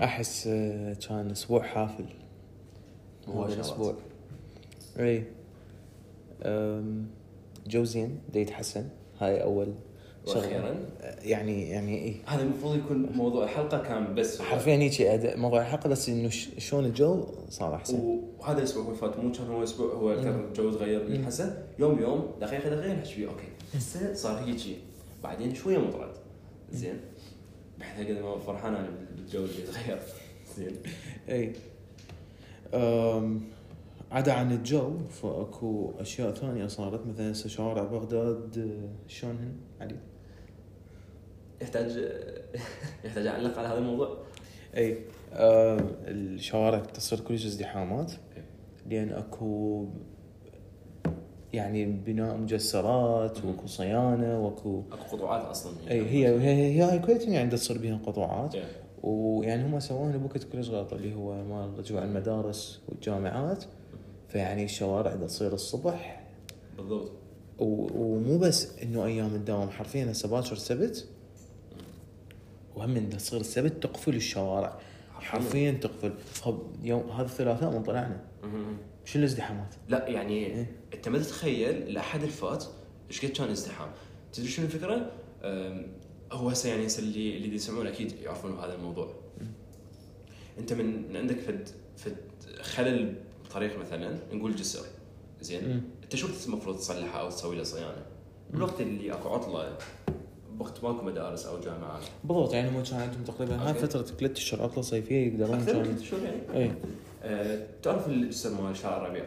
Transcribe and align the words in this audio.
أحس 0.00 0.46
آه، 0.46 0.94
كان 1.08 1.30
أسبوع 1.30 1.62
حافل 1.62 2.06
هو 3.28 3.44
هذا. 3.44 3.54
الأسبوع 3.54 3.94
اي 4.98 5.24
جو 7.66 7.84
زين 7.84 8.20
دا 8.34 8.40
يتحسن 8.40 8.88
هاي 9.20 9.42
أول. 9.42 9.74
وأخيرا. 10.26 10.76
يعني 11.22 11.70
يعني 11.70 12.04
اي 12.04 12.16
هذا 12.26 12.42
المفروض 12.42 12.76
يكون 12.76 13.10
موضوع 13.14 13.44
الحلقة 13.44 13.82
كان 13.82 14.14
بس. 14.14 14.42
حرفيا 14.42 14.76
هيك 14.76 15.36
موضوع 15.36 15.60
الحلقة 15.60 15.88
بس 15.88 16.08
إنه 16.08 16.28
شلون 16.58 16.84
الجو 16.84 17.26
صار 17.48 17.74
أحسن. 17.74 18.20
وهذا 18.38 18.58
الأسبوع 18.58 18.84
اللي 18.84 18.96
فات 18.96 19.18
مو 19.18 19.32
كان 19.32 19.46
هو 19.46 19.62
أسبوع 19.62 19.92
هو 19.94 20.22
كان 20.22 20.44
الجو 20.48 20.70
تغير 20.70 21.28
هسه 21.28 21.62
يوم 21.78 21.98
يوم 21.98 22.30
دقيقة 22.40 22.68
دقيقة 22.68 22.92
نحكي 22.94 23.14
فيه 23.14 23.28
أوكي. 23.28 23.48
هسه 23.74 24.14
صار 24.14 24.38
هيجي 24.38 24.76
بعدين 25.22 25.54
شوية 25.54 25.78
مطرد. 25.78 26.12
زين. 26.72 27.00
بحيث 27.78 28.06
قد 28.06 28.22
ما 28.22 28.38
فرحان 28.38 28.74
أنا 28.74 28.88
بالجو 29.16 29.44
اللي 29.44 29.62
تغير. 29.62 29.98
زين. 30.56 30.76
إي. 31.28 31.52
عدا 34.12 34.32
عن 34.32 34.52
الجو 34.52 34.92
فأكو 35.22 35.92
أشياء 35.98 36.30
ثانية 36.34 36.66
صارت 36.66 37.06
مثلا 37.06 37.32
هسه 37.32 37.48
شوارع 37.48 37.82
بغداد 37.82 38.70
شلونهن 39.08 39.56
علي؟ 39.80 39.96
يحتاج 41.62 42.10
يحتاج 43.04 43.26
اعلق 43.26 43.58
على 43.58 43.68
هذا 43.68 43.78
الموضوع. 43.78 44.16
أي 44.76 44.98
أم، 45.32 45.86
الشوارع 46.04 46.78
تصير 46.78 47.20
كلش 47.20 47.46
ازدحامات 47.46 48.12
لأن 48.90 49.12
أكو 49.12 49.86
يعني 51.52 51.86
بناء 51.86 52.36
مجسرات 52.36 53.44
وأكو 53.44 53.66
صيانة 53.66 54.40
وأكو 54.40 54.82
أكو 54.92 55.16
قطوعات 55.16 55.44
أصلا. 55.44 55.72
أي 55.90 56.00
هي 56.00 56.28
هي 56.40 56.82
هي 56.82 56.96
الكويت 56.96 57.28
يعني 57.28 57.50
تصير 57.50 57.78
بها 57.78 58.00
قطوعات. 58.06 58.54
إيه. 58.54 58.64
ويعني 59.02 59.64
هم 59.66 59.80
سووها 59.80 60.16
بوقت 60.16 60.44
كلش 60.44 60.68
غلط 60.68 60.92
اللي 60.92 61.14
هو 61.14 61.44
مال 61.44 61.78
رجوع 61.78 62.04
المدارس 62.04 62.80
والجامعات. 62.88 63.64
فيعني 64.28 64.64
الشوارع 64.64 65.14
تصير 65.16 65.52
الصبح. 65.52 66.26
بالضبط. 66.76 67.12
ومو 67.58 68.38
بس 68.38 68.78
إنه 68.82 69.04
أيام 69.04 69.34
الدوام 69.34 69.70
حرفيا 69.70 70.10
هسه 70.12 70.28
باكر 70.28 70.56
سبت 70.56 71.08
وهم 72.76 72.90
من 72.90 73.10
تصير 73.10 73.40
السبت 73.40 73.82
تقفل 73.82 74.14
الشوارع 74.14 74.78
حرفيا 75.14 75.70
تقفل 75.70 76.12
خب 76.40 76.58
يوم 76.82 77.10
هذا 77.10 77.26
الثلاثاء 77.26 77.70
من 77.70 77.82
طلعنا. 77.82 78.24
شو 79.04 79.18
الازدحامات؟ 79.18 79.74
لا 79.88 80.08
يعني 80.08 80.46
إيه. 80.46 80.70
أنت 80.94 81.08
ما 81.08 81.18
تتخيل 81.18 81.70
الاحد 81.70 82.20
اللي 82.20 82.32
فات 82.32 82.64
إيش 83.10 83.24
قد 83.24 83.30
كان 83.30 83.50
ازدحام 83.50 83.88
تدري 84.32 84.48
شنو 84.48 84.66
الفكرة؟ 84.66 85.12
هو 86.32 86.48
هسه 86.48 86.68
يعني 86.68 86.86
هسه 86.86 87.02
اللي 87.02 87.36
اللي 87.36 87.54
يسمعون 87.54 87.86
أكيد 87.86 88.12
يعرفون 88.12 88.58
هذا 88.58 88.74
الموضوع 88.74 89.14
أنت 90.58 90.72
من 90.72 91.16
عندك 91.16 91.38
فد 91.38 91.68
فد 91.96 92.16
خلل 92.60 93.14
طريق 93.50 93.78
مثلا 93.78 94.18
نقول 94.32 94.56
جسر 94.56 94.86
زين. 95.40 95.82
أنت 96.04 96.16
شو 96.16 96.28
المفروض 96.46 96.76
تصلحه 96.76 97.20
أو 97.20 97.30
تسوي 97.30 97.56
له 97.56 97.62
صيانة؟ 97.62 98.06
بالوقت 98.50 98.80
اللي 98.80 99.12
أكو 99.12 99.28
عطلة 99.28 99.78
وقت 100.60 100.84
ماكو 100.84 101.04
مدارس 101.04 101.46
أو 101.46 101.60
جامعات. 101.60 102.02
بالضبط 102.24 102.54
يعني 102.54 102.68
هم 102.68 102.82
كان 102.82 103.00
عندهم 103.00 103.24
تقريبا 103.24 103.56
هاي. 103.56 103.74
فترة 103.74 104.02
ثلاث 104.02 104.36
اشهر 104.36 104.62
عطله 104.62 104.82
صيفيه 104.82 105.26
يقدرون 105.26 105.62
ست 105.62 106.04
شهور 106.04 106.22
يعني؟ 106.22 106.64
اي 106.64 106.72
أه 107.22 107.66
تعرف 107.82 108.08
الجسر 108.08 108.62
مال 108.62 108.76
شارع 108.76 108.96
الربيع. 108.96 109.24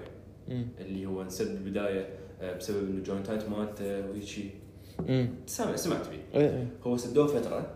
اللي 0.79 1.05
هو 1.05 1.21
انسد 1.21 1.63
بالبدايه 1.63 2.09
أه، 2.41 2.57
بسبب 2.57 2.89
إنه 2.89 3.03
joint 3.03 3.41
ات 3.41 3.49
مالته 3.49 4.09
وهيك 4.09 4.23
شيء 4.23 4.51
امم 5.09 5.29
سامع 5.47 5.75
سمعت 5.75 6.05
فيه. 6.05 6.39
اي 6.39 6.59
اي 6.59 6.67
هو 6.83 6.97
سدوه 6.97 7.27
فترة 7.27 7.75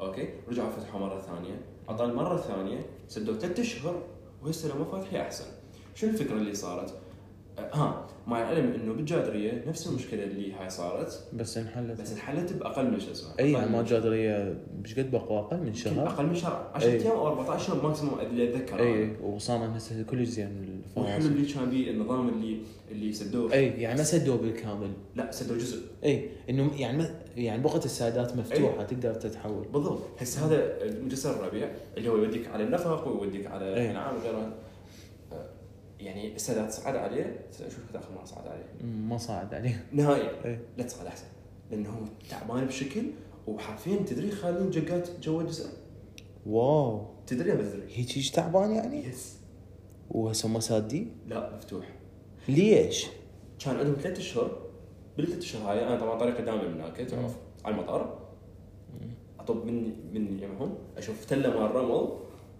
okay 0.00 0.28
رجعوا 0.48 0.70
فتحوه 0.70 1.00
مرة 1.00 1.20
ثانية. 1.20 1.60
غطاه 1.88 2.04
المره 2.04 2.34
الثانية 2.34 2.86
سدوه 3.08 3.38
ثلاث 3.38 3.60
أشهر 3.60 4.02
وهسه 4.42 4.74
لما 4.74 4.84
فاتحة 4.84 5.20
أحسن. 5.20 5.44
شنو 5.94 6.10
الفكرة 6.10 6.34
اللي 6.34 6.54
صارت؟ 6.54 6.94
أه 7.58 7.70
ها 7.74 8.06
مع 8.26 8.42
العلم 8.42 8.72
إنه 8.72 8.92
بالجادرية 8.92 9.64
نفس 9.68 9.86
المشكلة 9.86 10.24
اللي 10.24 10.52
هاي 10.52 10.70
صارت 10.70 11.24
بس 11.32 11.58
انحلت. 11.58 12.00
بس 12.00 12.12
انحلت 12.12 12.52
بأقل 12.52 12.90
من 12.90 13.00
شو 13.00 13.10
اسمه 13.10 13.30
اي 13.40 13.52
ما 13.52 13.66
من- 13.66 13.84
جادريه 13.84 14.54
مش 14.84 14.98
قد 14.98 15.10
بقوا 15.10 15.38
أقل 15.38 15.56
من 15.56 15.74
شهر؟ 15.74 16.06
أقل 16.08 16.26
من 16.26 16.34
شهر؟ 16.34 16.70
10 16.74 16.88
أي. 16.90 17.00
أيام 17.02 17.10
أو 17.12 17.26
14 17.28 17.74
يوم 17.74 17.84
ماكسيموم 17.84 18.20
اللي 18.20 18.48
اتذكر 18.48 18.80
أي. 18.82 19.16
وصار 19.22 19.76
هسه 19.76 20.02
كلش 20.02 20.28
زين 20.28 20.82
والحلو 20.96 21.26
اللي 21.26 21.52
كان 21.52 21.70
بيه 21.70 21.90
النظام 21.90 22.28
اللي 22.28 22.58
اللي 22.90 23.12
سدوه. 23.12 23.52
أي 23.52 23.66
يعني 23.66 23.98
ما 23.98 24.04
سدوا 24.04 24.36
بالكامل. 24.36 24.90
لا 25.16 25.30
سدوه 25.32 25.58
جزء. 25.58 25.82
أي 26.04 26.28
إنه 26.50 26.70
يعني 26.78 27.04
يعني 27.36 27.62
بقعه 27.62 27.76
السادات 27.84 28.36
مفتوحة 28.36 28.82
تقدر 28.82 29.14
تتحول. 29.14 29.66
بالضبط. 29.72 30.00
هسه 30.18 30.46
هذا 30.46 30.78
مجسر 31.02 31.30
الربيع 31.40 31.70
اللي 31.96 32.08
هو 32.10 32.16
يوديك 32.16 32.48
على 32.48 32.64
النفق 32.64 33.08
ويوديك 33.08 33.46
على 33.46 33.64
أي. 33.74 33.84
الأنعام 33.84 34.16
وغيرها. 34.16 34.52
يعني 36.04 36.34
السادات 36.34 36.72
صعد 36.72 36.96
عليه 36.96 37.46
شوف 37.58 37.96
آخر 37.96 38.12
مرة 38.14 38.24
صعد 38.24 38.46
عليه. 38.48 38.92
ما 39.08 39.18
صعد 39.18 39.54
عليه. 39.54 39.86
نهائيا. 39.92 40.44
اي 40.44 40.58
لا 40.76 40.84
تصعد 40.84 41.06
أحسن 41.06 41.26
لأنه 41.70 41.90
هو 41.90 42.04
تعبان 42.30 42.64
بشكل 42.64 43.02
وحرفيا 43.46 43.96
تدري 43.96 44.30
خالين 44.30 44.70
جقات 44.70 45.08
جوا 45.20 45.42
الجسر 45.42 45.70
واو. 46.46 47.06
تدري 47.26 47.52
ما 47.52 47.62
تدري؟ 47.62 47.82
هيك 47.88 48.16
إيش 48.16 48.30
تعبان 48.30 48.70
يعني؟ 48.70 49.06
يس 49.06 49.36
وهسه 50.10 50.48
ما 50.48 50.60
سادين 50.60 51.16
لا 51.26 51.56
مفتوح. 51.56 51.88
ليش؟ 52.48 53.06
كان 53.64 53.76
عندهم 53.76 53.94
ثلاث 53.94 54.18
أشهر. 54.18 54.62
بالثلاث 55.16 55.38
أشهر 55.38 55.72
هاي 55.72 55.86
أنا 55.86 56.00
طبعا 56.00 56.18
طريقي 56.18 56.42
دائما 56.42 56.68
من 56.68 56.80
هناك 56.80 56.96
تعرف 56.96 57.36
على 57.64 57.74
المطار. 57.74 58.22
أطب 59.38 59.66
من 59.66 59.84
من 60.14 60.42
يمهم 60.42 60.74
أشوف 60.96 61.24
تله 61.24 61.60
مال 61.60 61.74
رمل 61.74 62.08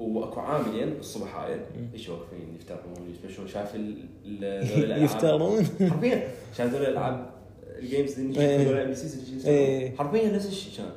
وأكو 0.02 0.40
عاملين 0.40 0.92
الصبح 1.00 1.36
هاي 1.36 1.60
إيش 1.94 2.08
واقفين 2.08 2.56
يفترون 2.56 3.14
يتمشون 3.14 3.48
شايف 3.48 3.74
ال- 3.74 4.04
ال- 4.24 4.64
ذول 4.68 4.78
الألعاب. 4.84 5.02
يفترون 5.02 5.64
حرفيا. 5.90 6.28
شايف 6.56 6.72
ذول 6.72 6.82
الألعاب 6.82 7.30
ال 7.78 7.85
games 7.85 8.18
اللي 8.18 8.40
إيه. 8.40 9.46
إيه. 9.46 9.96
حرفيا 9.96 10.32
نفس 10.32 10.46
الشيء 10.46 10.76
كان 10.78 10.90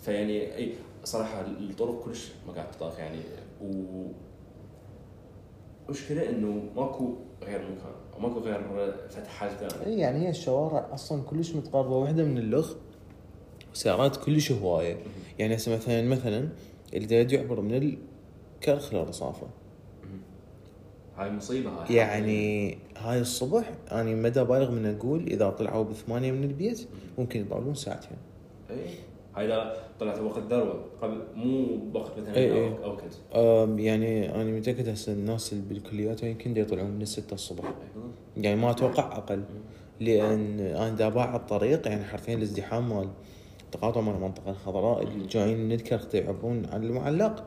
فيعني 0.00 0.56
إي 0.56 0.72
صراحة 1.04 1.40
الطرق 1.40 2.04
كلش 2.04 2.28
ما 2.46 2.52
قاعد 2.52 2.70
تطاق 2.70 2.94
يعني. 2.98 3.18
و 3.62 4.06
مشكلة 5.88 6.28
إنه 6.28 6.62
ماكو 6.76 7.14
غير 7.42 7.58
مكان 7.60 7.92
أو 8.14 8.20
ماكو 8.20 8.40
غير 8.40 8.94
فتح 9.10 9.28
حاجة 9.30 9.50
ثانية 9.50 9.86
اي 9.86 9.98
يعني 9.98 10.24
هي 10.26 10.30
الشوارع 10.30 10.88
أصلا 10.94 11.22
كلش 11.22 11.52
متقاربة. 11.54 11.96
واحدة 11.96 12.24
من 12.24 12.38
اللخ 12.38 12.72
وسيارات 13.74 14.16
كلش 14.16 14.52
هواية. 14.52 14.96
يعني 15.38 15.56
هسه 15.56 15.74
مثلا 15.74 16.02
مثلا 16.02 16.48
اللي 16.94 17.24
دا 17.24 17.34
يعبر 17.36 17.60
من 17.60 17.96
الكرخ 18.58 18.94
للرصافه 18.94 19.46
هاي 21.16 21.30
مصيبة 21.30 21.70
هاي. 21.70 21.94
يعني 21.94 22.78
هاي 22.96 23.20
الصبح 23.20 23.72
أنا 23.92 24.14
مدى 24.14 24.44
بالغ 24.44 24.70
من 24.70 24.86
أقول 24.86 25.26
إذا 25.26 25.50
طلعوا 25.50 25.84
بثمانية 25.84 26.32
من 26.32 26.44
البيت 26.44 26.88
ممكن 27.18 27.40
يطولون 27.40 27.74
ساعتين. 27.74 28.16
اي 28.70 28.76
هاي 29.34 29.46
لا 29.46 29.76
طلعت 30.00 30.18
وقت 30.18 30.42
ذروة 30.42 30.84
قبل 31.02 31.22
مو 31.34 31.78
وقت 31.94 32.18
مثلا 32.18 32.36
إي 32.36 32.52
إي. 32.52 32.74
أو 33.34 33.64
أم 33.64 33.78
يعني 33.78 34.34
أنا 34.34 34.44
متأكد 34.44 34.88
هسه 34.88 35.12
الناس 35.12 35.52
اللي 35.52 35.64
بالكليات 35.68 36.22
يمكن 36.22 36.54
دا 36.54 36.60
يطلعون 36.60 36.90
من 36.90 37.02
الستة 37.02 37.34
الصبح. 37.34 37.74
يعني 38.36 38.60
ما 38.60 38.70
أتوقع 38.70 39.16
أقل. 39.16 39.44
لأن 40.00 40.60
أنا 40.60 40.90
دا 40.90 41.08
باع 41.08 41.36
الطريق 41.36 41.88
يعني 41.88 42.04
حرفيا 42.04 42.34
الازدحام 42.34 42.88
مال 42.88 43.08
تقاطع 43.72 44.00
مال 44.00 44.14
المنطقة 44.14 44.50
الخضراء 44.50 45.02
اللي 45.02 45.26
جايين 45.26 45.58
من 45.58 45.72
الكرخ 45.72 46.14
يعبرون 46.14 46.66
على 46.66 46.86
المعلق 46.86 47.44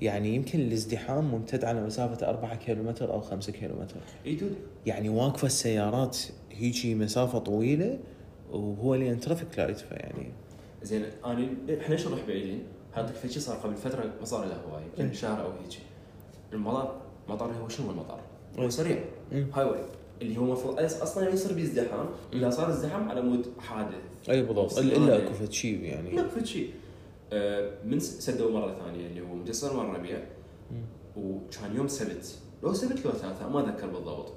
يعني 0.00 0.34
يمكن 0.34 0.60
الازدحام 0.60 1.24
ممتد 1.24 1.64
على 1.64 1.82
مسافة 1.82 2.28
4 2.28 2.54
كيلومتر 2.54 3.12
أو 3.12 3.20
5 3.20 3.52
كيلومتر 3.52 3.96
إي 4.26 4.38
يعني 4.86 5.08
واقفة 5.08 5.46
السيارات 5.46 6.18
هيجي 6.52 6.94
مسافة 6.94 7.38
طويلة 7.38 7.98
وهو 8.52 8.94
لين 8.94 9.20
traffic 9.20 9.58
light 9.58 9.78
فيعني 9.78 10.32
زين 10.82 11.04
أنا 11.24 11.48
إحنا 11.80 11.94
ليش 11.94 12.06
نروح 12.06 12.20
بعيدين؟ 12.28 12.62
هذاك 12.92 13.14
في 13.14 13.28
شيء 13.28 13.42
صار 13.42 13.56
قبل 13.56 13.74
فترة 13.74 14.12
ما 14.20 14.24
صار 14.24 14.44
له 14.44 14.56
هواي 14.70 14.82
إيه. 14.82 15.04
يمكن 15.04 15.14
شهر 15.14 15.44
أو 15.44 15.50
هيك 15.50 15.78
المطار 16.52 17.00
مطار 17.28 17.52
هو 17.52 17.68
شنو 17.68 17.90
المطار؟ 17.90 18.20
هو 18.58 18.62
إيه. 18.62 18.68
سريع 18.68 18.98
إيه. 19.32 19.46
highway 19.54 19.80
اللي 20.24 20.40
هو 20.40 20.44
المفروض 20.44 20.80
أصلا 20.80 21.28
يصير 21.28 21.52
بيه 21.52 21.62
ازدحام 21.62 22.06
إذا 22.32 22.50
صار 22.50 22.70
ازدحام 22.70 23.08
على 23.08 23.22
مود 23.22 23.46
حادث. 23.58 24.30
أي 24.30 24.42
بالضبط. 24.42 24.78
الا 24.78 25.16
أكو 25.16 25.34
فد 25.34 25.52
شيء 25.52 25.80
يعني. 25.80 26.10
لا 26.10 26.28
في 26.28 26.46
شيء 26.46 26.70
آه، 27.32 27.70
من 27.84 28.00
سدوا 28.00 28.50
مرة 28.50 28.74
ثانية 28.74 29.06
اللي 29.06 29.20
هو 29.20 29.34
مجسر 29.34 29.76
مال 29.76 29.86
الربيع 29.86 30.18
وكان 31.16 31.76
يوم 31.76 31.88
سبت. 31.88 32.38
لو 32.62 32.72
سبت 32.72 33.06
لو 33.06 33.12
ثلاثاء 33.12 33.48
ما 33.48 33.60
أذكر 33.60 33.86
بالضبط. 33.86 34.32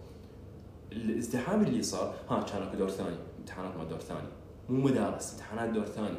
الازدحام 0.92 1.64
اللي 1.64 1.84
صار 1.84 2.14
ها 2.30 2.44
كان 2.44 2.62
أكو 2.62 2.78
دور 2.78 2.90
ثاني. 2.90 3.16
امتحانات 3.40 3.78
مال 3.78 3.90
دور 3.90 4.00
ثاني. 4.00 4.28
مو 4.70 4.84
مدارس 4.84 5.34
امتحانات 5.34 5.70
دور 5.70 5.86
ثاني. 5.86 6.18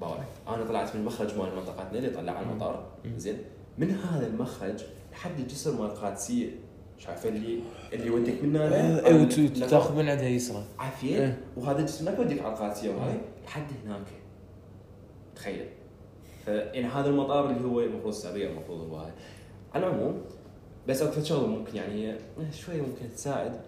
باورك 0.00 0.28
أنا 0.48 0.64
طلعت 0.64 0.94
من 0.94 1.00
المخرج 1.00 1.38
مال 1.38 1.56
منطقتنا 1.56 1.98
اللي 1.98 2.08
يطلع 2.08 2.32
على 2.32 2.46
المطار. 2.46 2.86
زين. 3.16 3.38
من 3.78 3.90
هذا 3.90 4.26
المخرج 4.26 4.84
لحد 5.12 5.40
الجسر 5.40 5.72
مال 5.72 5.90
القادسيه 5.90 6.50
شايفه 6.98 7.28
اللي 7.28 7.58
اللي 7.92 8.06
يوديك 8.06 8.42
من 8.42 8.56
هنا 8.56 9.06
اي 9.06 9.22
آه، 9.22 9.28
وتاخذ 9.64 9.96
من 9.96 10.08
عندها 10.08 10.28
يسرى 10.28 10.64
عافية؟ 10.78 11.18
إيه. 11.18 11.40
وهذا 11.56 12.04
ما 12.04 12.10
يوديك 12.18 12.42
على 12.42 12.52
القادسية 12.52 12.90
وهاي؟ 12.90 13.20
لحد 13.44 13.66
هناك. 13.84 14.06
تخيل. 15.36 15.66
فيعني 16.44 16.86
هذا 16.86 17.08
المطار 17.08 17.50
اللي 17.50 17.68
هو 17.68 17.80
المفروض 17.80 18.14
السعودية 18.14 18.48
المفروض 18.48 18.80
هو 18.80 18.96
هاي. 18.96 19.12
على 19.74 19.86
العموم 19.86 20.22
بس 20.88 21.02
أكثر 21.02 21.24
شغلة 21.24 21.46
ممكن 21.46 21.76
يعني 21.76 22.14
شوي 22.52 22.80
ممكن 22.80 23.14
تساعد. 23.16 23.60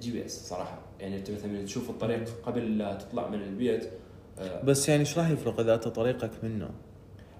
GPS 0.00 0.48
صراحة. 0.48 0.78
يعني 1.00 1.16
أنت 1.16 1.30
مثلا 1.30 1.64
تشوف 1.64 1.90
الطريق 1.90 2.24
قبل 2.46 2.78
لا 2.78 2.94
تطلع 2.94 3.28
من 3.28 3.42
البيت 3.42 3.90
آه، 4.38 4.62
بس 4.62 4.88
يعني 4.88 5.00
إيش 5.00 5.18
راح 5.18 5.30
يفرق 5.30 5.60
إذا 5.60 5.74
انت 5.74 5.88
طريقك 5.88 6.30
منه؟ 6.42 6.70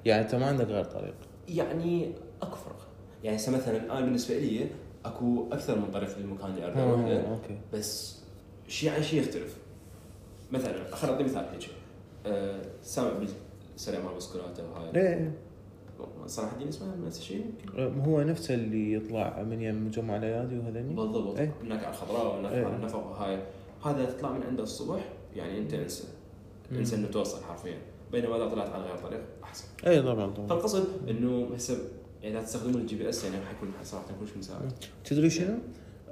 يعني 0.04 0.22
أنت 0.22 0.34
ما 0.34 0.46
عندك 0.46 0.66
غير 0.66 0.84
طريق. 0.84 1.14
يعني 1.48 2.12
اكو 2.42 2.56
فرق 2.56 2.81
يعني 3.24 3.36
هسه 3.36 3.52
مثلا 3.52 3.92
أنا 3.92 4.00
بالنسبة 4.00 4.38
لي 4.38 4.66
أكو 5.04 5.46
أكثر 5.52 5.78
من 5.78 5.90
طريق 5.90 6.18
للمكان 6.18 6.50
اللي 6.50 6.64
أريد 6.64 6.76
أروح 6.78 7.00
له 7.00 7.60
بس 7.72 8.18
شيء 8.68 8.90
عن 8.90 9.02
شيء 9.02 9.20
يختلف. 9.20 9.56
مثلا 10.52 10.94
خليني 10.94 11.14
أعطي 11.14 11.24
مثال 11.24 11.44
هيك. 11.52 11.70
أه 12.26 12.62
سامع 12.82 13.10
بالسريع 13.74 14.00
مال 14.00 14.14
بسكولاته 14.14 14.62
وهاي. 14.70 14.96
إيه. 14.96 15.32
صلاح 16.26 16.52
الدين 16.52 16.68
اسمه 16.68 16.96
نفس 17.06 17.18
الشيء 17.18 17.50
أه، 17.78 17.88
هو 17.88 18.22
نفسه 18.22 18.54
اللي 18.54 18.92
يطلع 18.92 19.42
من 19.42 19.62
يم 19.62 19.86
مجمع 19.86 20.16
الايادي 20.16 20.58
وهذني؟ 20.58 20.94
بالضبط. 20.94 21.38
إيه. 21.38 21.54
هناك 21.62 21.84
على 21.84 21.94
الخضراء 21.94 22.26
وهناك 22.26 22.52
إيه. 22.52 22.64
على 22.64 22.76
النفق 22.76 23.06
وهاي. 23.06 23.38
هذا 23.84 24.04
تطلع 24.04 24.32
من 24.32 24.42
عنده 24.42 24.62
الصبح 24.62 25.08
يعني 25.36 25.58
أنت 25.58 25.74
أنسى. 25.74 26.04
أنسى 26.72 26.96
إنه 26.96 27.08
توصل 27.08 27.44
حرفيا. 27.44 27.78
بينما 28.12 28.36
إذا 28.36 28.48
طلعت 28.48 28.70
على 28.70 28.84
غير 28.84 28.96
طريق 28.96 29.20
أحسن. 29.44 29.64
اي 29.86 30.02
طبعا 30.02 30.30
طبعا. 30.30 30.46
فالقصد 30.46 31.08
إنه 31.08 31.54
هسه 31.54 31.78
يعني 32.22 32.38
إذا 32.38 32.44
تستخدمون 32.44 32.80
ال 32.80 32.96
GPS 32.96 33.24
يعني 33.24 33.36
حيكون 33.46 33.68
صراحة 33.84 34.06
كلش 34.20 34.30
مساعد. 34.38 34.72
تدري 35.04 35.30
شنو؟ 35.30 35.54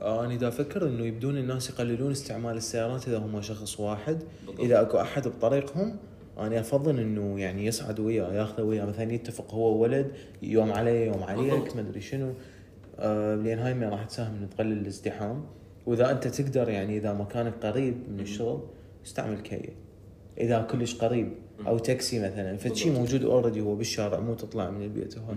آه، 0.00 0.24
أنا 0.24 0.36
دا 0.36 0.48
أفكر 0.48 0.88
إنه 0.88 1.04
يبدون 1.04 1.38
الناس 1.38 1.70
يقللون 1.70 2.10
استعمال 2.10 2.56
السيارات 2.56 3.08
إذا 3.08 3.18
هم 3.18 3.40
شخص 3.40 3.80
واحد. 3.80 4.22
بالضبط. 4.46 4.60
إذا 4.60 4.82
أكو 4.82 5.00
أحد 5.00 5.28
بطريقهم 5.28 5.96
أنا 6.38 6.60
أفضل 6.60 7.00
إنه 7.00 7.40
يعني 7.40 7.66
يصعد 7.66 8.00
وياه 8.00 8.32
ياخذه 8.32 8.62
وياه 8.62 8.84
مثلا 8.84 9.12
يتفق 9.12 9.54
هو 9.54 9.82
ولد 9.82 10.12
يوم 10.42 10.72
علي 10.72 11.06
يوم 11.06 11.22
عليك. 11.22 11.76
ما 11.76 11.80
أدري 11.80 12.00
شنو. 12.00 12.32
آه 12.98 13.34
لأن 13.34 13.58
هاي 13.58 13.74
ما 13.74 13.88
راح 13.88 14.04
تساهم 14.04 14.36
إنه 14.36 14.46
تقلل 14.46 14.78
الازدحام. 14.78 15.44
وإذا 15.86 16.10
أنت 16.10 16.28
تقدر 16.28 16.68
يعني 16.68 16.96
إذا 16.96 17.12
مكانك 17.12 17.54
قريب 17.62 17.94
من 18.10 18.20
الشغل 18.20 18.60
استعمل 19.06 19.40
كيا 19.40 19.74
إذا 20.38 20.62
كلش 20.62 20.94
قريب. 20.94 21.32
أو 21.66 21.78
تاكسي 21.78 22.18
مثلا. 22.18 22.56
فشي. 22.56 22.90
موجود 22.90 23.24
already 23.24 23.60
هو 23.60 23.74
بالشارع 23.74 24.20
مو 24.20 24.34
تطلع 24.34 24.70
من 24.70 24.82
البيت 24.82 25.18
هون. 25.18 25.36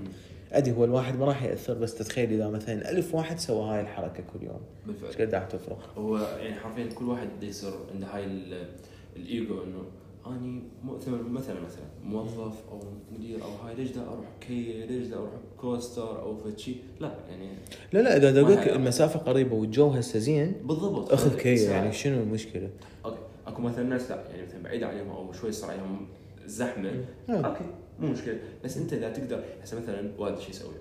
أدري 0.54 0.72
هو 0.72 0.84
الواحد 0.86 1.20
ما 1.20 1.26
راح 1.26 1.44
يأثر 1.44 1.74
بس 1.74 1.96
تتخيل 1.96 2.32
إذا 2.34 2.48
مثلا 2.50 2.92
ألف 2.92 3.16
واحد 3.16 3.40
سوى 3.40 3.64
هاي 3.70 3.82
الحركة 3.82 4.24
كل 4.34 4.46
يوم 4.46 4.62
إيش 4.90 4.98
بالفعل 5.02 5.26
قد 5.28 5.34
راح 5.36 5.44
تفرق؟ 5.48 5.94
هو 5.98 6.18
يعني 6.18 6.60
حرفيا 6.60 6.86
كل 6.96 7.06
واحد 7.10 7.28
بده 7.38 7.48
يصير 7.48 7.72
عنده 7.94 8.08
هاي 8.08 8.24
ال- 8.26 8.68
الإيجو 9.16 9.64
إنه 9.64 9.84
أني 10.28 10.62
مثلا 10.86 11.22
مثلا 11.24 11.56
مثلا 11.62 11.84
موظف 12.04 12.56
أو 12.72 12.80
مدير 13.14 13.44
أو 13.44 13.50
هاي 13.68 13.76
ليش 13.76 13.92
دا 13.92 14.02
أروح 14.02 14.26
كيا 14.42 14.86
ليش 14.86 15.08
دا 15.08 15.16
أروح 15.18 15.30
كوستر 15.58 16.22
أو 16.22 16.36
فشي 16.38 16.76
لا 17.00 17.12
يعني 17.30 17.48
لا 17.94 18.00
لا 18.00 18.18
إذا 18.18 18.48
هي- 18.48 18.76
المسافة 18.76 19.20
قريبة 19.20 19.56
والجو 19.56 19.88
هسه 19.90 20.20
زين 20.20 20.54
بالضبط 20.64 21.12
أخذ 21.14 21.38
ساعة. 21.44 21.72
يعني 21.74 21.92
شنو 21.94 22.24
المشكلة؟ 22.24 22.70
أوكي 23.06 23.18
أكو 23.48 23.62
مثلا 23.62 23.84
ناس 23.84 24.12
لا 24.12 24.24
يعني 24.30 24.48
مثلا 24.48 24.64
بعيد 24.64 24.84
عليهم 24.84 25.10
أو 25.10 25.34
شوي 25.34 25.52
صار 25.52 25.72
عليهم 25.72 26.08
زحمة 26.46 27.06
آه. 27.30 27.34
أوكي 27.34 27.66
مو 28.00 28.08
مشكلة. 28.08 28.38
بس 28.64 28.78
أنت 28.78 28.94
إذا 28.94 29.10
تقدر 29.10 29.44
هسه 29.64 29.80
مثلا 29.80 30.12
والدي 30.18 30.40
شو 30.40 30.50
يسوي؟ 30.50 30.74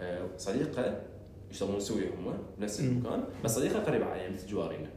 آه 0.00 0.22
صديقة 0.38 1.00
يشتغلون 1.50 1.80
سويا 1.80 2.06
هم 2.08 2.34
بنفس. 2.58 2.80
المكان 2.80 3.24
بس 3.44 3.54
صديقة 3.56 3.78
قريبة 3.78 4.04
عليه 4.04 4.28
مثل 4.28 4.46
جوارينا 4.46 4.88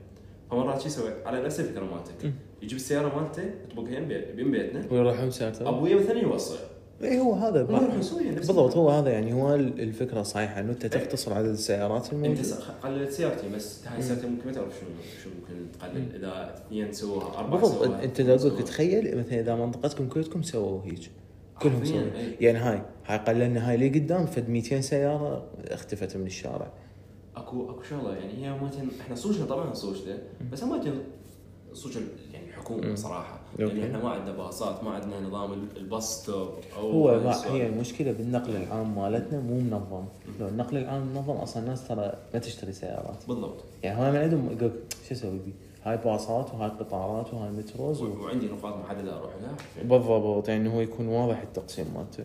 فمرات 0.52 0.82
شو 0.82 0.88
يسوي؟ 0.88 1.12
على 1.26 1.42
نفس 1.46 1.60
الفكرة 1.60 1.84
مالتك. 1.86 2.34
يجيب 2.62 2.78
السيارة 2.78 3.20
مالته 3.22 3.44
يطبقها 3.70 3.92
يم 3.98 4.08
بيت- 4.08 4.40
يم 4.40 4.52
بيتنا 4.52 4.86
ويروحون 4.92 5.32
سيارته؟ 5.32 5.70
أبويا 5.70 5.96
مثلا 5.96 6.20
يوصل. 6.20 6.58
اي 7.04 7.20
هو 7.20 7.34
هذا 7.34 7.64
بالضبط 7.64 8.76
هو 8.78 8.90
هذا 8.90 9.10
يعني 9.12 9.34
هو 9.34 9.56
الفكرة 9.56 10.24
صحيحة 10.24 10.60
إنه 10.60 10.72
أنت 10.72 10.86
تختصر 10.86 11.34
عدد 11.34 11.48
السيارات 11.50 12.04
أنت 12.04 12.14
الموجوده 12.14 12.44
س- 12.44 12.54
قللت 12.84 13.12
سيارتي 13.12 13.50
بس 13.56 13.88
هاي 13.88 14.02
سيارتي 14.02 14.28
ممكن 14.28 14.46
ما 14.46 14.52
تعرف 14.54 14.74
شنو 14.80 14.90
شو 15.24 15.30
ممكن 15.40 15.72
تقلل. 15.80 16.16
إذا 16.16 16.54
اثنين 16.68 16.92
سووها 16.94 17.38
أربعة 17.40 17.62
بالضبط 17.62 17.84
سووها. 17.84 18.04
أنت 18.04 18.22
دا 18.22 18.36
أقول. 18.36 18.64
تخيل 18.64 19.18
مثلا 19.18 19.40
إذا 19.40 19.56
منطقتكم 19.56 20.08
كلكم 20.10 20.42
سووا 20.42 20.82
هيك. 20.86 21.10
كلهم 21.64 21.86
سووا 21.86 22.00
إي. 22.02 22.36
يعني 22.42 22.58
هاي 22.58 22.82
هاي 23.06 23.18
قللنا 23.18 23.70
هاي 23.70 23.76
اللي 23.76 23.90
قدام 23.90 24.26
فد 24.26 24.50
200 24.50 24.82
سيارة 24.82 25.44
اختفت 25.68 26.18
من 26.18 26.26
الشارع. 26.26 26.68
أكو 27.36 27.70
أكو 27.72 27.82
شغلة 27.84 28.16
يعني 28.16 28.46
هي 28.46 28.52
ممكن 28.52 28.88
إحنا 29.02 29.16
صوجنا 29.16 29.46
طبعا 29.46 29.74
صوجنا 29.74 30.18
بس 30.52 30.64
صوج 31.74 31.98
ال- 31.98 32.08
يعني 32.34 32.52
حكومة 32.52 32.88
مم. 32.88 32.94
بصراحه 32.94 33.40
أوكي. 33.52 33.64
يعني 33.78 33.86
إحنا 33.86 34.04
ما 34.04 34.10
عندنا 34.10 34.36
باصات 34.38 34.84
ما 34.84 34.92
عندنا 34.92 35.20
نظام 35.20 35.54
ال- 35.54 35.78
ال 35.78 35.89
bus 35.89 36.22
stop 36.24 36.50
أو 36.78 36.92
هو 36.92 37.20
ما. 37.20 37.52
هي 37.52 37.68
المشكلة 37.68 38.12
بالنقل 38.12 38.56
العام 38.56 38.96
مالتنا 38.96 39.40
مو 39.40 39.60
منظم. 39.60 40.06
لو 40.40 40.48
النقل 40.48 40.78
العام 40.78 41.08
منظم 41.08 41.34
أصلا 41.36 41.64
الناس 41.64 41.88
ترى 41.88 42.14
ما 42.34 42.40
تشتري 42.40 42.74
سيارات. 42.74 43.24
بالضبط. 43.28 43.64
يعني 43.84 44.00
هاي 44.02 44.12
من 44.12 44.18
عندهم 44.18 44.50
يقول 44.52 44.72
شو 45.08 45.12
أسوي 45.16 45.40
بي؟ 45.46 45.54
هاي 45.84 45.98
باصات 45.98 46.54
وهاي 46.54 46.70
قطارات 46.70 47.34
وهاي 47.34 47.52
metros 47.52 48.02
و-. 48.02 48.24
وعندي 48.24 48.48
نقاط 48.48 48.76
محددة 48.78 49.18
أروح 49.18 49.34
لها 49.42 49.56
بالضبط 49.84 50.50
يعني 50.50 50.74
هو 50.74 50.82
يكون 50.82 51.08
واضح 51.08 51.42
التقسيم 51.42 51.86
مالته 51.96 52.24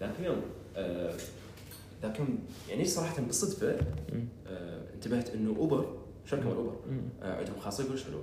لكن 0.00 0.24
يوم 0.24 0.40
آه 0.76 1.12
لكن 2.04 2.24
يعني 2.68 2.84
صراحة 2.84 3.22
بالصدفه. 3.22 3.78
آه 4.46 4.80
انتبهت 4.94 5.30
إنه 5.30 5.56
Uber 5.56 5.96
شركه 6.24 6.44
مال 6.48 6.56
Uber. 6.56 6.74
آه 7.22 7.36
عندهم 7.36 7.58
خاصية 7.60 7.84
كلش 7.84 8.04
حلوة 8.04 8.22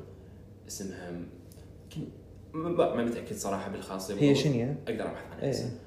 اسمها 0.67 1.09
يمكن 1.09 2.09
ما 2.53 2.69
ما 2.95 3.05
متأكد 3.05 3.35
صراحة 3.35 3.71
بالخاصية 3.71 4.15
هي. 4.15 4.35
شنو؟ 4.35 4.75
أقدر 4.87 5.03
أبحث 5.03 5.25
عنها. 5.33 5.51
هسه 5.51 5.79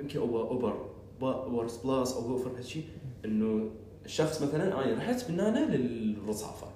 يمكن 0.00 0.18
Uber 0.18 0.40
Uber 0.40 0.86
Uber 1.22 1.62
Plus 1.62 2.12
أو 2.12 2.30
Uber 2.30 2.50
هالشيء 2.58 2.84
إنه 3.24 3.70
الشخص 4.04 4.42
مثلا 4.42 4.84
أنا 4.84 4.94
رحت 4.98 5.30
من 5.30 5.40
هنا 5.40 5.76
للرصافة 5.76 6.66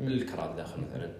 مم. 0.00 0.06
الكرادة 0.06 0.56
داخل 0.56 0.80
مثلا. 0.80 1.10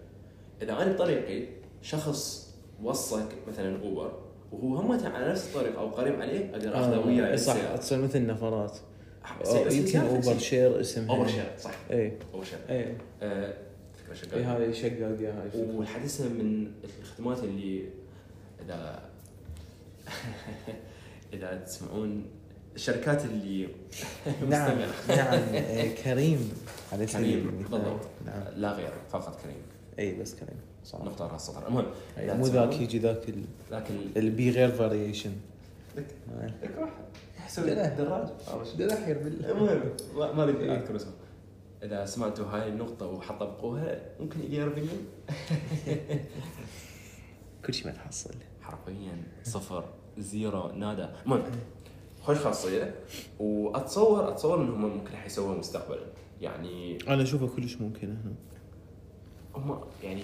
إذا 0.62 0.72
أنا 0.72 0.92
بطريقي 0.92 1.48
شخص 1.82 2.46
وصك 2.82 3.28
مثلا 3.48 3.82
Uber 3.82 4.12
وهو 4.52 4.76
هم 4.76 4.92
على 4.92 5.28
نفس 5.30 5.46
الطريق 5.48 5.78
أو 5.78 5.88
قريب 5.88 6.20
عليه 6.20 6.50
أقدر 6.50 6.74
أخذه 6.74 7.06
وياي 7.06 7.32
آه 7.32 7.36
صح. 7.36 7.76
تصير 7.76 7.98
مثل 7.98 8.26
نفرات 8.26 8.78
يمكن 9.70 10.00
Uber. 10.00 10.38
Share 10.38 10.80
اسمها 10.80 11.16
Uber 11.16 11.28
Share 11.28 11.50
صح. 11.58 11.74
اي 11.90 12.12
Uber 12.34 12.44
Share. 12.44 12.58
اي 12.70 12.94
آه، 13.22 13.54
فكره 13.94 14.12
اي 14.12 14.16
شغاله 14.16 14.56
هذه 14.56 14.72
شقاق 14.72 15.20
يا 15.20 15.30
هاي 15.30 15.62
من 16.28 16.72
الخدمات 17.02 17.44
اللي 17.44 17.84
إذا 18.64 19.02
إذا 21.34 21.54
تسمعون 21.66 22.26
الشركات 22.76 23.24
اللي 23.24 23.68
نعم. 24.48 24.78
نعم 25.08 25.38
إيه، 25.54 25.94
كريم 26.04 26.52
على 26.92 27.06
سبيل 27.06 27.40
كريم. 27.40 27.58
بالضبط. 27.70 28.00
نعم. 28.26 28.42
لا 28.56 28.72
غير 28.72 28.90
فقط 29.10 29.40
كريم. 29.42 29.56
اي 29.98 30.14
بس 30.14 30.34
كريم 30.34 30.56
صح. 30.84 31.00
نختار 31.00 31.34
هالسطر 31.34 31.68
المهم 31.68 31.86
أي، 32.18 32.24
إذا 32.24 32.34
مو 32.34 32.46
ذاك 32.46 32.80
يجي 32.80 32.98
ذاك 32.98 33.28
ال- 33.28 33.44
لكن 33.70 33.94
اللي 34.16 34.30
بي 34.30 34.50
غير 34.50 34.72
فاريشن 34.72 35.32
يحسب 37.38 37.66
دراج 37.98 38.28
دلاحير 38.78 39.18
بالله 39.18 39.50
المهم 39.50 39.80
ما 40.36 40.44
ادري 40.44 40.72
أذكر 40.72 40.96
اسمه. 40.96 41.12
إذا 41.82 42.06
سمعتوا 42.06 42.46
هاي 42.46 42.68
النقطة 42.68 43.06
وحطبقوها 43.06 44.00
ممكن 44.20 44.40
يجي 44.42 44.64
ريفينيو 44.64 44.88
كل 47.66 47.74
شيء 47.74 47.86
ما 47.86 47.92
تحصل 47.92 48.34
حرفيا 48.62 49.22
صفر 49.44 49.84
زيرو 50.18 50.68
نادا. 50.72 51.12
المهم 51.24 51.42
خوش 52.26 52.36
خاصيه 52.38 52.94
واتصور 53.40 54.28
أتصور 54.28 54.60
إنهم 54.62 54.80
ممكن 54.80 55.12
راح 55.12 55.26
يسووها 55.26 55.58
مستقبلا 55.58 56.00
يعني 56.40 56.98
أنا 57.08 57.22
اشوفه 57.22 57.46
كلش 57.56 57.76
ممكن 57.76 58.08
هنا. 58.08 58.34
هم 59.54 59.80
يعني 60.04 60.22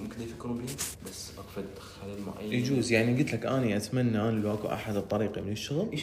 ممكن 0.00 0.22
يفكرون 0.22 0.58
به 0.58 0.64
بس 1.06 1.32
اقفد 1.38 1.64
خلل 1.78 2.16
معين. 2.26 2.52
يجوز. 2.52 2.92
يعني 2.92 3.18
قلت 3.22 3.32
لك 3.32 3.46
اني 3.46 3.76
أتمنى 3.76 4.20
أنا 4.28 4.40
لو 4.40 4.54
أكو 4.54 4.68
أحد 4.68 4.96
الطريقة 4.96 5.40
من 5.40 5.52
الشغل 5.52 5.98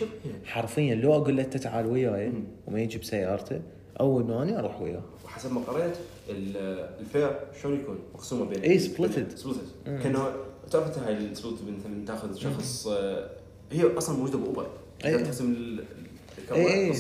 حرفيا 0.46 0.96
لو 0.96 1.14
أقول 1.16 1.38
له 1.38 1.44
تعال 1.44 1.86
وياي. 1.86 2.34
وما 2.68 2.82
يجي 2.82 2.98
بسيارته 2.98 3.62
أو 4.00 4.22
انه 4.22 4.44
أنا 4.44 4.60
أروح 4.60 4.82
وياه. 4.82 5.02
وحسب 5.26 5.54
ما 5.54 5.62
قريت 5.62 5.96
ال- 6.30 6.58
ال 7.00 7.08
fare 7.08 7.40
شلون 7.62 7.80
يكون؟ 7.80 8.00
مقسومة 8.14 8.46
بين 8.46 8.80
splitted. 8.80 9.36
splitted 9.36 9.68
مم. 9.88 10.00
كانه 10.04 10.32
تعرف 10.72 10.88
أنت 10.88 10.98
هاي 10.98 11.18
ال 11.18 11.28
splitted 11.28 12.06
تأخذ 12.08 12.36
شخص 12.36 12.88
آه، 12.88 13.30
هي 13.72 13.98
أصلا 13.98 14.18
موجودة 14.18 14.38
ب 14.38 14.43
Uber. 14.43 14.68
إيه. 15.06 15.12
تقدر 15.12 15.26
تقسم 15.26 15.52
ال- 15.54 15.84
إيه. 16.52 16.94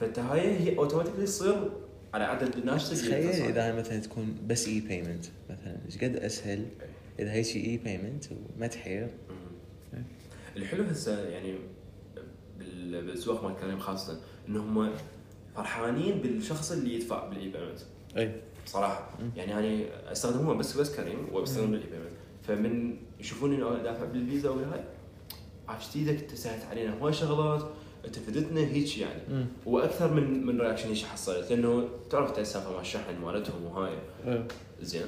فانت 0.00 0.18
هاي 0.18 0.40
هي 0.58 0.78
automatically 0.78 1.24
تصير 1.26 1.70
على 2.14 2.24
عدد 2.24 2.56
الناس 2.56 2.90
تجي 2.90 3.08
تخيل. 3.08 3.28
إذا 3.48 3.66
هاي 3.66 3.72
مثلا 3.72 3.98
تكون 3.98 4.36
بس 4.46 4.68
e-payment 4.68 5.24
مثلا 5.50 5.76
إيش 5.86 5.98
قد 6.04 6.16
أسهل 6.16 6.66
إذا 7.18 7.32
هي 7.32 7.44
شيء 7.44 7.66
e-payment 7.70 8.24
وما 8.56 8.66
تحير. 8.66 9.08
الحلو 10.56 10.84
هسه 10.84 11.28
يعني 11.28 11.54
بال- 12.58 13.06
بالسواق 13.06 13.44
مال 13.44 13.56
كريم 13.60 13.78
خاصة 13.78 14.20
إن 14.48 14.56
هم 14.56 14.90
فرحانين 15.56 16.18
بالشخص 16.18 16.72
اللي 16.72 16.94
يدفع 16.94 17.28
بال 17.28 17.48
e-payment 17.48 17.78
إي 18.16 18.32
صراحة 18.66 19.10
مم. 19.20 19.30
يعني 19.36 19.58
أنا 19.58 19.84
أستخدمهم 20.12 20.58
بس 20.58 20.76
بس 20.76 20.96
كريم 20.96 21.18
وبستخدم 21.32 21.70
بال 21.70 21.86
e-payment 21.90 22.12
فمن 22.42 22.96
يشوفوني 23.20 23.56
إنه 23.56 23.82
دافع 23.82 24.04
بالفيزا 24.04 24.50
وهاي 24.50 24.84
عشت 25.72 25.96
إيدك 25.96 26.22
انت 26.22 26.34
سهلت 26.34 26.64
علينا 26.70 26.94
هواي 27.00 27.12
شغلات 27.12 27.62
انت 28.06 28.18
فدتنا 28.18 28.60
هيك 28.60 28.98
يعني. 28.98 29.22
مم. 29.30 29.46
وأكثر 29.66 30.14
من 30.14 30.46
من 30.46 30.60
reaction 30.60 30.88
هيك 30.88 31.04
حصلت 31.04 31.50
لأنه 31.50 31.88
تعرف 32.10 32.28
انت 32.30 32.38
السالفه 32.38 32.72
مع 32.72 32.80
الشحن 32.80 33.14
مالتهم 33.22 33.64
وهاي. 33.64 33.92
إيه. 34.26 34.48
زين. 34.82 35.06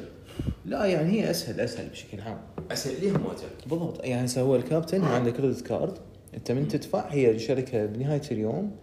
لا 0.65 0.85
يعني 0.85 1.13
هي 1.13 1.31
اسهل 1.31 1.61
أسهل 1.61 1.89
بشكل 1.89 2.21
عام. 2.21 2.41
أسهل 2.71 3.01
ليهم 3.01 3.21
مواتر 3.21 3.47
بالضبط. 3.67 4.05
يعني 4.05 4.25
هسه 4.25 4.41
هو 4.41 4.57
الكابتن 4.57 5.01
هو 5.01 5.15
عنده 5.15 5.31
credit 5.31 5.61
card 5.61 5.99
أنت 6.35 6.53
من 6.53 6.69
تدفع 6.69 7.09
هي 7.09 7.31
الشركة 7.31 7.87
بنهاية 7.87 8.23
اليوم 8.31 8.77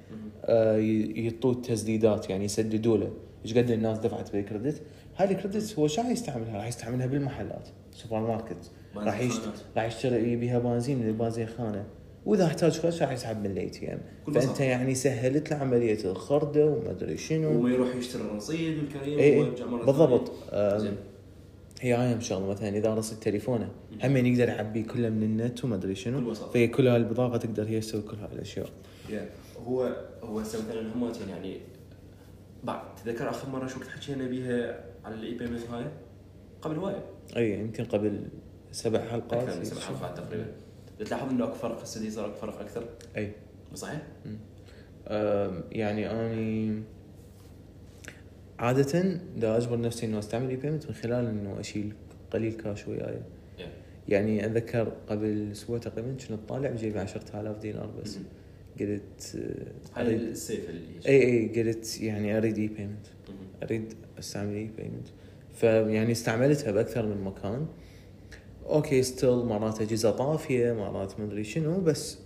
آه، 0.45 0.77
يعطوه 1.15 1.51
التسديدات 1.51 2.29
يعني 2.29 2.45
يسددوا 2.45 2.97
له 2.97 3.11
إيش 3.45 3.57
قد 3.57 3.71
الناس 3.71 3.99
دفعت 3.99 4.31
بال 4.31 4.44
credit 4.44 4.81
هاي 5.17 5.31
الكريدت 5.31 5.79
هو 5.79 5.87
شو 5.87 6.01
راح 6.01 6.09
يستعملها؟ 6.09 6.57
راح 6.57 6.67
يستعملها 6.67 7.05
بالمحلات 7.05 7.67
سوبر 7.93 8.19
ماركت 8.19 8.71
راح 8.95 9.19
يشتري 9.19 9.51
راح 9.77 9.85
يشتري 9.85 10.35
بيها 10.35 10.59
بنزين 10.59 10.99
من 10.99 11.07
البنزين 11.07 11.47
خانة. 11.47 11.85
وإذا 12.25 12.45
احتاج 12.45 12.79
كاش 12.79 13.01
راح 13.01 13.11
يسحب 13.11 13.39
من 13.39 13.51
ال 13.51 13.69
ATM 13.69 13.99
فأنت 14.25 14.37
بساطة. 14.37 14.63
يعني 14.63 14.95
سهلت 14.95 15.51
له 15.51 15.57
عملية 15.57 16.05
الخرده 16.05 16.65
وما 16.65 16.91
أدري 16.91 17.17
شنو. 17.17 17.49
وما 17.49 17.69
يروح 17.69 17.95
يشتري 17.95 18.21
الرصيد 18.21 18.77
الكريم 18.77 19.19
اي 19.19 19.33
اي 19.33 19.39
ويرجع 19.39 19.65
بالضبط. 19.65 20.31
ثانية. 20.49 20.75
آم، 20.75 20.79
زين. 20.79 20.95
هي 21.81 21.93
هاي 21.93 22.13
هم 22.13 22.19
شغله 22.19 22.47
مثلا 22.47 22.77
إذا 22.77 22.93
رصد 22.93 23.19
تليفونه. 23.19 23.69
هم 24.03 24.17
يقدر 24.17 24.49
يعبي 24.49 24.83
كله 24.83 25.09
من 25.09 25.23
النت 25.23 25.65
وما 25.65 25.75
أدري 25.75 25.95
شنو. 25.95 26.33
فهي 26.33 26.67
كل 26.67 26.87
هاي 26.87 26.97
البطاقه 26.97 27.37
تقدر 27.37 27.67
هي 27.67 27.79
تسوي 27.79 28.01
كل 28.01 28.17
هاي 28.17 28.33
الاشياء 28.33 28.69
yeah. 29.09 29.29
هو 29.67 29.95
هو 30.23 30.39
هسه 30.39 30.59
مثلا 30.59 30.81
هم 30.95 31.11
يعني 31.29 31.57
بعد 32.63 32.95
تذكر 32.95 33.29
آخر 33.29 33.49
مرة 33.49 33.67
شو 33.67 33.79
وقت 33.79 33.87
حكينا 33.87 34.27
بيها 34.27 34.83
على 35.05 35.15
ال 35.15 35.33
e-payment 35.37 35.69
هاي؟ 35.69 35.85
قبل 36.61 36.75
هواية. 36.75 37.03
اي 37.37 37.59
يمكن 37.59 37.85
قبل 37.85 38.23
سبع 38.71 39.09
حلقات 39.09 39.33
أكثر 39.43 39.59
من 39.59 39.65
سبع 39.65 39.81
حلقات 39.81 40.17
تقريبا. 40.17 40.45
تلاحظ 40.99 41.29
إنه 41.29 41.43
اكو 41.43 41.53
فرق 41.53 41.81
هسه 41.81 42.09
صار 42.09 42.25
اكو 42.25 42.35
فرق 42.35 42.59
أكثر؟ 42.59 42.83
أي. 43.17 43.31
صحيح؟ 43.75 44.01
يعني 45.71 46.11
أني 46.11 46.81
عادة 48.59 49.19
دا 49.37 49.57
أجبر 49.57 49.81
نفسي 49.81 50.05
إنه 50.05 50.19
أستعمل 50.19 50.49
e-payment 50.49 50.87
من 50.87 50.93
خلال 50.93 51.25
إنه 51.25 51.59
أشيل 51.59 51.93
قليل 52.31 52.53
كاش 52.53 52.87
وياي. 52.87 53.21
yeah. 53.59 53.67
يعني 54.07 54.45
أتذكر 54.45 54.93
قبل 55.09 55.51
أسبوع 55.51 55.77
تقريبا 55.77 56.11
كنت 56.11 56.49
طالع 56.49 56.69
بجيبي 56.69 56.99
10000 56.99 57.57
دينار 57.57 57.89
بس. 58.03 58.17
قلت 58.79 59.35
آه، 59.35 59.99
هاي 59.99 60.05
اريد 60.07 60.21
السيف 60.21 60.69
اللي 60.69 60.81
أي 61.07 61.23
أي 61.23 61.63
قلت 61.63 62.01
يعني 62.01 62.37
أريد 62.37 62.57
e-payment. 62.57 63.05
أريد 63.63 63.93
أستعمل 64.19 64.55
e-payment 64.55 65.07
فيعني 65.53 66.11
استعملتها 66.11 66.71
بأكثر 66.71 67.05
من 67.05 67.21
مكان. 67.23 67.67
okay 68.65 69.03
still 69.03 69.35
مرات 69.35 69.81
أجهزة 69.81 70.11
طافية 70.11 70.73
مرات 70.73 71.19
ما 71.19 71.25
أدري 71.25 71.43
شنو 71.43 71.81
بس 71.81 72.17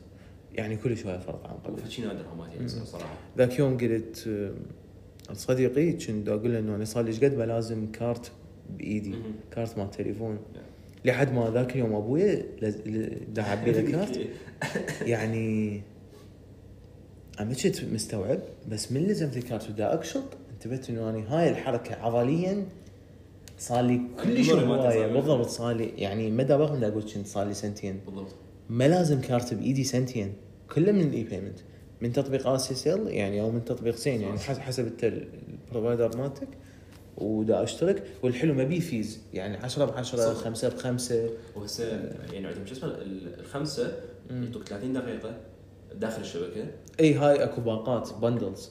يعني 0.54 0.78
كل 0.78 0.98
شوية 0.98 1.18
فرق 1.18 1.48
عن 1.48 1.56
قبل. 1.56 1.82
فشي 1.82 2.02
نادر 2.02 2.26
يعني 2.52 2.66
يصير 2.66 2.84
صراحة. 2.84 3.18
ذاك 3.38 3.60
يوم 3.60 3.78
قلت 3.78 4.26
آه، 4.28 5.34
صديقي 5.34 5.92
كنت 5.92 6.30
أقول 6.30 6.54
له 6.54 6.60
إنه 6.60 6.76
أنا 6.76 6.86
صار 6.86 7.04
لي 7.04 7.10
إيش 7.10 7.24
قد 7.24 7.38
ما 7.38 7.44
لازم 7.44 7.92
كارت 7.92 8.32
بإيدي. 8.78 9.16
كارت 9.52 9.78
مال 9.78 9.92
تليفون. 9.92 10.40
لحد 11.06 11.34
ما 11.34 11.52
ذاك 11.54 11.72
اليوم 11.76 11.94
أبوي 11.96 12.44
اعبي 13.38 13.72
له 13.72 13.92
كارت. 13.92 14.30
يعني 15.02 15.82
أنا 17.40 17.54
كنت 17.54 17.84
مستوعب 17.84 18.40
بس 18.70 18.92
من 18.92 19.02
لزمت 19.02 19.38
الكارت 19.38 19.70
ودا 19.70 19.94
أقشط 19.94 20.24
انتبهت 20.54 20.90
إنه 20.90 21.10
أنا 21.10 21.40
هاي 21.40 21.50
الحركة 21.50 21.96
عضليا 21.96 22.66
صار 23.58 23.82
لي 23.82 23.98
ما 23.98 24.76
هوايه. 24.76 25.08
بالضبط 25.08 25.48
صار 25.48 25.76
لي 25.76 25.86
يعني 25.98 26.32
مدى 26.32 26.54
رغم 26.54 26.76
اني 26.76 26.88
أقول 26.88 27.04
كنت 27.14 27.28
صار 27.28 27.48
لي 27.48 27.54
سنتين. 27.54 28.00
بالضبط. 28.06 28.36
ما 28.70 28.88
لازم 28.88 29.22
كارت 29.22 29.54
بإيدي 29.54 29.84
سنتين. 29.84 30.34
كله 30.76 30.92
من 30.92 31.02
ال 31.02 31.24
e-payment 31.24 31.60
من 32.02 32.14
تطبيق 32.14 32.48
آسياسيل 32.48 33.08
يعني 33.08 33.42
أو 33.42 33.52
من 33.52 33.66
تطبيق 33.66 33.96
زين 33.96 34.22
يعني 34.22 34.40
حسب 34.40 34.60
حسب 34.62 34.86
انت 34.88 35.04
ال- 35.04 35.28
ال 35.68 35.73
provider 35.73 36.18
مالتك 36.18 36.48
ودا 37.18 37.64
أشترك. 37.64 38.04
والحلو 38.24 38.54
ما 38.54 38.64
بيه 38.64 38.80
fees 38.80 39.20
يعني 39.34 39.58
10 39.58 39.86
ب 39.86 39.92
10 39.98 40.34
صح. 40.34 40.42
5 40.42 40.70
ب 40.70 40.78
5 40.78 41.30
وهسه 41.56 41.84
يعني 42.34 42.48
عندهم 42.48 42.66
شو 42.66 42.74
اسمه 42.74 42.90
ال- 42.90 43.40
الخمسة 43.40 43.94
يعطوك 44.32 44.64
30 44.64 44.94
دقيقة 44.94 45.38
داخل 45.96 46.22
الشبكة. 46.22 46.66
إي 47.00 47.14
هاي 47.14 47.44
أكو 47.44 47.62
باقات 47.62 48.14
bundles 48.22 48.70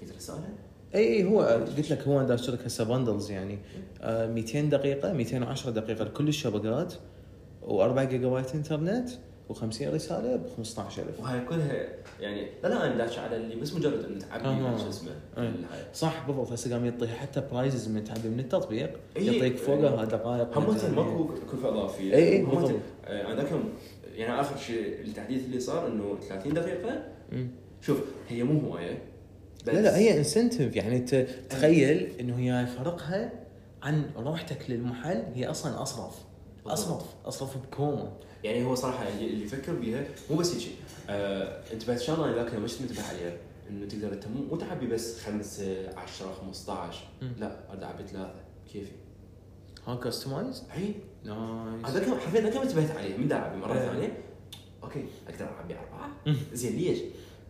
300 0.00 0.16
رساله 0.16 0.48
اي 0.94 1.00
اي 1.00 1.24
هو 1.24 1.40
قلت 1.42 1.90
لك 1.90 2.08
هو 2.08 2.22
دا 2.22 2.34
اشترك 2.34 2.60
هسه 2.62 2.84
bundles 2.84 3.30
يعني 3.30 3.58
آه 4.02 4.26
200 4.26 4.60
دقيقة 4.60 5.12
210 5.12 5.70
دقيقة 5.70 6.04
لكل 6.04 6.28
الشبكات 6.28 6.94
و4 7.62 7.98
جيجا 7.98 8.28
بايت 8.28 8.54
إنترنت 8.54 9.08
و50 9.50 9.82
رسالة 9.82 10.36
ب 10.36 10.46
15000 10.56 11.20
وهاي 11.20 11.40
كلها 11.40 11.86
يعني 12.20 12.46
لا 12.62 12.68
لا 12.68 12.86
أنا 12.86 12.96
داش 12.96 13.18
على 13.18 13.36
اللي 13.36 13.56
بس 13.56 13.74
مجرد 13.74 14.04
إنه 14.04 14.18
تعبي 14.18 14.44
آه. 14.44 14.78
شو 14.78 14.88
اسمه. 14.88 15.10
الهاي. 15.36 15.84
صح 15.94 16.26
بالضبط 16.26 16.52
هسه 16.52 16.72
قام 16.72 16.84
يعطي 16.84 17.08
حتى 17.08 17.42
prizes 17.52 17.88
من 17.88 18.04
تعبي 18.04 18.28
من 18.28 18.40
التطبيق. 18.40 18.90
يعطيك 19.16 19.56
فوقها 19.56 20.04
دقائق 20.04 20.58
هم 20.58 20.70
مجانية. 20.74 20.96
ماكو 20.96 21.28
كلفة 21.52 21.68
إضافية 21.68 22.14
إي، 22.14 22.42
هم 22.42 22.50
بالضبط. 22.50 22.80
آه، 23.04 23.26
أنا 23.26 23.34
ذاك 23.34 23.50
يوم 23.50 23.64
يعني 24.14 24.40
آخر 24.40 24.56
شيء 24.56 25.00
التحديث 25.04 25.44
اللي 25.44 25.60
صار 25.60 25.86
إنه 25.86 26.18
30 26.28 26.54
دقيقة. 26.54 27.02
شوف 27.80 28.00
هي 28.28 28.42
مو 28.42 28.60
هواية 28.60 28.98
بس 29.66 29.74
لا 29.74 29.80
لا 29.80 29.96
هي 29.96 30.18
incentive 30.18 30.76
يعني 30.76 30.96
انت 30.96 31.26
تخيل 31.50 32.12
إنه 32.20 32.38
هي 32.38 32.66
فرقها 32.66 33.32
عن 33.82 34.10
روحتك 34.16 34.70
للمحل 34.70 35.22
هي 35.34 35.46
أصلا 35.46 35.82
أصرف. 35.82 36.14
أصرف. 36.66 37.02
أصرف 37.24 37.56
بكومة. 37.56 38.12
يعني 38.44 38.64
هو 38.64 38.74
صراحة 38.74 39.08
اللي 39.08 39.44
يفكر 39.44 39.72
بيها 39.74 40.04
مو 40.30 40.36
بس 40.36 40.54
هيك. 40.54 40.72
آه 41.10 41.62
انتبهت 41.72 42.00
شغله 42.00 42.24
أنا 42.24 42.34
ذاك 42.34 42.54
مش 42.54 42.80
منتبه 42.80 43.02
عليها 43.02 43.36
إنه 43.70 43.86
تقدر 43.86 44.12
أنت 44.12 44.24
مو 44.50 44.56
تعبي 44.56 44.86
بس 44.86 45.20
خمسه 45.20 45.88
10 45.96 46.32
15 46.40 47.04
مم. 47.22 47.32
لا 47.40 47.56
اريد 47.70 47.82
اعبي 47.82 48.02
ثلاثة 48.06 48.34
كيفي. 48.72 48.92
ها 49.86 49.94
customize 49.94 50.62
هي 50.72 50.88
nice 51.24 51.86
هذاك 51.86 52.20
حرفيا 52.20 52.40
ذاك 52.40 52.56
انتبهت 52.56 52.90
عليها. 52.90 53.16
من 53.16 53.28
دا 53.28 53.36
اعبي 53.36 53.56
مرة 53.56 53.72
إيه. 53.72 53.88
ثانية. 53.88 54.18
okay 54.82 55.04
أقدر 55.28 55.44
أعبي 55.44 55.74
أربعة. 55.74 56.36
زين 56.52 56.76
ليش؟ 56.76 56.98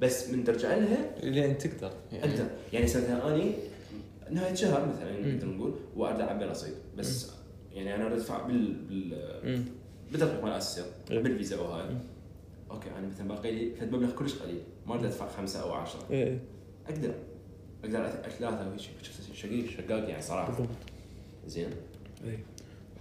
بس 0.01 0.31
من 0.31 0.45
ترجع 0.45 0.75
لها 0.75 1.21
لين 1.23 1.59
تقدر 1.59 1.93
يعني. 2.13 2.33
أقدر. 2.33 2.47
يعني 2.73 2.85
مثلا 2.85 3.35
أني 3.35 3.53
نهاية 4.31 4.55
شهر 4.55 4.89
مثلا. 4.89 5.21
نقدر 5.21 5.47
نقول 5.47 5.75
واريد 5.97 6.21
أعبي 6.21 6.45
رصيد 6.45 6.75
بس 6.99 7.31
يعني 7.73 7.95
أنا 7.95 8.15
أدفع 8.15 8.47
بال 8.47 8.75
بال. 8.75 9.63
بالتطبيق 10.13 10.45
مال 10.45 10.53
أسير 10.53 10.85
إيه. 11.11 11.19
بالفيزا 11.19 11.61
وهاي. 11.61 11.85
أوكي 12.71 12.89
أنا 12.99 13.07
مثلا 13.07 13.29
باقي 13.29 13.53
لي 13.53 13.71
فد 13.71 13.93
مبلغ 13.93 14.11
كلش 14.11 14.35
قليل. 14.35 14.61
ما 14.87 14.95
أريد 14.95 15.05
أدفع 15.05 15.29
خمسة 15.29 15.63
أو 15.63 15.73
عشرة. 15.73 16.01
إيه. 16.11 16.39
أقدر. 16.89 17.15
أقدر 17.85 18.11
ثلاثة 18.39 18.69
وهيك. 18.69 18.81
شقيق 19.35 19.71
شقاق 19.71 20.09
يعني 20.11 20.23
صراحة. 20.23 20.49
بالضبط. 20.49 20.69
زين. 21.47 21.71
إيه. 22.27 22.39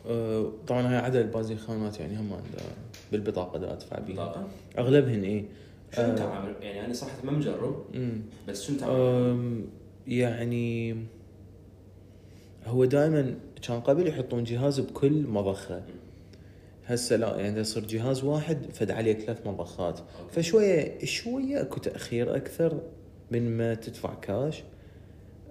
آه، 0.08 0.52
طبعا 0.68 0.82
هاي 0.82 0.98
عدد 0.98 1.16
البازي 1.16 1.56
خانات 1.56 2.00
يعني 2.00 2.18
هم 2.18 2.38
بالبطاقة 3.12 3.60
دا 3.60 3.74
أدفع 3.74 4.00
بيها. 4.00 4.48
أغلبهن 4.78 5.24
إيه. 5.24 5.46
شنو 5.96 6.06
آه. 6.12 6.16
تعامل 6.16 6.54
يعني 6.62 6.86
أنا 6.86 6.94
صراحة 6.94 7.16
ما 7.24 7.32
مجرب. 7.32 7.84
بس 8.48 8.64
شنو 8.64 8.78
تعامل 8.78 9.00
أم، 9.00 9.66
يعني 10.08 10.96
هو 12.66 12.86
دائما 12.86 13.36
كان 13.68 13.80
قبل 13.80 14.08
يحطون 14.08 14.44
جهاز 14.44 14.80
بكل 14.80 15.28
مضخة 15.28 15.84
هسه 16.86 17.16
لا 17.16 17.36
يعني 17.38 17.60
يصير 17.60 17.86
جهاز 17.86 18.24
واحد 18.24 18.58
فد 18.74 18.92
عليه 18.92 19.14
ثلاث 19.14 19.48
مضخات 19.48 20.00
okay. 20.00 20.34
فشوية 20.34 21.06
شوية 21.06 21.62
أكو 21.62 21.80
تأخير 21.80 22.36
أكثر 22.36 22.82
من 23.32 23.58
ما 23.58 23.74
تدفع 23.74 24.14
كاش 24.14 24.64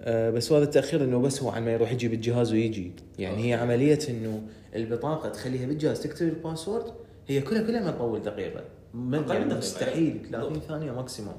أه 0.01 0.29
بس 0.29 0.51
هذا 0.51 0.63
التأخير 0.63 1.03
إنه 1.03 1.19
بس 1.21 1.41
هو 1.43 1.49
عن 1.49 1.65
ما 1.65 1.71
يروح 1.73 1.91
يجيب 1.91 2.13
الجهاز 2.13 2.53
ويجي 2.53 2.91
يعني 3.19 3.37
هي 3.43 3.53
okay. 3.53 3.63
عملية 3.63 3.99
إنه 4.09 4.41
البطاقة 4.75 5.29
تخليها 5.29 5.65
بالجهاز 5.67 6.01
تكتب 6.01 6.27
ال 6.27 6.33
password 6.33 6.85
هي 7.27 7.41
كلها 7.41 7.61
كلها 7.61 7.83
ما 7.83 7.91
تطول 7.91 8.21
دقيقة 8.21 8.63
ما 8.95 9.19
أقل 9.19 9.35
يعني 9.35 9.53
مستحيل 9.53 9.93
أيوة. 10.13 10.29
30 10.31 10.49
بالضبط. 10.49 10.63
ثانية 10.67 10.91
maximum 10.91 11.35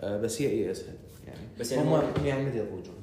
أه 0.00 0.20
بس 0.20 0.42
هي 0.42 0.48
هي 0.48 0.70
أسهل 0.70 0.94
يعني 1.26 1.40
بس 1.60 1.72
يعني 1.72 1.88
هم 1.88 2.02
يعني 2.24 2.44
متى 2.44 2.58
يضوجون. 2.58 2.94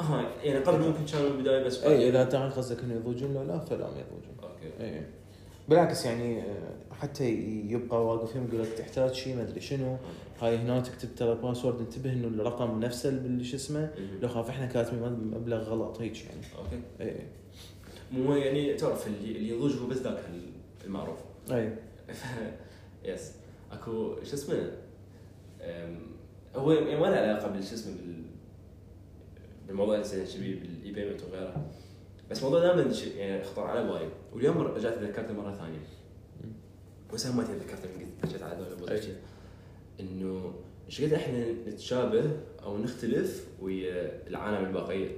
آه 0.00 0.26
يعني 0.42 0.58
قبل 0.58 0.78
ممكن 0.78 1.04
كانوا 1.12 1.30
بالبدايه 1.30 1.64
بس 1.64 1.82
اي 1.82 2.08
إذا 2.08 2.24
تعال 2.24 2.50
قصدك 2.52 2.80
إنه 2.84 2.94
يضوجون 2.94 3.34
لو 3.34 3.42
لا 3.42 3.58
فلا 3.58 3.90
ما 3.90 3.96
يضوجون. 4.00 4.36
okay. 4.42 4.84
اي 4.84 5.02
بالعكس 5.68 6.04
يعني 6.06 6.40
آه، 6.42 6.94
حتى 7.00 7.30
يبقى 7.68 8.06
واقف 8.06 8.36
يقول 8.36 8.62
لك 8.62 8.68
تحتاج 8.68 9.12
شيء 9.12 9.36
ما 9.36 9.42
أدري 9.42 9.60
شنو. 9.60 9.96
هاي 10.40 10.56
هنا 10.56 10.80
تكتب 10.80 11.14
ترى 11.14 11.34
password 11.34 11.80
انتبه 11.80 12.12
إنه 12.12 12.28
الرقم 12.28 12.80
نفسه 12.80 13.08
اللي 13.08 13.44
شو 13.44 13.56
اسمه. 13.56 13.90
لو 14.22 14.28
خاف 14.28 14.48
إحنا 14.48 14.66
كاتبين 14.66 15.02
مبلغ 15.12 15.62
غلط 15.62 16.00
هيك 16.00 16.24
يعني. 16.24 16.40
أوكي. 16.58 16.80
اي 17.00 17.26
مو 18.12 18.34
يعني 18.34 18.74
تعرف 18.74 19.06
اللي 19.06 19.48
يضوج 19.48 19.72
هو 19.78 19.86
بس 19.86 19.96
ذاك 19.96 20.18
المعروف. 20.84 21.18
اي 21.52 21.72
yes 23.04 23.32
اكو 23.72 24.16
شو 24.24 24.34
اسمه؟ 24.34 24.72
هو 26.54 26.72
يعني 26.72 27.00
ما 27.00 27.06
له 27.06 27.16
علاقة 27.16 27.48
بالشو 27.48 27.74
اسمه 27.74 27.94
بال 27.94 28.22
بالموضوع 29.66 29.94
اللي 29.94 30.26
شبيه 30.26 30.60
بال 30.60 30.92
e-payment 30.92 31.22
وغيره. 31.22 31.66
بس 32.30 32.42
موضوع 32.42 32.60
دائما 32.60 32.92
يعني 33.16 33.44
خطر 33.44 33.62
على 33.62 33.82
بالي 33.82 34.08
واليوم 34.32 34.58
رجعت 34.58 34.94
تذكرته 34.94 35.34
مرة 35.34 35.54
ثانية. 35.54 35.78
بس 37.12 37.26
هم 37.26 37.36
ما 37.36 37.42
تذكرته 37.42 37.88
من 37.88 38.06
قد 38.22 38.28
جت 38.28 38.42
على 38.42 38.66
بالي 38.80 39.16
إنه 40.00 40.54
إيش 40.86 41.02
قد 41.02 41.12
إحنا 41.12 41.52
نتشابه 41.52 42.30
أو 42.62 42.78
نختلف 42.78 43.48
ويا 43.60 44.28
العالم 44.28 44.66
البقية؟ 44.66 45.10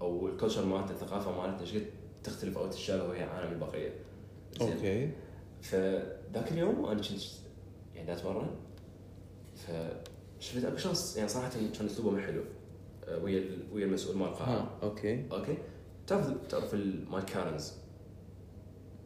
أو 0.00 0.28
ال 0.28 0.33
culture 0.33 0.64
مالتنا 0.64 0.90
الثقافة 0.90 1.42
مالتنا 1.42 1.60
إيش 1.60 1.74
قد 1.74 1.86
تختلف 2.24 2.58
أو 2.58 2.66
تتشابه 2.66 3.08
ويا 3.08 3.24
العالم 3.24 3.52
البقية؟ 3.52 3.90
okay. 4.60 5.10
فذاك 6.34 6.52
اليوم 6.52 6.84
أنا 6.86 6.94
كنت 7.00 7.10
يعني 7.94 8.12
أتمرن. 8.12 8.46
فشفت 9.56 10.64
أكو 10.64 10.76
شخص 10.76 11.16
يعني 11.16 11.28
صراحة 11.28 11.50
كان 11.78 11.86
أسلوبه 11.86 12.10
ما 12.10 12.22
حلو. 12.22 12.42
آه، 13.08 13.18
ويا 13.24 13.44
ويا 13.72 13.86
المسؤول 13.86 14.16
مال 14.16 14.28
القاعة. 14.28 14.48
ها 14.50 14.68
okay. 14.82 15.26
okay؟ 15.32 15.58
تعرف 16.06 16.30
تعرف 16.48 16.74
ال- 16.74 17.10
مال 17.10 17.24
Karens 17.24 17.72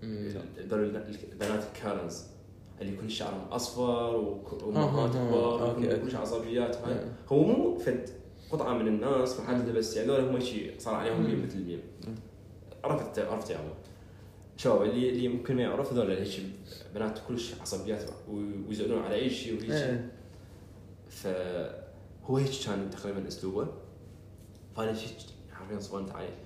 البنات 0.03 1.65
ال 1.75 1.82
Karens 1.82 2.23
اللي 2.81 2.97
كل 2.97 3.11
شعرهم 3.11 3.49
أصفر 3.51 4.17
وامهات 4.63 5.17
ها، 5.17 5.29
كبار. 5.29 5.79
وكل 6.03 6.17
عصبيات 6.17 6.77
هاي. 6.77 7.05
هو 7.29 7.43
مو 7.45 7.79
فد 7.79 8.11
قطعة 8.51 8.73
من 8.79 8.89
الناس 8.89 9.41
حالته 9.41 9.73
بس 9.73 9.97
يعني 9.97 10.13
هذول 10.13 10.25
هم 10.25 10.41
شيء 10.41 10.75
صار 10.79 10.95
عليهم 10.95 11.23
ميم 11.23 11.45
مثل 11.47 11.57
الميم. 11.59 11.81
عرفت 12.85 13.19
عرفت 13.19 13.51
يا 13.51 13.57
عمو؟ 13.59 13.71
شباب 14.59 14.83
اللي 14.83 15.11
اللي 15.11 15.29
ممكن 15.29 15.57
ما 15.57 15.63
يعرف 15.63 15.93
هذول 15.93 16.11
هيك 16.11 16.43
بنات 16.95 17.19
كلش 17.29 17.55
عصبيات 17.61 18.11
ويزعلون 18.29 19.03
على 19.03 19.15
أي 19.15 19.31
شيء 19.31 19.59
وهيك. 19.59 19.71
إيه. 19.71 20.13
فهو 21.11 22.37
هيك 22.37 22.51
كان 22.67 22.91
تقريبا 22.91 23.29
اسلوبه 23.29 23.69
فأنا 24.77 24.95
شيء 24.95 25.17
حرفيا 25.53 25.79
صبنت 25.79 26.11
عليه. 26.11 26.37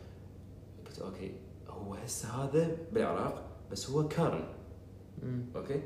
قلت 0.87 0.99
okay 0.99 1.33
هو 1.69 1.95
هسه 1.95 2.29
هذا 2.29 2.77
بالعراق 2.93 3.51
بس 3.71 3.91
هو 3.91 4.09
Karen. 4.09 4.45
مم. 5.23 5.45
Okay؟ 5.57 5.83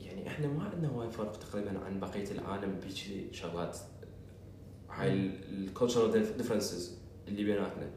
يعني 0.00 0.28
إحنا 0.28 0.46
ما 0.46 0.64
عندنا 0.64 0.90
وايد 0.90 1.10
فرق 1.10 1.36
تقريبا 1.38 1.78
عن 1.78 2.00
بقية 2.00 2.30
العالم 2.30 2.80
بهيك 2.80 3.32
شغلات. 3.32 3.78
هاي 4.90 5.30
ال 5.48 5.58
cultural 5.58 6.36
differences 6.36 6.98
اللي 7.28 7.44
بيناتنا. 7.44 7.90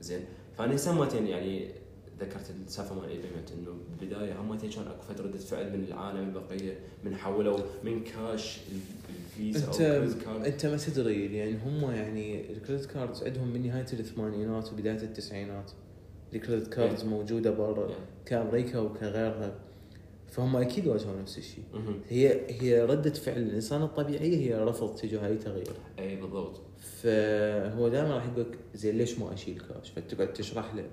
زين؟ 0.00 0.24
فأنا 0.54 0.76
سمتين 0.76 1.26
يعني 1.26 1.81
ذكرت 2.22 2.50
السالفه 2.66 2.94
مال 2.94 3.08
e-payment 3.08 3.52
إنه 3.58 3.70
بالبدايه 4.00 4.40
هم 4.40 4.58
كان 4.58 4.70
أكو 4.86 5.02
فترة 5.14 5.24
رده 5.26 5.38
فعل 5.38 5.78
من 5.78 5.84
العالم 5.84 6.28
البقية 6.28 6.78
من 7.04 7.16
حولوا 7.16 7.58
من 7.84 8.04
كاش 8.04 8.58
ال- 8.72 9.14
الفيزا 9.40 9.66
أو 9.66 10.02
انت 10.02 10.22
card. 10.24 10.44
أنت 10.46 10.66
ما 10.66 10.76
تدري 10.76 11.28
لأن 11.28 11.58
هم 11.60 11.90
يعني 11.90 12.52
ال 12.52 12.57
credit 12.57 12.86
cards 12.86 13.22
عندهم 13.22 13.48
من 13.48 13.66
نهاية 13.66 13.86
الثمانينات 13.92 14.72
وبداية 14.72 14.96
التسعينات. 15.02 15.70
ال 16.34 16.39
credit 16.39 16.66
cards 16.74 17.04
موجودة 17.04 17.50
برا 17.50 17.88
يعني. 17.90 18.04
كأمريكا 18.26 18.78
وكغيرها. 18.78 19.54
فهم 20.30 20.56
أكيد 20.56 20.86
واجهوا 20.86 21.20
نفس 21.20 21.38
الشيء. 21.38 21.64
هي 22.08 22.40
هي 22.60 22.82
ردة 22.84 23.10
فعل 23.10 23.38
الإنسان 23.42 23.82
الطبيعية 23.82 24.36
هي 24.36 24.64
رفض 24.64 24.94
تجاه 24.96 25.26
أي 25.26 25.36
تغيير. 25.36 25.72
اي 25.98 26.16
بالضبط. 26.16 26.60
فهو 27.02 27.88
دائما 27.88 28.14
راح 28.14 28.26
يقول 28.26 28.46
زين 28.74 28.98
ليش 28.98 29.18
ما 29.18 29.34
أشيل 29.34 29.58
كاش؟ 29.60 29.90
فتقعد 29.90 30.32
تشرح 30.32 30.74
له. 30.74 30.84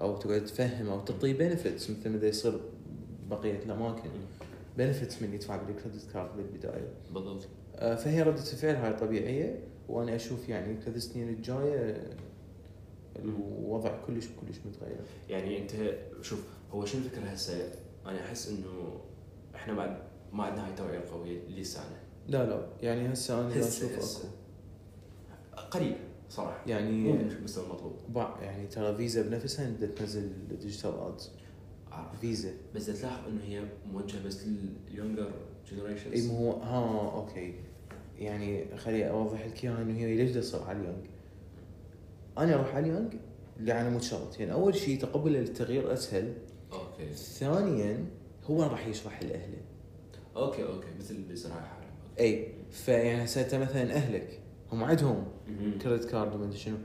أو 0.00 0.16
تقعد 0.16 0.44
تفهم 0.44 0.88
أو 0.88 1.00
تعطيه 1.00 1.32
بنفتس 1.32 1.90
مثل 1.90 2.08
ما 2.10 2.26
يصير 2.26 2.60
بقية 3.30 3.58
الأماكن. 3.58 4.10
بنفتس 4.78 5.22
من 5.22 5.34
يدفع 5.34 5.56
بالكريدت 5.56 6.12
كارد 6.12 6.36
بالبدايه 6.36 6.88
بالضبط. 7.14 7.48
آه، 7.76 7.94
فهي 7.94 8.22
ردة 8.22 8.40
الفعل 8.40 8.74
هاي 8.74 8.92
طبيعية 8.92 9.64
وأنا 9.88 10.16
أشوف 10.16 10.48
يعني 10.48 10.80
ثلاث 10.80 10.96
سنين 11.02 11.28
الجاية 11.28 12.10
الوضع 13.18 13.96
كلش 14.06 14.26
كلش 14.40 14.58
متغير. 14.66 15.00
يعني 15.28 15.58
أنت 15.62 15.70
شوف 16.22 16.44
هو 16.72 16.84
شنو 16.84 17.00
الفكرة 17.04 17.22
هسه؟ 17.22 17.72
أنا 18.06 18.20
أحس 18.20 18.48
إنه 18.48 19.00
إحنا 19.54 19.74
بعد 19.74 19.96
ما 20.32 20.44
عندنا 20.44 20.64
هاي 20.64 20.70
التوعيه 20.70 20.98
القوية 20.98 21.48
لسانه. 21.48 21.96
لا 22.28 22.46
لا. 22.46 22.66
يعني 22.82 23.12
هسه 23.12 23.40
أنا 23.40 23.60
هسه 23.60 23.86
أشوف 23.98 24.24
أكو. 25.56 25.68
قليل 25.70 25.96
صراحة. 26.32 26.64
مو 26.66 26.70
يعني 26.72 27.12
بالمستوى 27.12 27.64
المطلوب. 27.64 27.96
يعني 28.42 28.66
ترى 28.66 28.96
فيزا 28.96 29.22
بنفسها 29.22 29.70
بدها 29.70 29.88
تنزل 29.88 30.32
digital 30.60 30.90
ads. 30.90 31.30
فيزا. 32.20 32.50
بس 32.74 32.86
تلاحظ 32.86 33.28
إنه 33.28 33.40
هي 33.44 33.64
موجهة 33.92 34.24
بس 34.26 34.46
لل 34.90 34.98
younger 34.98 35.26
اي 35.26 35.76
generations 35.76 36.26
ما 36.26 36.38
هو 36.38 36.52
ها 36.52 37.12
okay. 37.14 37.54
يعني 38.18 38.76
خلي 38.76 39.10
أوضح 39.10 39.46
لك 39.46 39.64
إياها 39.64 39.82
إنه 39.82 39.94
هي 39.94 40.16
ليش 40.16 40.30
تصير 40.30 40.62
على 40.62 40.78
ال 40.78 40.82
young؟ 40.82 41.04
أنا 42.38 42.54
أروح 42.54 42.74
على 42.74 42.86
ال 42.86 42.91
young 42.91 43.14
يعني 43.60 43.90
مو 43.90 44.00
شغلتين 44.00 44.50
أول 44.50 44.74
شيء 44.74 45.00
تقبل 45.00 45.36
التغيير 45.36 45.92
أسهل. 45.92 46.34
Okay. 46.72 47.14
ثانيا 47.14 48.06
هو 48.44 48.62
راح 48.62 48.86
يشرح 48.86 49.22
لأهله. 49.22 49.60
Okay 50.36 50.64
okay. 50.64 50.88
مثل 50.98 51.52
حرام 51.52 51.82
اي 52.20 52.48
فيعني 52.70 53.24
هسه 53.24 53.58
مثلا 53.58 53.94
أهلك 53.94 54.40
هم 54.72 54.84
عندهم. 54.84 55.24
Credit 55.82 56.04
card 56.04 56.34
وما 56.34 56.44
أدري 56.44 56.58
شنو. 56.58 56.76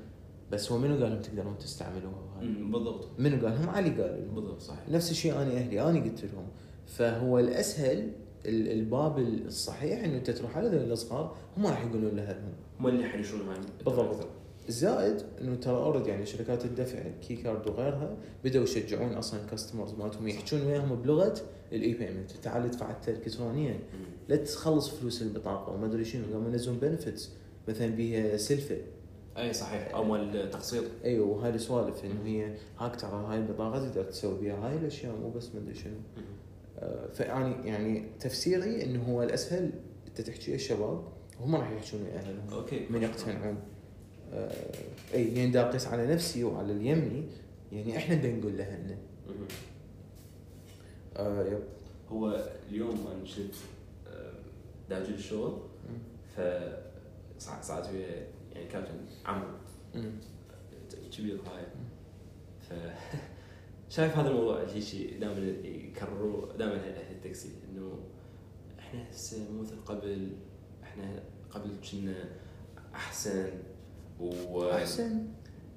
بس 0.52 0.72
هو 0.72 0.78
منو 0.78 0.94
قال 1.04 1.12
لهم 1.12 1.22
تقدرون 1.22 1.58
تستعملوها 1.58 2.40
بالضبط. 2.72 3.08
منو 3.20 3.46
قال 3.48 3.56
لهم؟ 3.56 3.70
علي 3.70 3.90
قال 3.90 4.24
لهم. 4.26 4.36
بالضبط 4.36 4.62
صحيح. 4.62 4.90
نفس 4.90 5.12
الشيء 5.12 5.32
أنا 5.34 5.52
أهلي 5.52 5.82
أنا 5.82 6.00
قلت 6.04 6.24
لهم. 6.26 6.48
فهو 6.86 7.40
الأسهل 7.40 8.12
ال- 8.46 8.72
الباب 8.72 9.20
الصحيح 9.20 10.04
إنه 10.04 10.18
أنت 10.18 10.32
تروح 10.32 10.58
على 10.58 10.68
ذول 10.68 10.92
الصغار 10.92 11.36
هم 11.58 11.66
راح 11.68 11.86
يقولون 11.86 12.16
لاهلهم 12.16 12.54
هم 12.80 12.88
اللي 12.88 13.04
حينشون 13.04 13.42
هاي 13.42 13.58
بالضبط. 13.86 14.28
زائد 14.70 15.22
إنه 15.42 15.56
ترى 15.56 15.76
already 15.78 16.10
يعني 16.10 16.26
شركات 16.26 16.66
الدفع 16.66 17.00
الكي 17.00 17.36
card 17.36 17.68
وغيرها 17.68 18.18
بدأوا 18.44 18.64
يشجعون 18.64 19.14
أصلا 19.14 19.42
ال 19.42 19.47
customers 19.47 19.94
مالتهم 19.94 20.28
يحجون 20.28 20.62
وياهم 20.62 20.96
بلغة 20.96 21.34
ال 21.72 21.94
e-payment 21.94 22.32
تعال 22.32 22.64
ادفع 22.66 22.96
الكترونيا. 23.08 23.80
لا 24.30 24.36
تخلص 24.36 24.90
فلوس 24.90 25.22
البطاقة 25.22 25.74
وما 25.74 25.86
أدري 25.86 26.06
شنو. 26.06 26.24
قاموا 26.34 26.50
ينزلون 26.52 26.78
benefits 26.78 27.32
مثلا 27.68 27.88
بيها 27.88 28.38
سلفه 28.38 28.78
أي 29.38 29.54
صحيح 29.54 29.96
أو 29.96 30.04
مال 30.04 30.50
تقسيط 30.50 30.84
أيوه 31.04 31.28
وهاي 31.28 31.50
السوالف 31.50 32.06
إنه 32.06 32.26
هي 32.26 32.54
هاك 32.80 32.96
ترى 32.96 33.26
هاي 33.30 33.38
البطاقة 33.38 33.90
تقدر 33.90 34.04
تسوي 34.04 34.40
بها 34.42 34.68
هاي 34.68 34.78
الأشياء 34.78 35.16
مو 35.16 35.30
بس 35.30 35.56
ما 35.56 35.62
أدري 35.62 35.76
شنو. 35.76 35.94
آه، 36.80 37.08
فيعني 37.08 37.68
يعني 37.68 38.06
تفسيري 38.20 38.84
إنه 38.84 39.04
هو 39.04 39.24
الأسهل 39.24 39.72
أنت 40.08 40.22
تحكي 40.22 40.56
الشباب 40.56 41.04
وهم 41.40 41.56
راح 41.56 41.72
يحكون 41.72 42.02
ويا 42.02 42.18
أهلهم. 42.18 42.54
أوكي. 42.54 42.88
من 42.90 43.04
يقتنعون. 43.04 43.58
آه، 44.34 44.52
أي 45.14 45.36
يعني 45.36 45.52
دا 45.52 45.70
اقيس 45.70 45.88
على 45.88 46.08
نفسي 46.08 46.44
وعلى 46.44 46.74
اليمني 46.74 47.24
يعني 47.72 47.98
إحنا 47.98 48.16
بدنا 48.16 48.36
نقول 48.36 48.58
لاهلنا. 48.58 48.98
آه 51.18 51.44
يب. 51.44 51.64
هو 52.10 52.50
اليوم 52.70 53.08
أنا 53.16 53.26
شفت 53.26 53.54
آه، 54.08 54.34
داجي 54.90 55.14
الشغل. 55.14 55.58
ف 56.36 56.42
صعدت 57.40 57.90
ويا 57.94 58.28
يعني 58.54 58.68
كابتن 58.68 59.06
مم. 59.96 60.12
كبير 61.18 61.36
هاي؟ 61.42 61.66
ف 62.60 62.74
شايف 63.96 64.18
هذا 64.18 64.30
الموضوع 64.30 64.62
اللي 64.62 64.82
شيء 64.82 65.20
دائما 65.20 65.40
يكرروا 65.68 66.54
دائما 66.58 66.76
أهل 66.76 67.16
التاكسي 67.16 67.50
إنه 67.70 68.00
إحنا 68.80 69.10
هسه 69.12 69.52
مو 69.52 69.62
مثل 69.62 69.76
قبل. 69.86 70.32
إحنا 70.84 71.24
قبل 71.52 71.70
كنا 71.92 72.16
أحسن 72.96 73.50
و 74.20 74.70
أحسن؟ 74.72 75.28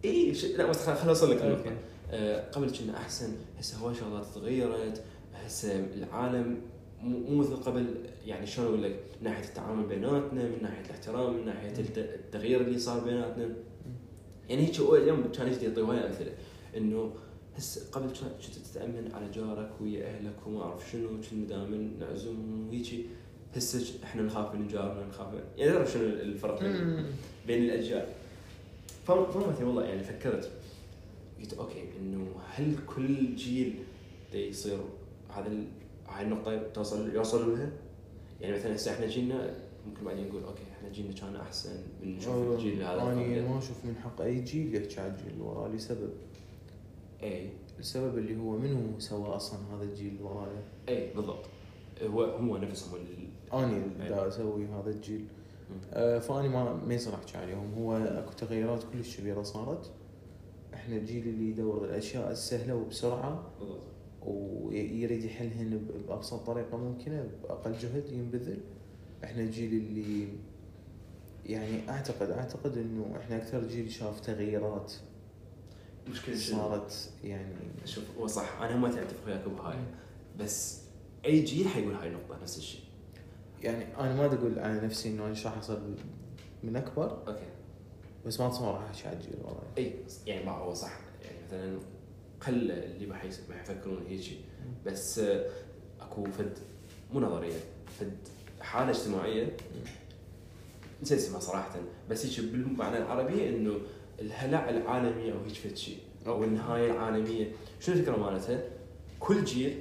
إي 0.04 0.34
ش... 0.34 0.44
لا 0.44 0.66
بس 0.66 0.86
خل- 0.86 1.08
أوصل 1.08 1.30
لك 1.30 1.42
النقطة. 1.42 1.76
آه، 2.10 2.50
قبل 2.50 2.70
كنا 2.70 2.96
أحسن 2.96 3.36
هسه 3.58 3.78
هواي 3.78 3.94
شغلات 3.94 4.26
تغيرت 4.34 5.04
هسه 5.34 5.78
العالم 5.78 6.60
مو 7.02 7.36
مثل 7.36 7.56
قبل 7.56 7.86
يعني 8.26 8.46
شلون 8.46 8.66
أقول 8.68 8.82
لك 8.82 8.90
من 9.20 9.24
ناحية 9.24 9.44
التعامل 9.44 9.86
بيناتنا 9.86 10.44
من 10.44 10.58
ناحية 10.62 10.84
الاحترام 10.84 11.34
من 11.36 11.46
ناحية 11.46 11.70
الت- 11.78 11.98
التغيير 11.98 12.60
اللي 12.60 12.78
صار 12.78 13.04
بيناتنا. 13.04 13.48
يعني 14.48 14.66
هيك 14.66 14.80
هو 14.80 14.96
اليوم 14.96 15.32
كان 15.32 15.48
يجي 15.52 15.64
يعطي 15.66 15.80
هواي 15.80 16.06
أمثلة. 16.06 16.32
إنه 16.76 17.12
هسه 17.56 17.90
قبل 17.92 18.06
كنت 18.08 18.54
تتامن 18.72 19.10
على 19.14 19.30
جارك 19.30 19.70
ويا 19.80 20.06
أهلك 20.06 20.46
وما 20.46 20.62
أعرف 20.62 20.90
شنو 20.92 21.08
كنا 21.08 21.46
دائما 21.48 21.90
نعزمهم 22.00 22.68
وهيجي 22.68 23.04
هسه 23.56 23.98
إحنا 24.04 24.22
نخاف 24.22 24.54
من 24.54 24.68
جارنا 24.68 25.06
نخاف 25.06 25.34
من 25.34 25.40
يعني 25.56 25.72
تعرف 25.72 25.92
شنو 25.92 26.02
الفرق 26.02 26.62
بين 27.46 27.62
الأجيال. 27.64 28.06
فم- 29.06 29.24
فهمت 29.32 29.62
والله 29.62 29.84
يعني 29.84 30.02
فكرت. 30.04 30.50
قلت 31.40 31.54
okay 31.54 31.84
إنه 32.00 32.26
هل 32.54 32.74
كل 32.86 33.34
جيل 33.36 33.74
يصير 34.34 34.78
هذا 35.28 35.52
هاي 36.10 36.24
النقطة 36.24 36.68
توصل 36.74 37.14
يوصلوا 37.14 37.56
لها؟ 37.56 37.70
يعني 38.40 38.56
مثلا 38.56 38.74
هسه 38.74 38.92
إحنا 38.94 39.06
جيلنا 39.06 39.54
ممكن 39.86 40.04
بعدين 40.04 40.28
نقول 40.28 40.44
okay 40.44 40.62
إحنا 40.76 40.88
جيلنا 40.88 41.12
كان 41.12 41.36
أحسن 41.36 41.70
من 42.02 42.16
نشوف 42.16 42.58
الجيل 42.58 42.82
هذا 42.82 43.02
أنا. 43.02 43.48
ما 43.48 43.58
أشوف 43.58 43.84
من 43.84 43.96
حق 43.96 44.20
أي 44.20 44.40
جيل 44.40 44.74
يحكي 44.74 45.00
على 45.00 45.12
الجيل 45.12 45.32
اللي 45.32 45.42
وراه 45.42 45.68
لسبب. 45.68 46.10
اي 47.22 47.50
السبب 47.78 48.18
اللي 48.18 48.36
هو 48.36 48.58
منو 48.58 48.98
سوى 48.98 49.28
أصلا 49.28 49.58
هذا 49.74 49.82
الجيل 49.82 50.08
اللي 50.08 50.22
ورايا 50.22 50.62
اي 50.88 51.14
بالضبط. 51.14 51.44
هو 52.02 52.22
هو 52.22 52.56
نفسهم 52.56 53.00
اني 53.52 53.76
اللي. 53.76 54.08
دا 54.08 54.28
أسوي 54.28 54.66
هذا 54.66 54.90
الجيل. 54.90 55.24
آه، 55.92 56.18
فاني 56.18 56.48
ما 56.48 56.74
ما 56.74 56.94
يصير 56.94 57.14
أحكي 57.14 57.38
عليهم. 57.38 57.74
هو 57.78 57.96
أكو 57.96 58.32
تغيرات 58.32 58.84
كلش 58.92 59.20
كبيرة 59.20 59.42
صارت. 59.42 59.90
إحنا 60.74 60.96
الجيل 60.96 61.28
اللي 61.28 61.50
يدور 61.50 61.84
الأشياء 61.84 62.30
السهلة 62.30 62.74
وبسرعة. 62.74 63.42
بالضبط. 63.60 63.89
ويريد 64.26 65.24
يحلهن 65.24 65.86
بأبسط 66.08 66.46
طريقة 66.46 66.76
ممكنة 66.76 67.28
بأقل 67.42 67.72
جهد 67.72 68.12
ينبذل. 68.12 68.60
إحنا 69.24 69.42
الجيل 69.42 69.72
اللي 69.72 70.28
يعني 71.46 71.90
أعتقد 71.90 72.30
أعتقد 72.30 72.78
إنه 72.78 73.16
إحنا 73.20 73.36
أكثر 73.36 73.68
جيل 73.68 73.90
شاف 73.90 74.20
تغييرات 74.20 74.92
مشكلة؟ 76.10 76.36
صارت 76.36 77.10
يعني 77.24 77.54
شوف 77.84 78.04
هو 78.18 78.26
صح. 78.26 78.60
أنا 78.60 78.76
ما 78.76 78.88
اتفق 78.88 79.26
وياك 79.26 79.48
بهاي 79.48 79.78
بس 80.40 80.80
أي 81.24 81.40
جيل 81.40 81.68
حيقول 81.68 81.94
هاي 81.94 82.08
النقطة 82.08 82.42
نفس 82.42 82.58
الشيء. 82.58 82.80
يعني 83.62 83.96
أنا 83.98 84.14
ما 84.14 84.26
أقول 84.26 84.58
على 84.58 84.80
نفسي 84.80 85.08
إنه 85.08 85.22
أنا 85.22 85.30
إيش 85.30 85.46
راح 85.46 85.58
اصير 85.58 85.78
من 86.62 86.76
أكبر 86.76 87.28
okay. 87.28 87.46
بس 88.26 88.40
ما 88.40 88.46
اتصور 88.46 88.74
راح 88.74 88.82
احكي 88.82 89.08
على 89.08 89.16
الجيل 89.16 89.36
والله 89.44 89.62
أي 89.78 89.94
يعني 90.26 90.44
ما 90.44 90.52
هو 90.52 90.74
صح. 90.74 91.00
يعني 91.24 91.36
مثلا 91.46 91.78
قل 92.46 92.70
اللي 92.70 93.06
راح 93.06 93.24
يس- 93.24 93.40
راح 93.50 93.60
يفكرون 93.60 94.04
هيجي. 94.08 94.36
بس 94.86 95.18
اكو 96.00 96.24
فد 96.24 96.58
مو 97.12 97.20
نظرية 97.20 97.56
فد 98.00 98.16
حالة 98.60 98.90
اجتماعية. 98.90 99.56
نسيت 101.02 101.18
اسمها 101.18 101.40
صراحة 101.40 101.76
بس 102.10 102.26
هيك 102.26 102.40
بالمعنى 102.50 102.98
العربي 102.98 103.48
إنه 103.48 103.78
الهلع 104.20 104.70
العالمي 104.70 105.32
أو 105.32 105.38
هيك 105.46 105.54
فد 105.54 105.76
شيء 105.76 105.98
أو 106.26 106.44
النهاية 106.44 106.90
العالمية. 106.92 107.52
شنو 107.80 107.94
الفكرة 107.94 108.16
مالتها؟ 108.16 108.62
كل 109.20 109.44
جيل 109.44 109.78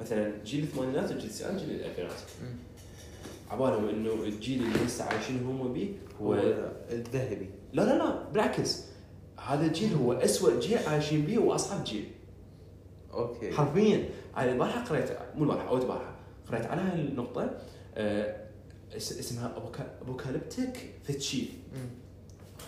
مثلا 0.00 0.32
جيل 0.44 0.62
الثمانينات 0.62 1.04
وجيل 1.12 1.24
التسعينات 1.24 1.62
وجيل 1.62 1.74
الألفينات. 1.80 2.12
عبالهم 3.50 3.88
إنه 3.88 4.12
الجيل 4.12 4.62
اللي 4.62 4.86
هسه 4.86 5.04
عايشين 5.04 5.44
هم 5.46 5.72
بيه 5.72 5.88
هو 6.22 6.34
هو 6.34 6.72
الذهبي. 6.90 7.46
لا 7.72 7.82
لا 7.82 7.98
لا 7.98 8.28
بالعكس. 8.32 8.84
هذا 9.48 9.66
الجيل 9.66 9.94
هو 9.94 10.12
أسوأ 10.12 10.60
جيل 10.60 10.78
عايشين 10.78 11.24
بيه 11.24 11.38
وأصعب 11.38 11.84
جيل. 11.84 12.10
أوكي. 13.12 13.52
حرفيا. 13.52 14.08
أنا 14.36 14.52
البارحه 14.52 14.84
قريت 14.84 15.08
مو 15.36 15.42
البارحه 15.44 15.68
أو 15.68 15.76
البارحه 15.76 16.14
قريت 16.48 16.66
على 16.66 16.80
هاي 16.80 17.00
النقطه 17.00 17.50
آه، 17.94 18.36
اس- 18.96 19.18
اسمها 19.18 19.54
أبوكاليبتيك 20.02 20.90
مم. 21.74 21.88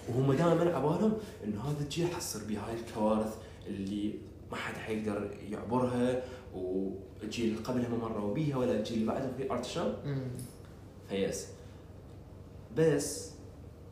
وهم 0.09 0.33
دائما 0.33 0.77
عبالهم 0.77 1.13
انه 1.45 1.61
هذا 1.61 1.81
الجيل 1.85 2.07
حصر 2.09 2.45
بيه 2.45 2.59
هاي 2.59 2.75
الكوارث 2.75 3.35
اللي 3.67 4.15
ما 4.51 4.57
حد 4.57 4.75
حيقدر 4.75 5.31
يعبرها 5.51 6.23
والجيل 6.55 7.51
اللي 7.51 7.59
قبلها 7.65 7.89
ما 7.89 7.97
مروا 7.97 8.35
بيها 8.35 8.57
ولا 8.57 8.73
الجيل 8.73 8.95
اللي 8.99 9.07
بعده 9.13 9.31
في 9.37 9.51
ارتشام 9.53 9.95
مم. 10.05 10.23
فيس. 11.09 11.47
بس. 12.77 13.31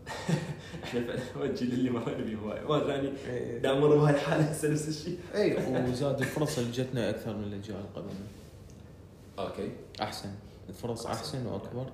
إحنا 0.85 1.17
فعلا 1.17 1.51
الجيل 1.51 1.73
اللي 1.73 1.91
مرينا 1.91 2.25
بيه 2.25 2.37
هواي. 2.37 2.65
ما 2.65 2.77
ادري 2.77 2.93
يعني 2.93 3.09
إيه. 3.27 3.59
دام 3.59 3.81
مروا 3.81 3.97
بهاي 3.97 4.15
الحالة 4.15 4.43
هسه 4.51 4.73
نفس 4.73 4.89
الشيء. 4.89 5.19
اي 5.35 5.57
وزاد 5.91 6.21
الفرص 6.21 6.59
اللي 6.59 6.71
جتنا 6.73 7.11
أكثر 7.11 7.37
من 7.37 7.45
الاجيال 7.45 7.95
قبلنا 7.95 8.27
okay. 9.39 9.73
أحسن. 10.03 10.29
الفرص 10.69 11.07
أحسن. 11.07 11.19
أحسن 11.21 11.47
وأكبر. 11.47 11.87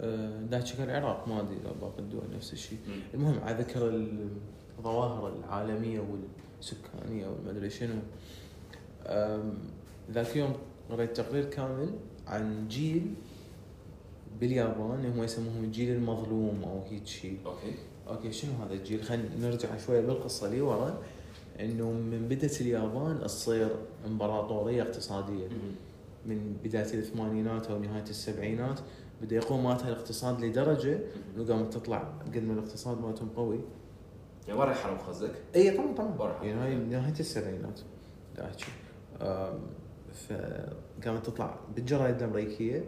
آه، 0.00 0.40
ذاك 0.50 0.80
العراق 0.80 1.28
ما 1.28 1.40
أدري 1.40 1.56
إذا 1.56 1.72
باقي 1.80 1.98
الدول 1.98 2.22
نفس 2.36 2.52
الشيء. 2.52 2.78
المهم 3.14 3.40
على 3.40 3.56
ذكر 3.58 4.06
الظواهر 4.78 5.32
العالمية 5.36 6.00
والسكانية 6.00 7.26
والمدري 7.28 7.70
شنو. 7.70 8.00
ذاك 10.10 10.36
يوم 10.36 10.52
قريت 10.90 11.16
تقرير 11.16 11.44
كامل 11.44 11.90
عن 12.26 12.68
جيل 12.68 13.14
باليابان 14.40 15.06
هم 15.06 15.22
يسموهم 15.22 15.64
الجيل 15.64 15.96
المظلوم 15.96 16.64
أو 16.64 16.82
هيك 16.90 17.06
شيء 17.06 17.38
okay. 17.46 17.74
Okay 18.08 18.32
شنو 18.32 18.52
هذا 18.62 18.74
الجيل؟ 18.74 19.02
خلينا 19.02 19.28
نرجع 19.40 19.76
شوية 19.76 20.00
بالقصة 20.00 20.50
لي 20.50 20.60
ورا. 20.60 20.98
إنه 21.60 21.90
من 21.90 22.28
بدت 22.28 22.60
اليابان 22.60 23.20
تصير 23.20 23.68
إمبراطورية 24.06 24.82
اقتصادية. 24.82 25.48
من 26.26 26.56
بداية 26.64 26.94
الثمانينات 26.94 27.66
أو 27.66 27.78
نهاية 27.78 28.02
السبعينات 28.10 28.80
بدأ 29.22 29.36
يقوم 29.36 29.64
مالتها 29.64 29.88
الاقتصاد 29.88 30.40
لدرجة 30.40 31.00
إنه 31.36 31.46
قامت 31.46 31.74
تطلع 31.74 31.98
قد 31.98 32.38
ما 32.42 32.52
الاقتصاد 32.52 33.00
مالتهم 33.00 33.28
قوي. 33.28 33.60
يعني 34.48 34.60
ورا 34.60 34.70
الحرب 34.70 34.98
قصدك؟ 34.98 35.34
إي 35.54 35.70
طبعا 35.70 35.94
طبعا. 35.94 36.16
برا. 36.16 36.44
يعني 36.44 36.60
هاي 36.60 36.74
نهاية 36.74 37.20
السبعينات. 37.20 37.80
دا. 38.36 38.50
أم، 39.22 39.60
فقامت 40.28 41.26
تطلع 41.26 41.56
بالجرايد 41.74 42.16
الأمريكية. 42.22 42.84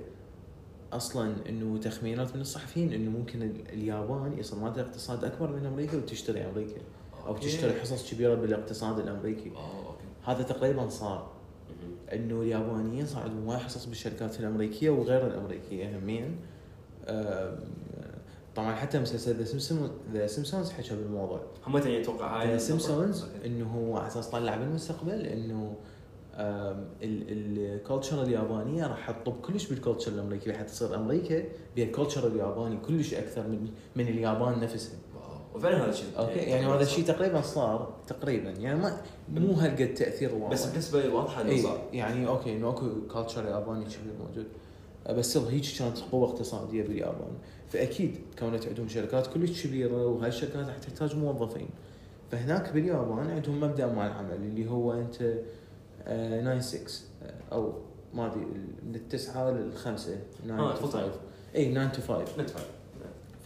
أصلا 0.92 1.34
إنه 1.48 1.78
تخمينات 1.78 2.34
من 2.34 2.40
الصحفيين 2.40 2.92
إنه 2.92 3.10
ممكن 3.10 3.42
ال- 3.42 3.68
اليابان 3.72 4.38
يصير 4.38 4.58
مالتها 4.58 4.82
اقتصاد 4.82 5.24
أكبر 5.24 5.50
من 5.52 5.66
أمريكا 5.66 5.96
وتشتري 5.96 6.46
أمريكا 6.46 6.80
أو. 7.26 7.36
تشتري 7.36 7.80
حصص 7.80 8.10
كبيرة 8.14 8.34
بالاقتصاد 8.34 8.98
الأمريكي 8.98 9.48
okay 9.50 10.04
هذا 10.24 10.42
تقريبا 10.42 10.88
صار. 10.88 11.30
إنه 12.12 12.40
اليابانيين 12.42 13.06
صار 13.06 13.22
عندهم 13.22 13.44
هواي 13.46 13.58
حصص 13.58 13.84
بالشركات 13.86 14.40
الأمريكية 14.40 14.90
وغير 14.90 15.26
الأمريكية 15.26 15.98
همين 15.98 16.36
طبعا 18.56 18.74
حتى 18.74 18.98
مسلسل 18.98 19.36
The 19.36 19.44
Simpson 19.44 19.90
The 20.12 20.26
Simpsons 20.26 20.70
حكى 20.70 20.96
بالموضوع 20.96 21.40
هم 21.66 21.76
أتوقع 21.76 22.40
هاي 22.42 22.52
The. 22.52 22.58
Simpsons. 22.58 23.24
إنه 23.46 23.66
هو 23.72 23.96
على 23.96 24.06
أساس 24.06 24.28
طلع 24.30 24.56
بالمستقبل 24.56 25.26
إنه 25.26 25.74
ال 27.02 27.17
culture 27.17 28.22
اليابانية 28.22 28.86
راح 28.86 29.10
تطب 29.10 29.40
كلش 29.40 29.66
بال 29.66 29.76
culture 29.76 30.12
الأمريكي 30.12 30.50
راح 30.50 30.62
تصير 30.62 30.94
أمريكا 30.94 31.42
بها 31.76 31.84
ال 31.84 31.89
culture 31.89 32.26
الياباني 32.26 32.76
كلش 32.76 33.14
أكثر 33.14 33.48
من 33.48 33.70
من 33.96 34.08
اليابان 34.08 34.60
نفسها. 34.60 34.98
وفعلا 35.54 35.84
هذا 35.84 35.90
الشيء 35.90 36.06
okay 36.18 36.38
يعني 36.38 36.66
هذا 36.66 36.82
الشيء 36.82 37.04
تقريبا 37.04 37.40
صار 37.40 37.94
تقريبا 38.06 38.50
يعني 38.50 38.78
ما 38.78 39.02
مو 39.28 39.52
هالقد 39.52 39.94
تأثير 39.94 40.34
واضح. 40.34 40.52
بس 40.52 40.66
بالنسبة 40.66 41.14
واضحه 41.14 41.42
إنه 41.42 41.62
صار. 41.62 41.88
يعني 41.92 42.28
okay 42.28 42.56
إنه 42.56 42.70
أكو 42.70 42.86
culture 43.14 43.44
ياباني 43.44 43.84
كبير 43.84 44.12
موجود. 44.20 44.46
بس 45.18 45.36
يلا 45.36 45.50
هيك 45.50 45.64
كانت 45.78 45.98
قوه 46.12 46.28
اقتصادية 46.30 46.82
باليابان. 46.82 47.32
فأكيد 47.68 48.18
كونت 48.38 48.66
عندهم 48.66 48.88
شركات 48.88 49.26
كلش 49.26 49.66
كبيرة 49.66 50.06
وهاي 50.06 50.28
الشركات 50.28 50.66
راح 50.66 50.78
تحتاج 50.78 51.16
موظفين. 51.16 51.68
فهناك 52.30 52.72
باليابان 52.72 53.30
عندهم 53.30 53.60
مبدأ 53.60 53.86
مال 53.86 54.06
العمل 54.06 54.34
اللي 54.34 54.70
هو 54.70 54.92
أنت 54.92 55.34
آه 56.06 56.40
9 56.40 56.60
6 56.60 57.04
آه، 57.22 57.54
أو 57.54 57.72
ما 58.14 58.26
أدري 58.26 58.44
من 58.86 58.94
التسعة 58.94 59.50
للخمسة. 59.50 60.18
9 60.44 60.60
آه،. 60.60 60.74
5 60.74 61.10
اي 61.54 61.74
9 61.74 61.92
to 61.92 62.00
5 62.00 62.38
ندفع 62.38 62.60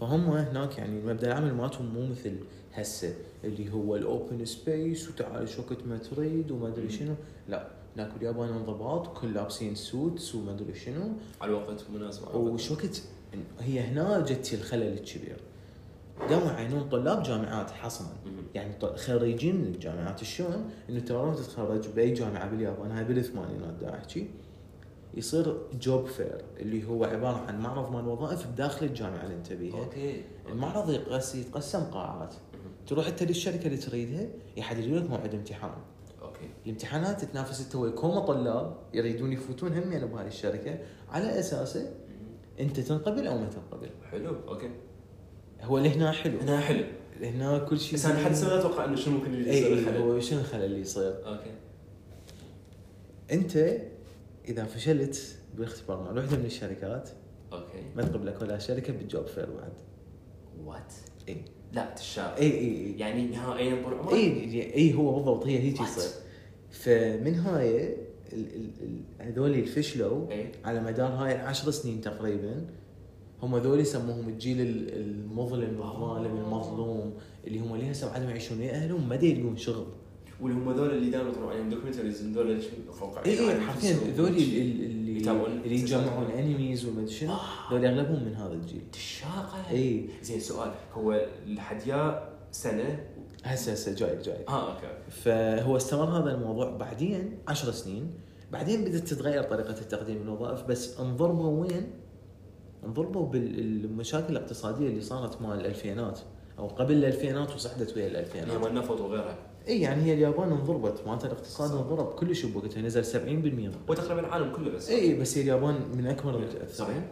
فهم 0.01 0.31
هناك 0.31 0.79
يعني 0.79 1.01
مبدأ 1.01 1.27
العمل 1.27 1.55
مالتهم 1.55 1.87
مو 1.95 2.07
مثل 2.07 2.37
هسه 2.73 3.15
اللي 3.45 3.73
هو 3.73 3.97
ال 3.97 4.06
open 4.06 4.45
space 4.45 5.09
وتعال 5.09 5.49
شو 5.49 5.63
وقت 5.63 5.87
ما 5.87 5.97
تريد 5.99 6.51
وما 6.51 6.69
أدري. 6.69 6.91
شنو. 6.91 7.15
لا 7.49 7.69
هناك 7.97 8.13
باليابان 8.15 8.49
انضباط 8.49 9.19
كل 9.19 9.35
لابسين 9.35 9.75
suits 9.75 10.35
وما 10.35 10.53
أدري 10.53 10.75
شنو. 10.75 11.13
على 11.41 11.51
الوقت 11.51 11.85
مناسب 11.95 12.25
على 12.25 12.35
الوقت. 12.35 12.53
وشوقت 12.53 13.03
هي 13.61 13.81
هنا 13.81 14.21
جت 14.21 14.55
الخلل 14.55 14.93
الكبير. 14.93 15.37
قاموا 16.21 16.53
يعينون 16.53 16.89
طلاب 16.89 17.23
جامعات 17.23 17.71
حصرا 17.71 18.09
مم. 18.27 18.33
يعني 18.55 18.75
خريجين 18.97 19.57
من 19.57 19.67
الجامعات 19.67 20.25
شلون؟ 20.25 20.71
إنه 20.91 21.01
ترى 21.01 21.35
تتخرج 21.35 21.89
بأي 21.89 22.13
جامعة 22.13 22.51
باليابان 22.51 22.91
هاي 22.91 23.05
بالثمانينات 23.05 23.75
دا 23.81 23.95
احكي 23.95 24.31
يصير 25.15 25.57
job 25.81 26.07
fair 26.07 26.45
اللي 26.59 26.89
هو 26.89 27.05
عبارة 27.05 27.37
عن 27.37 27.61
معرض 27.61 27.93
مال 27.93 28.09
وظائف 28.09 28.47
بداخل 28.47 28.87
الجامعة 28.87 29.25
اللي 29.25 29.35
انت 29.35 29.53
بيها 29.53 29.79
okay. 29.79 30.23
المعرض 30.49 30.91
يتقسم 31.35 31.81
قاعات. 31.85 32.35
تروح 32.87 33.07
أنت 33.07 33.23
للشركة 33.23 33.67
اللي 33.67 33.77
تريدها 33.77 34.27
يحددوا 34.57 34.99
لك 34.99 35.11
موعد 35.11 35.35
امتحان. 35.35 35.71
okay. 36.23 36.49
الامتحانات 36.67 37.25
تتنافس 37.25 37.61
أنت 37.61 37.75
ويا 37.75 37.91
كومة 37.91 38.21
طلاب 38.21 38.77
يريدون 38.95 39.33
يفوتون 39.33 39.73
هم 39.73 39.93
يعني 39.93 40.07
بهذه 40.07 40.27
الشركة. 40.27 40.79
على 41.11 41.39
أساسه. 41.39 41.91
أنت 42.61 42.81
تنقبل 42.81 43.27
أو 43.27 43.39
ما 43.39 43.47
تنقبل. 43.49 43.91
حلو 44.11 44.37
أوكي. 44.49 44.71
هو 45.63 45.79
لهنا 45.79 46.13
حلو. 46.13 46.39
هنا 46.39 46.61
حلو. 46.61 46.85
هنا 47.23 47.59
كل 47.59 47.81
شيء 47.81 47.95
بس 47.95 48.07
أنا 48.07 48.15
لحد 48.15 48.45
ما 48.45 48.59
أتوقع 48.59 48.85
إنه 48.85 48.97
شنو 48.97 49.15
ممكن 49.15 49.35
يصير 49.35 49.67
اي 49.67 49.73
الخلل. 49.73 49.97
هو 49.97 50.21
شنو 50.21 50.41
الخلل 50.41 50.65
اللي 50.65 50.81
يصير؟ 50.81 51.27
أوكي. 51.27 51.51
أنت 53.33 53.81
إذا 54.49 54.65
فشلت 54.65 55.37
بالاختبار 55.57 56.03
مع 56.03 56.23
وحده 56.23 56.37
من 56.37 56.45
الشركات 56.45 57.09
أوكي. 57.53 57.83
ما 57.97 58.03
تقبلك 58.03 58.43
ولا 58.43 58.59
شركة 58.59 58.93
بالجوب 58.93 59.27
فير 59.27 59.47
بعد. 59.51 59.73
وات 60.65 60.93
اي 61.29 61.37
لا 61.73 61.95
تشاء 61.95 62.41
اي 62.41 62.59
اي 62.59 62.99
يعني 62.99 63.27
نهائيا 63.27 63.83
طول 63.83 63.95
عمرك 63.95 64.15
اي 64.15 64.75
اي 64.75 64.95
هو 64.95 65.15
بالضبط 65.15 65.47
هي 65.47 65.59
هيك? 65.59 65.81
يصير. 65.81 66.11
فمن 66.71 67.35
هاي 67.35 67.97
هذول 69.19 69.51
اللي 69.51 69.65
فشلوا 69.65 70.31
اي 70.31 70.47
على 70.65 70.81
مدار 70.81 71.13
هاي 71.13 71.35
العشر 71.35 71.71
سنين 71.71 72.01
تقريبا 72.01 72.67
هم 73.45 73.57
ذول 73.57 73.81
يسموهم 73.81 74.29
الجيل 74.29 74.61
ال- 74.61 74.95
المظلم 74.97 75.83
الظالم 75.83 76.37
المظلوم 76.45 77.15
اللي 77.47 77.59
هم 77.59 77.77
ليه 77.77 77.91
هسه 77.91 78.11
بعدهم 78.11 78.29
يعيشون 78.31 78.59
ويا 78.59 78.73
أهلهم 78.73 79.09
ما 79.09 79.15
يلقون 79.15 79.57
شغل. 79.57 79.87
واللي 80.41 80.59
هم 80.59 80.73
ذول 80.73 80.91
اللي 80.91 81.11
دائما 81.11 81.29
يطلعون 81.31 81.51
عليهم 81.53 81.69
دوكيومنتريز 81.71 82.23
ذول 82.23 82.63
فوق 82.93 83.19
اي 83.19 83.51
اي 83.51 83.61
حرفيا 83.61 83.91
ال- 83.91 84.85
اللي 84.85 85.21
يتابعون؟ 85.21 85.51
اللي 85.65 85.75
يجمعون 85.75 86.31
انميز 86.31 86.85
وما 86.87 87.01
أدري 87.03 87.13
شنو. 87.13 87.33
ذولي 87.73 87.89
أغلبهم 87.89 88.25
من 88.25 88.35
هذا 88.35 88.53
الجيل. 88.53 88.83
الشاقه 88.95 89.71
اي 89.71 90.09
زين 90.23 90.41
سؤال. 90.41 90.71
هو 90.95 91.27
الحدياء 91.47 92.33
سنة؟ 92.53 93.07
هسه 93.45 93.73
هسه 93.73 93.95
جاي 93.95 94.23
جاي 94.23 94.45
آه 94.49 94.75
أوكي 94.75 94.87
فهو 95.11 95.77
استمر 95.77 96.05
هذا 96.05 96.35
الموضوع 96.35 96.77
بعدين 96.77 97.39
عشر 97.49 97.71
سنين. 97.73 98.11
بعدين 98.53 98.85
بدأت 98.85 99.09
تتغير 99.09 99.43
طريقة 99.43 99.81
التقديم 99.81 100.23
الوظائف 100.23 100.63
بس 100.63 101.01
انضربوا 101.01 101.61
وين؟ 101.61 101.87
انضربوا 102.87 103.27
بالمشاكل 103.27 104.33
الاقتصادية 104.33 104.89
اللي 104.89 105.01
صارت 105.01 105.43
مال 105.43 105.61
الألفينات 105.61 106.21
أو 106.59 106.67
قبل 106.67 106.95
الألفينات 106.95 107.55
وصعدت 107.55 107.97
ويا 107.97 108.07
الألفينات. 108.07 108.51
هم 108.51 108.67
النفط 108.67 109.01
وغيرها 109.01 109.37
إي 109.69 109.81
يعني 109.81 110.03
هي 110.03 110.15
اليابان 110.15 110.53
انضربت 110.53 111.03
معناتها 111.07 111.27
الاقتصاد. 111.27 111.71
انضرب 111.71 112.07
كلش 112.07 112.45
بوقتها 112.45 112.83
نزل 112.83 113.05
70% 113.05 113.91
وتقريبا 113.91 114.21
العالم 114.21 114.53
كله 114.57 114.71
بس. 114.71 114.91
إي 114.91 115.15
بس 115.15 115.39
هي 115.39 115.43
اليابان 115.43 115.75
من 115.95 116.07
أكبر 116.07 116.37
المتاثرين. 116.37 117.03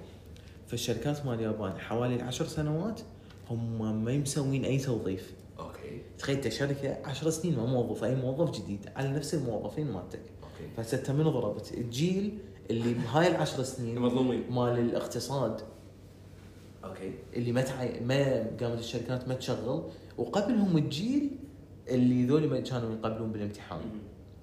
فالشركات 0.66 1.26
مال 1.26 1.34
اليابان 1.34 1.78
حوالي 1.78 2.16
العشر 2.16 2.46
سنوات 2.46 3.00
هم 3.50 4.04
ما 4.04 4.16
مسوين 4.16 4.64
أي 4.64 4.78
توظيف. 4.78 5.32
okay. 5.58 6.02
تخيل 6.18 6.36
انت 6.36 6.48
شركه 6.48 6.96
10 7.04 7.30
سنين 7.30 7.56
ما 7.56 7.66
موظف 7.66 8.04
أي 8.04 8.14
موظف 8.14 8.60
جديد 8.60 8.86
على 8.96 9.08
نفس 9.08 9.34
الموظفين 9.34 9.92
مالتك. 9.92 10.22
okay. 10.42 10.70
فهسه 10.76 10.98
انت 10.98 11.10
من 11.10 11.24
ضربت. 11.24 11.72
الجيل 11.74 12.38
اللي 12.70 12.94
بهاي 12.94 13.28
العشر 13.28 13.62
سنين 13.62 13.98
مظلومين 13.98 14.44
مال 14.50 14.78
الاقتصاد. 14.78 15.60
okay. 16.84 17.12
اللي 17.36 17.52
ما 17.52 17.62
تعي... 17.62 18.00
ما 18.00 18.46
قامت 18.60 18.78
الشركات 18.78 19.28
ما 19.28 19.34
تشغل 19.34 19.82
وقبلهم 20.18 20.76
الجيل 20.76 21.30
اللي 21.88 22.26
ذولي 22.26 22.46
ما 22.46 22.60
كانوا 22.60 22.92
يقبلون 22.92 23.32
بالامتحان. 23.32 23.80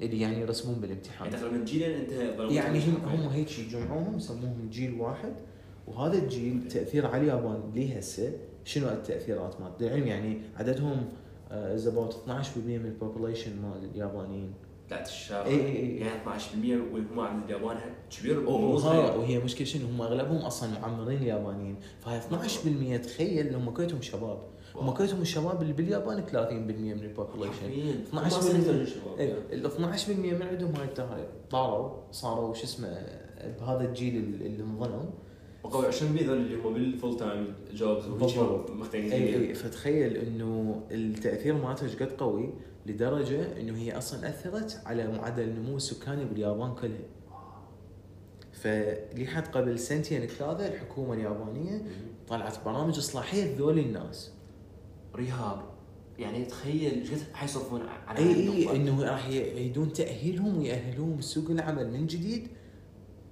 اللي 0.02 0.22
يعني 0.22 0.40
يرسمون 0.40 0.76
بالامتحان. 0.76 1.28
يعني 1.28 1.42
تقريبا 1.42 1.66
جيلين 1.66 1.92
انت 1.92 2.12
يعني 2.52 2.80
هم. 2.80 2.96
هم 3.06 3.30
هيك 3.30 3.60
يجمعوهم 3.60 4.18
يسموهم 4.18 4.70
جيل 4.72 5.02
واحد. 5.02 5.34
وهذا 5.88 6.18
الجيل 6.18 6.68
تأثير 6.68 7.08
على 7.08 7.24
اليابان 7.24 7.72
ليه 7.76 7.98
هسه 7.98 8.34
شنو 8.64 8.90
التأثيرات 8.90 9.62
مالت 9.62 9.82
للعلم 9.82 10.08
يعني 10.08 10.42
عددهم 10.56 11.06
is 11.52 11.88
about 11.88 12.14
12% 12.14 12.18
من 12.58 12.86
ال 12.86 12.92
population 12.92 13.52
مال 13.62 13.90
اليابانيين. 13.94 14.54
لا 14.92 15.06
الشارع 15.06 15.46
إي 15.46 15.54
إي 15.54 15.76
إي. 15.78 15.98
يعني 15.98 16.20
12% 16.20 16.94
والهم 16.94 17.20
عند 17.20 17.44
اليابان 17.44 17.78
كبير. 18.18 18.40
وهي 18.50 19.40
مشكلة 19.40 19.68
شنو 19.68 19.88
هم 19.88 20.02
أغلبهم 20.02 20.38
أصلا 20.38 20.80
معمرين 20.80 21.18
اليابانيين 21.18 21.76
فهاي 22.02 22.22
12% 22.22 23.02
تخيل 23.06 23.56
هم 23.56 23.70
كلهم 23.70 24.02
شباب 24.02 24.42
هم. 24.76 24.92
كلهم 24.92 25.22
الشباب 25.22 25.62
اللي 25.62 25.74
باليابان 25.74 26.24
30% 26.32 26.34
من 26.96 27.04
البوبوليشن 27.04 27.54
حرفياً. 27.54 28.04
12% 28.12 28.14
هم 28.14 28.20
أصلاً 28.20 28.58
يقدرون 28.58 28.82
الشباب. 28.82 29.20
اي 29.20 29.34
ال 29.54 29.66
12% 29.66 30.10
من 30.10 30.42
عندهم 30.42 30.74
هاي 30.76 31.26
طاروا 31.50 31.92
صاروا 32.12 32.54
شو 32.54 32.64
اسمه 32.64 33.02
بهذا 33.60 33.82
الجيل 33.82 34.16
اللي 34.16 34.64
انظلم 34.64 35.10
وقوي 35.64 35.92
20% 35.92 35.96
ذول 36.02 36.38
اللي 36.38 36.56
هم 36.56 36.74
بالفول 36.74 37.18
تايم 37.18 37.54
جوبز 37.74 38.06
بالضبط. 38.06 38.72
مختلفين 38.72 39.12
اي 39.12 39.50
اي 39.50 39.54
فتخيل 39.54 40.18
إنه 40.18 40.82
التأثير 40.92 41.54
مالته 41.54 41.84
إيش 41.84 41.96
قد 41.96 42.12
قوي 42.12 42.54
لدرجة 42.86 43.60
إنه 43.60 43.78
هي 43.78 43.98
أصلا 43.98 44.30
أثرت 44.30 44.82
على 44.86 45.08
معدل 45.08 45.44
النمو 45.44 45.78
السكاني 45.78 46.26
باليابان 46.26 46.76
كلها. 46.76 47.08
فلحد 48.52 49.48
قبل 49.48 49.80
سنتين 49.80 50.28
ثلاثة 50.28 50.68
الحكومة 50.68 51.14
اليابانية 51.14 51.82
طلعت 52.28 52.66
برامج 52.66 52.98
إصلاحية 52.98 53.54
لذول 53.54 53.80
الناس. 53.80 54.32
رهاب 55.16 55.62
يعني 56.20 56.46
تخيل 56.46 57.00
إيش 57.00 57.12
قد 57.12 57.34
حيصرفون 57.34 57.82
على 58.08 58.20
اي 58.20 58.24
هاي 58.24 58.36
اي 58.36 58.64
النقطة. 58.64 58.76
إنه 58.76 59.04
راح 59.04 59.30
يعيدون 59.30 59.94
تأهيلهم 59.94 60.60
ويأهلوهم 60.60 61.20
لسوق 61.20 61.50
العمل 61.52 61.92
من 61.92 62.08
جديد 62.08 62.48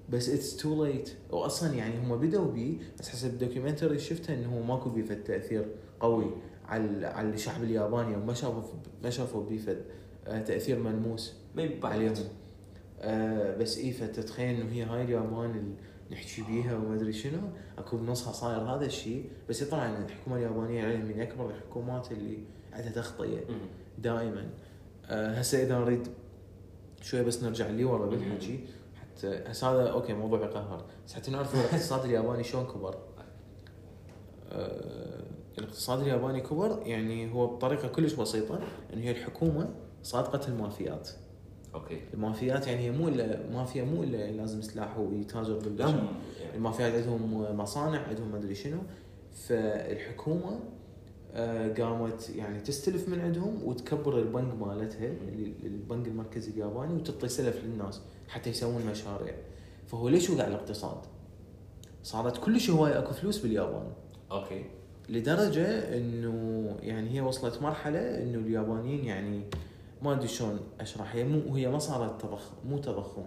بس 0.10 0.30
it's 0.30 0.56
too 0.58 0.86
late 0.86 1.10
واصلا 1.30 1.74
يعني 1.74 2.00
هم 2.00 2.18
بدوا 2.20 2.52
بيه 2.52 2.78
بس 3.00 3.10
حسب 3.10 3.30
ال 3.30 3.35
documentary 3.35 4.00
شفته 4.00 4.34
إنه 4.34 4.58
هو 4.58 4.62
ماكو 4.64 4.90
بيه 4.90 5.04
فد 5.04 5.24
تأثير 5.24 5.66
قوي 6.00 6.32
على 6.66 7.08
على 7.08 7.30
الشعب 7.30 7.64
الياباني 7.64 8.16
وما 8.16 8.34
شافوا 8.34 8.64
ما 9.04 9.10
شافوا 9.10 9.44
بيه 9.44 9.58
فد 9.58 9.82
آه، 10.28 10.42
تأثير 10.42 10.80
ملموس 10.80 11.34
عليهم. 11.84 12.14
آه 13.00 13.58
بس 13.58 13.78
اي 13.78 13.92
فتتخيل 13.92 14.62
إنه 14.62 14.72
هي 14.72 14.84
هاي 14.84 15.04
اليابان 15.04 15.50
اللي 15.50 15.76
نحكي 16.12 16.42
بيها 16.42 16.78
وما 16.78 16.96
أدري 16.96 17.14
شنو 17.14 17.40
أكو 17.78 17.98
بنصها 17.98 18.34
صاير 18.34 18.60
هذا 18.62 18.86
الشيء 18.86 19.30
بس 19.50 19.64
طبعا 19.64 20.06
الحكومة 20.06 20.38
اليابانية 20.38 20.84
يعني 20.84 21.04
من 21.04 21.22
أكبر 21.22 21.50
الحكومات 21.50 22.12
اللي 22.12 22.38
عندها 22.74 22.92
تغطيه. 22.92 23.44
دائما. 23.98 24.50
آه، 25.06 25.34
هسه 25.40 25.64
إذا 25.64 25.80
نريد 25.80 26.08
شوي 27.02 27.24
بس 27.24 27.44
نرجع 27.44 27.70
لي 27.70 27.84
ورا 27.84 28.06
بالحكي 28.06 28.60
هسه 29.26 29.72
هذا 29.72 29.90
أوكي 29.90 30.14
موضوع 30.14 30.40
يقهر 30.40 30.86
بس 31.08 31.14
حتى 31.14 31.32
نعرف 31.32 31.56
الاقتصاد 31.56 32.06
الياباني 32.06 32.44
شلون 32.44 32.66
كبر. 32.66 32.96
آه، 34.52 35.24
الاقتصاد 35.58 36.00
الياباني 36.00 36.42
كبر 36.42 36.82
يعني 36.86 37.34
هو 37.34 37.48
بطريقة 37.48 37.88
كلش 37.88 38.14
بسيطة 38.14 38.60
إنه 38.94 39.02
هي 39.02 39.12
الحكومة 39.12 39.70
صادقة 40.04 40.48
المافيات. 40.48 41.10
أوكي. 41.76 42.02
المافيات 42.14 42.68
يعني 42.68 42.80
هي 42.80 42.92
مو 42.92 43.08
إلا 43.08 43.50
مافيا 43.50 43.84
مو 43.84 44.04
إلا 44.04 44.32
لازم 44.32 44.62
سلاح 44.62 44.98
ويتاجر 44.98 45.60
بالبشر. 45.60 45.90
هم 45.90 46.08
يعني. 46.40 46.56
المافيات 46.56 46.94
عندهم 46.94 47.58
مصانع 47.58 48.00
عندهم 48.00 48.32
مدري 48.32 48.56
شنو. 48.56 48.80
فالحكومة 49.34 50.60
قامت 51.78 52.30
يعني 52.36 52.60
تستلف 52.60 53.10
من 53.10 53.20
عندهم 53.22 53.64
وتكبر 53.64 54.20
البنك 54.20 54.54
مالتها 54.62 55.06
اللي- 55.08 55.54
البنك 55.64 56.08
المركزي 56.08 56.52
الياباني 56.52 56.94
وتعطي 56.94 57.28
سلف 57.28 57.64
للناس 57.64 58.02
حتى 58.28 58.50
يسوون 58.50 58.86
مشاريع. 58.92 59.36
فهو 59.88 60.10
ليش 60.10 60.30
وقع 60.30 60.48
الاقتصاد؟ 60.48 60.98
صارت 62.04 62.38
كلش 62.38 62.70
هواي 62.70 62.98
أكو 63.00 63.14
فلوس 63.14 63.38
باليابان. 63.40 63.88
okay. 64.32 64.66
لدرجة 65.10 65.98
إنه 65.98 66.66
يعني 66.82 67.10
هي 67.10 67.22
وصلت 67.22 67.62
مرحلة 67.62 68.00
إنه 68.24 68.38
اليابانيين 68.38 69.06
يعني 69.06 69.42
ما 70.02 70.14
أدري 70.14 70.28
شلون 70.28 70.60
أشرح 70.80 71.16
هي 71.16 71.24
مو 71.24 71.56
هي 71.56 71.68
ما 71.70 71.80
صارت 71.80 72.22
تضخم 72.22 72.56
مو 72.70 72.78
تضخم. 72.78 73.24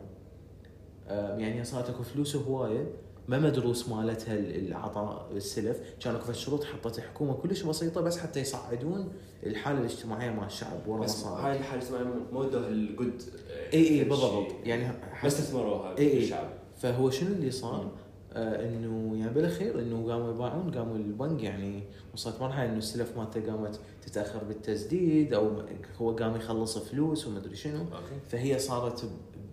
آه، 1.08 1.36
يعني 1.38 1.64
صارت 1.64 1.90
أكو 1.90 2.02
فلوس 2.02 2.36
هوايه 2.36 2.86
ما 3.30 3.38
مدروس 3.38 3.88
مالتها 3.88 4.34
ال- 4.34 4.68
العطاء 4.68 5.28
السلف. 5.36 5.76
كان 6.00 6.14
اكو 6.14 6.32
شروط 6.32 6.64
حطتها 6.64 7.02
الحكومة 7.02 7.32
كلش 7.34 7.62
بسيطة 7.62 8.00
بس 8.00 8.18
حتى 8.18 8.40
يصعدون 8.40 9.12
الحالة 9.46 9.78
الاجتماعية 9.78 10.30
مال 10.30 10.46
الشعب 10.46 10.88
ورا 10.88 11.00
بس 11.00 11.24
هاي 11.24 11.56
الحالة 11.58 11.82
الاجتماعية 11.82 12.04
ما 12.32 12.38
ودوها 12.40 12.68
ال 12.68 12.79
good 12.79 13.22
إي 13.74 13.88
إي 13.88 14.04
بالضبط. 14.04 14.46
يعني 14.64 14.92
بس 15.24 15.40
استثمروها 15.40 15.98
إي 15.98 16.10
إي. 16.10 16.18
بالشعب 16.18 16.50
فهو 16.78 17.10
شنو 17.10 17.28
اللي. 17.32 17.50
صار؟ 17.50 17.90
آه 18.32 18.68
إنه 18.68 19.16
يعني 19.18 19.34
بالأخير 19.34 19.78
إنه 19.80 20.12
قاموا 20.12 20.30
يباعون 20.34 20.70
قاموا 20.70 20.96
البنك 20.96 21.42
يعني 21.42 21.82
وصلت 22.14 22.40
مرحله 22.40 22.64
إنه 22.64 22.78
السلف 22.78 23.16
مالته 23.18 23.46
قامت 23.52 23.80
تتأخر 24.06 24.44
بالتسديد 24.44 25.34
أو 25.34 25.50
هو 26.00 26.16
قام 26.16 26.36
يخلص 26.36 26.78
فلوس 26.78 27.26
ومدري 27.26 27.56
شنو. 27.56 27.78
okay. 27.78 28.20
فهي 28.28 28.58
صارت 28.58 29.04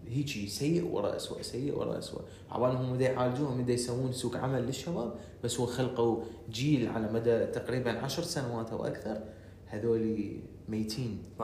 هيجي 0.09 0.47
سيء 0.47 0.85
ورا 0.85 1.15
اسوء 1.15 1.41
سيء 1.41 1.77
ورا 1.79 1.97
اسوء 1.97 2.21
عبالهم 2.51 2.95
دا 2.97 3.05
يعالجوهم 3.05 3.61
دا 3.61 3.73
يسوون 3.73 4.11
سوق 4.11 4.37
عمل 4.37 4.65
للشباب 4.65 5.13
بس 5.43 5.59
هو 5.59 5.65
خلقوا 5.65 6.23
جيل 6.51 6.87
على 6.89 7.11
مدى 7.13 7.45
تقريبا 7.45 7.91
عشر 7.91 8.23
سنوات 8.23 8.69
أو 8.71 8.85
أكثر 8.85 9.23
هذول 9.65 10.31
ميتين. 10.69 11.23
12% 11.39 11.43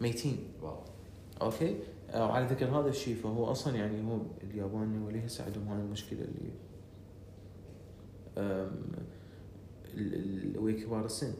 ميتين. 0.00 0.38
wow. 0.62 0.76
okay؟ 1.42 1.76
آه، 2.10 2.26
وعلى 2.28 2.46
ذكر 2.46 2.66
هذا 2.80 2.88
الشيء 2.88 3.16
فهو 3.16 3.44
أصلا 3.44 3.76
يعني 3.76 4.10
هو 4.12 4.18
اليابان 4.42 5.02
وليه 5.02 5.20
هسه 5.24 5.44
عندهم 5.44 5.68
هاي 5.68 5.80
المشكلة 5.80 6.18
اللي 6.20 6.50
أم، 8.38 8.70
ال- 9.94 10.14
ال- 10.14 10.58
ويا 10.58 10.84
كبار 10.84 11.04
السن. 11.04 11.32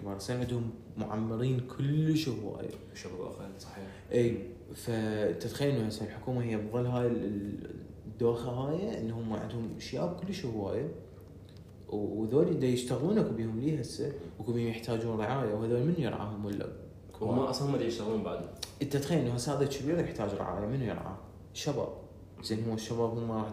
كبار 0.00 0.16
السن 0.16 0.40
عندهم 0.40 0.70
معمرين 0.96 1.60
كلش 1.78 2.28
هواية. 2.28 2.70
شباب 2.94 3.20
أقل 3.20 3.50
صحيح. 3.60 3.86
إي. 4.12 4.38
فتتخيل 4.74 5.74
انه 5.74 5.86
هسه 5.86 6.04
الحكومة 6.06 6.42
هي 6.42 6.56
بظل 6.56 6.86
هاي 6.86 7.06
ال- 7.06 7.24
ال- 7.24 7.70
الدوخة 8.06 8.50
هاي 8.50 9.00
إنهم 9.00 9.32
عندهم 9.32 9.78
شياب 9.78 10.16
كلش 10.20 10.44
هواية 10.46 10.88
وذول 11.88 12.60
دا 12.60 12.66
يشتغلون 12.66 13.18
اكو 13.18 13.34
بيهم 13.34 13.60
ليه 13.60 13.78
هسه؟ 13.78 14.12
واكو 14.38 14.52
بيهم 14.52 14.68
يحتاجون 14.68 15.18
رعاية 15.20 15.54
وهذول 15.54 15.80
من 15.84 15.94
يرعاهم 15.98 16.44
ولا 16.44 16.68
هم 17.20 17.38
أصلا 17.38 17.70
هم 17.70 17.74
اللي 17.74 17.86
يشتغلون 17.86 18.22
بعد. 18.22 18.40
انت 18.82 18.96
تخيل 18.96 19.18
إنه 19.18 19.34
هسه 19.34 19.54
هذا 19.56 19.62
الكبير 19.64 19.98
يحتاج 19.98 20.34
رعاية 20.34 20.66
منو 20.66 20.84
يرعاه؟ 20.84 21.16
الشباب 21.54 21.88
زين 22.42 22.64
هم 22.64 22.74
الشباب 22.74 23.18
هم 23.18 23.32
راح 23.32 23.46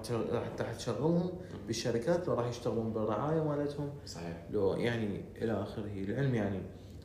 راح 0.59 0.73
تشغلهم 0.73 1.29
بالشركات 1.67 2.27
لو 2.27 2.33
راح 2.33 2.47
يشتغلون 2.47 2.93
بالرعاية 2.93 3.43
مالتهم. 3.43 3.89
صحيح. 4.05 4.45
لو 4.51 4.73
يعني 4.73 5.21
إلى 5.41 5.51
آخره 5.51 5.91
للعلم 5.97 6.35
يعني 6.35 6.59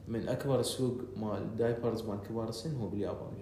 من 0.08 0.28
أكبر 0.28 0.60
السوق 0.60 0.98
مال 1.16 1.56
diapers 1.56 2.02
مال 2.02 2.18
كبار 2.28 2.48
السن 2.48 2.76
هو 2.76 2.88
باليابان. 2.88 3.32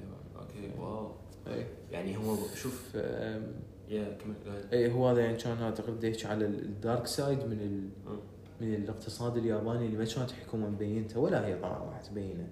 wow 0.80 1.10
اي 1.46 1.66
يعني 1.92 2.16
هم 2.16 2.36
شوف 2.54 2.88
ف 2.92 2.94
يا 3.88 4.18
كمل 4.24 4.34
قاعد. 4.46 4.64
اي 4.74 4.92
هو 4.92 5.08
هذا 5.08 5.20
يعني 5.20 5.36
كان 5.36 5.74
تقريبا 5.74 6.08
يحكي 6.08 6.26
على 6.26 6.44
ال- 6.46 6.64
ال 6.64 6.73
dark 6.73 7.06
side 7.06 7.38
من 7.38 7.60
ال... 7.60 7.88
مم. 8.10 8.18
من 8.60 8.74
الاقتصاد 8.74 9.36
الياباني 9.36 9.86
اللي 9.86 9.96
ما 9.98 10.04
كانت 10.04 10.30
الحكومة 10.30 10.68
مبينته 10.68 11.20
ولا 11.20 11.46
هي 11.46 11.54
طبعا 11.58 11.78
راح 11.90 12.00
تبينه 12.00 12.48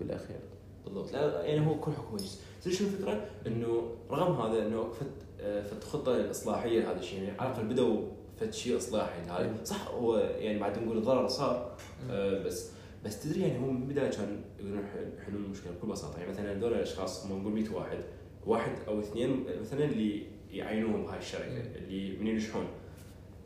بالأخير 0.00 0.40
بالضبط 0.84 1.12
لا 1.12 1.42
يعني 1.44 1.66
هو 1.66 1.80
كل 1.80 1.92
حكومة 1.92 2.20
تدري 2.62 2.74
شنو 2.76 2.88
الفكرة؟ 2.88 3.26
إنه 3.46 3.82
رغم 4.10 4.40
هذا 4.50 4.66
إنه 4.66 4.88
فت 4.92 5.06
آه، 5.40 5.62
فت 5.62 5.84
خطة 5.84 6.16
الإصلاحية 6.16 6.90
هذا 6.90 6.98
الشيء 6.98 7.22
يعني 7.22 7.38
على 7.40 7.50
الاقل 7.50 7.66
بدوا 7.68 8.02
فت 8.40 8.54
شيء 8.54 8.76
إصلاحي 8.76 9.20
هذا 9.22 9.48
مم. 9.48 9.64
صح 9.64 9.88
هو 9.88 10.16
يعني 10.18 10.58
بعد 10.58 10.78
نقول 10.78 10.98
الضرر 10.98 11.28
صار 11.28 11.76
آه، 12.10 12.42
بس 12.44 12.70
بس 13.04 13.22
تدري 13.22 13.40
يعني 13.40 13.58
هم 13.58 13.74
من 13.76 13.82
البداية 13.82 14.10
كان 14.10 14.40
يقدرون 14.60 14.84
يحل- 14.84 15.12
يحلون 15.18 15.44
المشكلة 15.44 15.72
بكل 15.72 15.88
بساطة. 15.88 16.18
يعني 16.18 16.30
مثلا 16.32 16.52
هذول 16.52 16.72
الأشخاص 16.74 17.26
هم 17.26 17.40
نقول 17.40 17.52
100 17.52 17.70
واحد 17.74 17.98
واحد 18.46 18.72
أو 18.88 19.00
اثنين 19.00 19.44
مثلا 19.60 19.84
اللي 19.84 20.22
يعينوهم 20.50 21.02
بهاي 21.02 21.18
الشركة 21.18 21.50
مم. 21.50 21.62
اللي 21.76 22.16
من 22.16 22.26
ينجحون. 22.26 22.64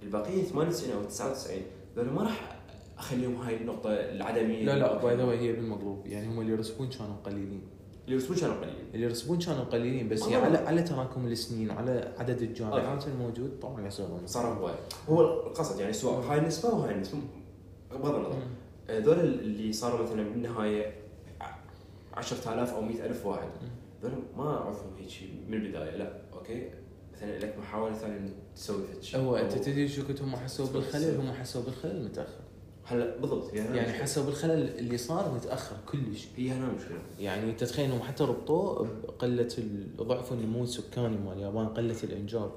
البقية 0.03 0.43
98 0.43 0.93
أو 0.97 1.05
99 1.05 1.63
ذول 1.97 2.07
ما 2.11 2.23
راح 2.23 2.61
أخليهم 2.99 3.35
هاي 3.37 3.57
النقطة 3.57 3.91
العدمية. 3.91 4.65
لا 4.65 4.79
لا 4.79 5.03
by 5.03 5.17
the 5.17 5.25
way 5.25 5.53
بالمقلوب 5.53 6.07
يعني 6.07 6.29
هم 6.29 6.41
اللي 6.41 6.53
يرسبون 6.53 6.89
كانوا 6.89 7.17
قليلين. 7.25 7.63
اللي 8.05 8.15
يرسمون 8.17 8.39
كانوا 8.39 8.55
قليلين. 8.55 8.85
اللي 8.95 9.05
يرسبون 9.07 9.39
كانوا 9.39 9.65
قليلين 9.65 10.09
بس 10.09 10.23
والله. 10.23 10.39
على 10.39 10.59
على 10.59 10.83
تراكم 10.83 11.27
السنين 11.27 11.71
على 11.71 12.15
عدد 12.19 12.43
الجامعات 12.43 13.07
الموجود 13.09 13.59
طبعا 13.63 13.87
يصيرون 13.87 14.27
صاروا 14.27 14.55
هواي 14.55 14.75
هو 15.09 15.21
القصد 15.47 15.81
يعني 15.81 15.93
سواء 15.93 16.21
هاي 16.21 16.39
النسبة 16.39 16.69
وهاي 16.75 16.95
النسبة 16.95 17.19
بغض 17.93 18.15
النظر. 18.15 18.39
هذول 18.91 19.19
اللي 19.21 19.73
صاروا 19.73 20.03
مثلا 20.03 20.23
بالنهاية 20.23 20.93
10000 22.17 22.73
أو 22.73 22.83
100000 22.83 23.27
واحد. 23.27 23.49
هذول 24.03 24.13
ما 24.37 24.57
أعرفهم 24.57 24.97
هيك 24.99 25.09
شيء 25.09 25.29
من 25.49 25.55
البداية. 25.55 25.97
لا 25.97 26.23
أوكي. 26.33 26.71
مثلا 27.15 27.39
لك 27.39 27.59
محاولة 27.59 27.95
ثانية 27.95 28.17
إنك 28.17 28.33
تسوي 28.57 28.85
شيء. 29.01 29.21
هو 29.21 29.37
أنت 29.37 29.53
تدري 29.53 29.89
شو 29.89 30.07
كنت 30.07 30.23
هم 30.23 30.37
حسوا 30.37 30.67
بالخلل؟ 30.67 31.21
هم 31.21 31.33
حسوا 31.33 31.63
بالخلل 31.63 32.05
متأخر. 32.05 32.41
هلا 32.87 33.17
بالضبط 33.17 33.55
يعني 33.55 33.69
المشكلة. 33.69 34.03
حسوا 34.03 34.25
بالخلل 34.25 34.79
اللي 34.79 34.99
صار 34.99 35.35
متأخر 35.35 35.77
كلش 35.89 36.29
هي 36.37 36.51
هنا 36.51 36.71
المشكلة 36.71 36.99
يعني 37.19 37.53
تتخيل 37.53 37.85
انهم 37.85 38.03
حتى 38.03 38.25
ربطوه 38.25 38.89
بقلة 39.03 39.49
ضعف 39.97 40.33
النمو 40.33 40.63
السكاني 40.63 41.17
مال 41.17 41.33
اليابان 41.33 41.67
قلة 41.67 41.97
الانجاب 42.05 42.51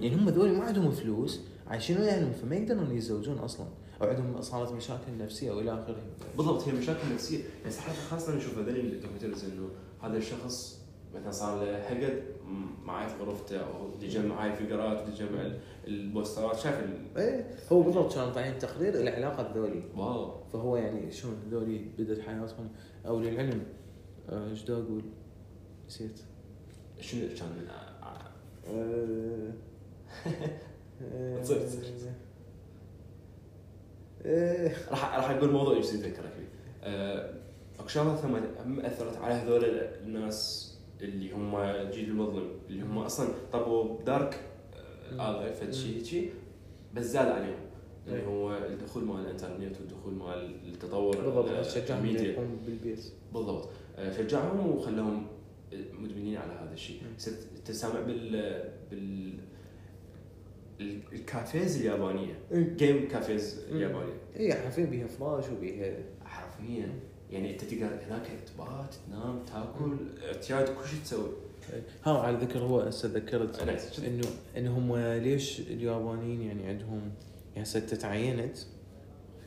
يعني 0.00 0.14
هم 0.14 0.28
ذولي 0.28 0.52
ما 0.52 0.64
عندهم 0.64 0.90
فلوس 0.90 1.40
عايشين 1.66 2.00
وياهم 2.00 2.32
فما 2.32 2.56
يقدرون 2.56 2.96
يتزوجون 2.96 3.38
أصلا. 3.38 3.66
أو 4.02 4.08
عندهم 4.08 4.40
صارت 4.42 4.72
مشاكل 4.72 5.18
نفسية 5.18 5.50
وإلى 5.52 5.72
آخره. 5.74 5.96
بالضبط 6.36 6.68
هي 6.68 6.72
مشاكل 6.72 7.14
نفسية. 7.14 7.38
يعني 7.64 7.76
حتى 7.76 7.94
خاصة 8.10 8.36
نشوف 8.36 8.58
هذول 8.58 8.76
الدوكيومنتريز 8.76 9.44
إنه 9.44 9.68
هذا 10.02 10.16
الشخص 10.16 10.82
مثلا 11.14 11.30
صار 11.30 11.64
له 11.64 11.82
حقد 11.82 12.22
معي 12.82 13.08
في 13.08 13.14
غرفته 13.22 13.56
أو 13.60 13.92
اللي 13.94 14.08
جمع 14.08 14.44
هاي 14.44 14.50
الفقرات 14.52 14.98
واللي 15.02 15.14
جمع 15.16 15.40
ال- 15.40 15.58
البوسترات 15.86 16.56
شاف 16.58 16.80
ال- 16.84 17.18
إيه 17.18 17.50
هو 17.72 17.82
بالضبط 17.82 18.14
كانوا 18.14 18.30
طالعين 18.32 18.58
تقرير 18.58 18.94
العلاقة 19.00 19.42
بذولي. 19.42 19.82
واو. 19.96 20.44
فهو 20.52 20.76
يعني 20.76 21.10
شلون 21.12 21.34
هذولي 21.46 21.78
بدت 21.98 22.20
حياتهم؟ 22.20 22.68
أو 23.06 23.20
للعلم 23.20 23.62
آه، 24.28 24.50
إيش 24.50 24.62
دا 24.64 24.74
أقول؟ 24.74 25.02
نسيت. 25.86 26.20
شنو 27.00 27.28
كان؟ 27.28 27.68
آه، 28.66 29.52
آه، 31.02 31.40
تصير- 31.42 31.60
تصير. 31.66 32.12
آه، 34.26 34.72
راح 34.90 35.14
راح 35.16 35.30
أقول 35.30 35.50
موضوع 35.52 35.76
يصير 35.78 35.94
يذكرك 36.06 36.32
فيه. 36.36 36.48
آه، 36.82 37.34
أكو 37.78 37.88
شغله 37.88 38.16
ثم 38.16 38.34
هم 38.64 38.80
أثرت 38.80 39.16
على 39.16 39.34
هذول 39.34 39.64
الناس 40.04 40.68
اللي 41.00 41.32
هم 41.32 41.56
الجيل 41.56 42.08
المظلم 42.08 42.50
اللي 42.70 42.82
هم 42.82 42.98
أصلا 42.98 43.28
طبوا 43.52 43.98
بدارك 43.98 44.40
مم. 45.12 45.20
هذا 45.20 45.52
فد 45.52 45.70
شيء 45.70 45.96
هيجي 45.96 46.30
بس 46.94 47.04
زاد 47.04 47.28
عليهم. 47.28 47.56
اللي 48.08 48.26
هو 48.26 48.56
الدخول 48.56 49.04
مال 49.04 49.20
الإنترنت 49.20 49.76
والدخول 49.80 50.14
مال 50.14 50.56
التطور 50.68 51.16
بالضبط 51.16 51.48
ال- 51.50 51.66
شجعهم 51.66 52.02
بالبيت 52.66 53.00
بالضبط. 53.34 53.68
شجعهم 54.16 54.66
وخلاهم 54.70 55.26
مدمنين 55.98 56.36
على 56.36 56.52
هذا 56.52 56.72
الشيء 56.74 56.96
مم. 57.02 57.18
صرت 57.18 57.46
تسامع 57.64 58.00
بال 58.00 58.30
بال 58.90 58.98
ال- 58.98 59.38
ال 61.12 61.23
cafes 61.23 61.76
اليابانية. 61.80 62.34
إيه. 62.52 62.76
game 62.76 63.08
cafes 63.08 63.60
مم. 63.70 63.76
اليابانية. 63.76 64.12
اي 64.36 64.54
حرفيا 64.54 64.84
بيها 64.84 65.06
فراش 65.06 65.44
وبيها 65.48 65.98
حرفيا. 66.24 67.00
يعني 67.30 67.52
أنت 67.52 67.64
تقدر 67.64 67.86
هناك 67.86 68.26
تبات 68.46 68.94
تنام 69.06 69.42
تاكل 69.44 69.96
اعتياد 70.26 70.68
كل 70.68 70.88
شيء 70.88 71.00
تسوي. 71.04 71.30
ها 72.04 72.18
على 72.18 72.36
ذكر 72.36 72.58
هو 72.58 72.80
هسه 72.80 73.08
ذكرت 73.08 73.60
انه 73.98 74.22
انه 74.56 74.78
هم 74.78 74.96
ليش 75.22 75.60
اليابانيين 75.60 76.42
يعني 76.42 76.66
عندهم 76.66 77.12
يعني 77.54 77.62
هسه 77.66 77.80
تعينت 77.80 78.58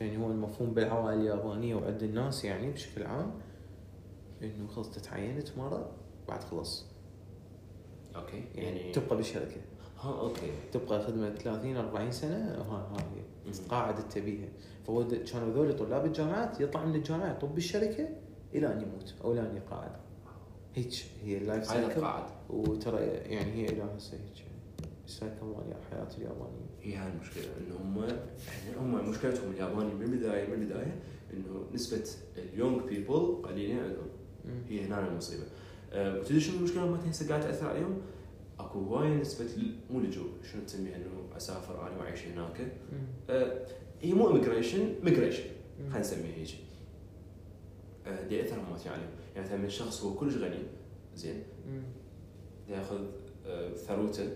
يعني 0.00 0.16
هو 0.16 0.30
المفهوم 0.30 0.74
بالعوائل 0.74 1.20
اليابانية 1.20 1.74
وعند 1.74 2.02
الناس 2.02 2.44
يعني 2.44 2.70
بشكل 2.70 3.02
عام 3.02 3.30
إنه 4.42 4.66
خلص 4.66 4.90
تتعينت 4.90 5.48
مرة 5.58 5.90
بعد 6.28 6.40
خلص 6.42 6.86
okay. 8.16 8.44
يعني 8.54 8.78
يعني 8.78 8.92
تبقى 8.92 9.16
بالشركة 9.16 9.56
ها 10.00 10.20
okay. 10.20 10.50
تبقى 10.72 11.02
خدمة 11.06 11.30
30 11.34 11.76
40 11.76 12.10
سنة؟ 12.12 12.36
ها 12.36 12.62
ها 12.92 12.96
هي 13.00 13.22
مم. 13.46 13.52
قاعدة 13.68 14.00
تبيها. 14.00 14.48
فهو 14.86 15.08
كانوا 15.08 15.54
ذول 15.54 15.76
طلاب 15.76 16.04
الجامعات 16.06 16.60
يطلع 16.60 16.84
من 16.84 16.94
الجامعة 16.94 17.30
يطب 17.30 17.54
بالشركة 17.54 18.08
إلى 18.54 18.72
أن 18.72 18.80
يموت 18.82 19.14
أو 19.24 19.32
إلى 19.32 19.40
أن 19.40 19.56
يقاعد 19.56 19.90
هيك 20.74 20.92
هي 21.24 21.38
ال 21.38 21.44
life 21.44 21.66
cycle 21.66 22.06
وترى 22.50 23.00
يعني 23.06 23.52
هي 23.52 23.64
إلى 23.68 23.82
هسه 23.96 24.12
هيك. 24.16 24.46
ال 25.06 25.13
cycle 25.13 25.46
مال 25.46 25.74
حياه 25.90 26.08
اليابانيين 26.18 26.66
هي 26.82 26.96
هاي 26.96 27.12
المشكلة 27.12 27.44
إنه 27.44 27.76
هم 27.76 28.04
يعني 28.04 28.76
هم 28.80 29.10
مشكلتهم 29.10 29.50
الياباني 29.50 29.94
من 29.94 30.02
البداية 30.02 30.46
من 30.48 30.62
البداية 30.62 31.00
إنه 31.32 31.64
نسبة 31.74 32.04
ال 32.36 32.44
young 32.44 32.82
people 32.82 33.42
قليلين 33.44 33.78
عندهم. 33.78 34.06
هي 34.68 34.84
هنا 34.84 35.08
المصيبة. 35.08 35.42
أه 35.92 36.18
وتدري 36.18 36.40
شنو 36.40 36.56
المشكلة؟ 36.58 36.86
ما 36.90 37.10
هسه 37.10 37.28
قاعدة 37.28 37.44
تأثر 37.46 37.66
عليهم؟ 37.68 37.98
اكو 38.60 38.78
هواي 38.78 39.08
نسبة 39.08 39.48
مو 39.90 40.00
لجوء 40.00 40.28
شنو 40.52 40.62
تسميها؟ 40.62 40.96
إنه 40.96 41.36
أسافر 41.36 41.88
أنا 41.88 41.96
وأعيش 41.98 42.26
هناك. 42.26 42.72
أه 43.30 43.66
هي 44.00 44.12
مو 44.12 44.30
immigration 44.30 44.94
migration. 45.02 45.44
خلينا 45.78 46.00
نسميها 46.00 46.34
هيك. 46.34 46.48
أه 48.06 48.28
دي 48.28 48.42
اثر 48.42 48.56
مات 48.56 48.86
عليهم. 48.86 49.08
يعني 49.34 49.46
مثلا 49.46 49.58
من 49.58 49.68
شخص 49.68 50.02
هو 50.02 50.14
كلش 50.14 50.36
غني 50.36 50.58
زين. 51.16 51.42
ياخذ 52.68 53.00
أه 53.46 53.74
ثروته. 53.74 54.30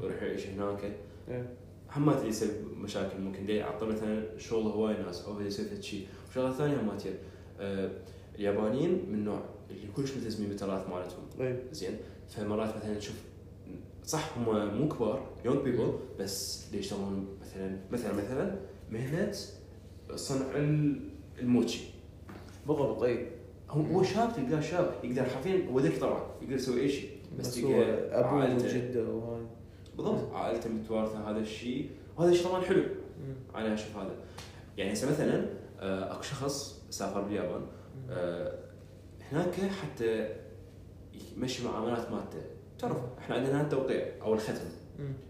ويروح 0.00 0.22
يعيش 0.22 0.46
هناك. 0.46 0.96
إيه. 1.28 1.56
هم 1.96 2.06
ما 2.06 2.22
يسبب 2.24 2.76
مشاكل 2.76 3.20
ممكن 3.20 3.46
دي 3.46 3.56
يعطي 3.56 3.86
مثلا 3.86 4.38
شغل 4.38 4.62
هواي 4.62 5.02
ناس 5.02 5.24
أو 5.24 5.40
يسوي 5.40 5.66
فد 5.66 5.80
شيء. 5.80 6.06
وشغلة 6.30 6.52
ثانية 6.52 6.80
هم 6.80 6.96
تصير 6.96 7.14
أه 7.60 7.90
اليابانيين 8.34 9.12
من 9.12 9.24
نوع 9.24 9.44
اللي 9.70 9.88
كلش 9.96 10.12
ملتزمين 10.12 10.48
بالتراث 10.48 10.88
مالتهم. 10.88 11.24
إيه. 11.40 11.62
زين. 11.72 11.96
فمرات 12.28 12.76
مثلا 12.76 12.94
تشوف 12.94 13.16
صح 14.04 14.38
هم 14.38 14.74
مو 14.80 14.88
كبار 14.88 15.26
يونج 15.44 15.58
بيبل 15.64 15.92
بس 16.20 16.66
اللي 16.68 16.78
يشتغلون 16.78 17.26
مثلا 17.40 17.76
مثلا 17.92 18.12
مثلا 18.12 18.56
مهنة 18.90 19.32
صنع 20.14 20.46
ال- 20.56 21.00
الموتشي 21.40 21.84
بالضبط 22.66 23.02
اي 23.02 23.26
هو 23.70 23.80
هو 23.82 24.02
شاب 24.02 24.32
تلقاه 24.36 24.60
شاب 24.60 24.94
يقدر 25.04 25.24
حرفيا 25.24 25.66
هو 25.72 25.78
ذكي 25.80 25.96
طبعا 26.00 26.22
يقدر 26.42 26.54
يسوي 26.54 26.80
أي 26.80 26.88
شيء 26.88 27.10
بس 27.38 27.46
بس 27.48 27.58
هو 27.64 27.82
أبوه 28.10 28.42
عائلته- 28.42 28.64
وجده 28.64 29.04
وهاي. 29.08 29.42
بالضبط. 29.96 30.32
عائلته 30.32 30.70
متوارثة 30.70 31.30
هذا 31.30 31.38
الشيء. 31.38 31.90
وهذا 32.16 32.30
الشيء 32.30 32.46
طبعا 32.46 32.60
حلو. 32.60 32.82
مم. 32.82 33.34
أنا 33.56 33.74
أشوف 33.74 33.96
هذا. 33.96 34.14
يعني 34.76 34.92
هسه 34.92 35.10
مثلا 35.10 35.46
آه، 35.80 36.12
أكو 36.12 36.22
شخص 36.22 36.82
سافر 36.90 37.20
باليابان 37.22 37.62
آه، 38.10 38.58
هناك 39.32 39.54
حتى 39.54 40.28
يمشي 41.36 41.64
معاملات 41.64 42.10
مالته. 42.10 42.42
تعرف 42.78 42.96
إحنا 43.18 43.34
عندنا 43.34 43.52
هنا 43.52 43.62
التوقيع 43.62 44.06
أو 44.22 44.34
الختم. 44.34 44.68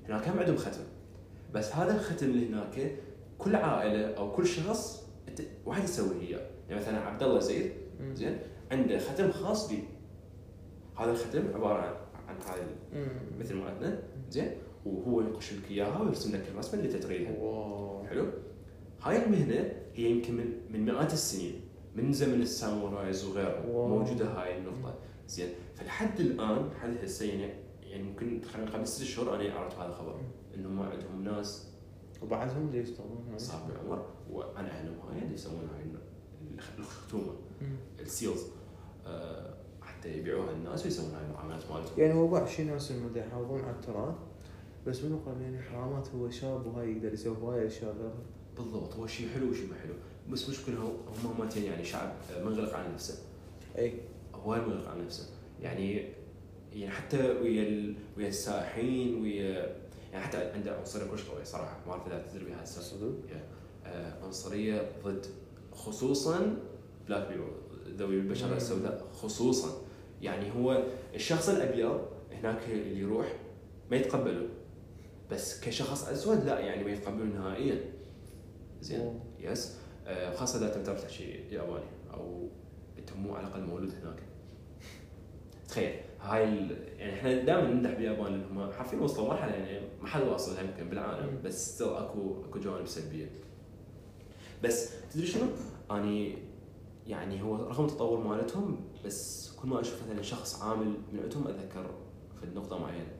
هناك 0.08 0.28
هم 0.28 0.38
عندهم 0.38 0.56
ختم؟ 0.56 0.80
بس 1.54 1.74
هذا 1.74 1.94
الختم 1.94 2.26
اللي 2.26 2.48
هناك 2.48 2.96
كل 3.38 3.56
عائلة 3.56 4.14
أو 4.14 4.32
كل 4.32 4.46
شخص 4.46 5.08
انت 5.28 5.40
واحد 5.66 5.84
يسوي 5.84 6.20
اياه 6.20 6.50
يعني 6.68 6.80
مثلا 6.80 6.98
عبد 6.98 7.22
الله 7.22 7.40
زيد. 7.40 7.72
زين 8.14 8.38
عنده 8.72 8.98
ختم 8.98 9.32
خاص 9.32 9.70
به. 9.70 9.82
هذا 10.96 11.11
الختم 11.11 11.54
عبارة 11.54 11.80
عن 11.82 11.94
عن 12.28 12.37
هاي. 12.48 12.61
مثل 13.40 13.54
مالتنا. 13.54 14.02
زين؟ 14.30 14.50
وهو 14.87 15.20
ينقش 15.20 15.52
لك 15.52 15.70
إياها 15.70 16.02
ويرسم 16.02 16.37
لك 16.37 16.48
الرسمة 16.54 16.80
اللي 16.80 16.98
تريدها 16.98 17.32
wow. 17.38 18.07
حلو؟ 18.07 18.26
هاي 19.03 19.24
المهنة 19.24 19.72
هي 19.94 20.11
يمكن 20.11 20.34
من 20.34 20.53
من 20.70 20.84
مئات 20.84 21.12
السنين 21.12 21.61
من 21.94 22.12
زمن 22.12 22.42
ال 22.43 22.52
samurais 22.52 23.24
وغيره. 23.24 23.62
موجودة 23.66 24.26
هاي 24.26 24.59
النقطة. 24.59 24.94
زين. 25.29 25.49
فلحد 25.76 26.20
الآن 26.20 26.68
لحد 26.76 26.97
هسه 27.05 27.26
يعني 27.26 27.53
يعني 27.83 28.03
ممكن 28.03 28.41
خلينا 28.53 28.70
قبل 28.70 28.87
ست 28.87 29.03
شهور 29.03 29.35
أنا 29.35 29.55
عرفت 29.55 29.76
هذا 29.79 29.89
الخبر 29.89 30.20
إنه 30.55 30.68
ما 30.68 30.85
عندهم 30.89 31.24
ناس. 31.24 31.68
وبعدهم 32.22 32.70
ليش 32.70 32.89
يشتغلون 32.89 33.26
هاي؟ 33.31 33.39
صاحب 33.39 33.70
العمر 33.70 34.07
وأنا 34.31 34.72
اعلم 34.72 34.95
هاي 35.11 35.33
يسوون 35.35 35.68
هاي 35.76 35.85
الخ- 36.55 36.79
الختومه. 36.79 37.33
ال 38.01 38.07
seals. 38.07 38.43
آه، 39.07 39.55
حتى 39.83 40.18
يبيعوها 40.18 40.51
الناس 40.53 40.85
ويسوون 40.85 41.11
هاي 41.14 41.24
المعاملات 41.26 41.70
مالتهم. 41.70 42.01
يعني 42.01 42.14
هو 42.14 42.29
بعشي 42.29 42.64
ناس 42.64 42.91
اللي 42.91 43.20
يحافظون 43.20 43.61
على 43.61 43.70
التراث 43.76 44.14
بس 44.87 45.03
من 45.05 45.18
قال 45.26 45.43
يعني 45.43 45.62
حرامات 45.62 46.09
هو 46.09 46.31
شاب 46.31 46.66
وهاي 46.66 46.93
يقدر 46.93 47.12
يسوي 47.12 47.37
هواي 47.37 47.66
اشياء 47.66 47.93
غيرها 47.93 48.12
بالضبط 48.57 48.95
هو 48.95 49.07
شيء 49.07 49.29
حلو 49.29 49.51
وشيء 49.51 49.68
ما 49.70 49.74
حلو 49.74 49.95
بس 50.31 50.51
مشكلة 50.51 50.76
هو 50.79 50.89
هم 50.91 51.39
مالتين 51.41 51.62
يعني 51.64 51.85
شعب 51.85 52.12
آه، 52.37 52.45
منغلق 52.45 52.74
على 52.74 52.93
نفسه. 52.95 53.22
إي. 53.79 53.93
هواي 54.45 54.61
مغلق 54.61 54.89
على 54.89 55.03
نفسه. 55.03 55.28
يعني 55.61 56.09
يعني 56.72 56.91
حتى 56.91 57.30
ويا. 57.30 57.95
ويا 58.16 58.28
السائحين 58.28 59.22
ويا 59.22 59.76
يعني 60.12 60.24
حتى 60.24 60.53
عنده 60.53 60.76
عنصرية 60.76 61.11
كلش 61.11 61.22
قوية 61.28 61.45
صراحة. 61.45 61.80
ما 61.86 61.93
أعرف 61.93 62.07
إذا 62.07 62.26
تدري 62.32 62.45
بهذا 62.45 62.62
السالفه 62.62 62.91
صدق؟ 62.91 63.14
آه، 63.86 64.24
عنصرية 64.24 64.91
ضد 65.05 65.26
خصوصا 65.72 66.57
black 67.09 67.28
people 67.28 67.97
ذوي 67.97 68.14
البشره. 68.14 68.57
السوداء 68.57 69.07
خصوصا. 69.12 69.82
يعني 70.22 70.53
هو 70.53 70.82
الشخص 71.14 71.49
الأبيض 71.49 72.01
هناك 72.32 72.59
اللي 72.68 73.01
يروح 73.01 73.32
ما 73.91 73.97
يتقبلون 73.97 74.49
بس 75.30 75.61
كشخص 75.61 76.09
أسود 76.09 76.45
لا 76.45 76.59
يعني 76.61 76.84
ما 76.84 76.91
يتقبلون 76.91 77.34
نهائيا. 77.34 77.80
زين. 78.80 79.20
yes 79.39 79.76
آه، 80.07 80.34
خاصة 80.34 80.59
إذا 80.59 80.76
انت 80.76 80.86
تعرف 80.86 81.03
تحكي 81.05 81.24
ياباني 81.51 81.84
أو 82.14 82.49
انت 82.99 83.12
مو 83.12 83.34
على 83.34 83.47
الأقل 83.47 83.62
مولود 83.62 83.91
هناك. 83.91 84.28
تخيل. 85.69 85.95
هاي 86.21 86.45
ال... 86.45 86.89
يعني 86.99 87.14
إحنا 87.14 87.45
دائما 87.45 87.71
نمدح 87.71 87.91
باليابان 87.91 88.33
لأنهم 88.33 88.73
حرفيا 88.73 88.99
وصلوا 88.99 89.29
مرحلة 89.29 89.53
يعني 89.53 89.87
ما 90.03 90.09
حد 90.09 90.23
واصل 90.23 90.64
يمكن 90.64 90.89
بالعالم. 90.89 91.43
بس 91.45 91.75
still 91.74 91.89
اكو 91.89 92.45
أكو 92.45 92.59
جوانب 92.59 92.87
سلبية. 92.87 93.31
بس 94.64 94.91
تدري 95.12 95.27
شنو؟ 95.27 95.47
أني 95.91 96.39
يعني 97.07 97.43
هو 97.43 97.57
رغم 97.57 97.85
التطور 97.85 98.27
مالتهم 98.27 98.81
بس 99.05 99.51
كل 99.53 99.69
ما 99.69 99.81
أشوف 99.81 100.03
مثلا 100.03 100.23
شخص 100.23 100.62
عامل 100.62 100.87
من 101.12 101.21
عندهم 101.23 101.49
أتذكر 101.49 101.91
في 102.41 102.47
نقطة 102.55 102.79
معينة. 102.79 103.12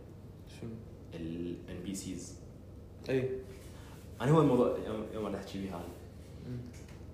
شنو؟ 0.61 0.71
ال 1.15 1.83
NPCs 1.83 2.39
أي. 3.09 3.31
أنا 4.21 4.31
هو 4.31 4.41
الموضوع 4.41 4.79
يوم 5.15 5.27
أنا 5.27 5.39
أحكي 5.39 5.59
بيه 5.59 5.71
هذا. 5.71 5.89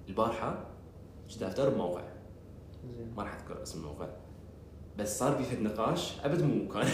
البارحة 0.09 0.67
كنت 1.33 1.43
افتر 1.43 1.69
بموقع. 1.69 2.05
زين. 2.97 3.15
ما 3.17 3.23
راح 3.23 3.35
أذكر 3.35 3.63
اسم 3.63 3.79
الموقع. 3.79 4.09
بس 4.99 5.19
صار 5.19 5.45
في 5.45 5.57
نقاش 5.63 6.13
أبد 6.25 6.43
مو 6.43 6.69
كان. 6.69 6.89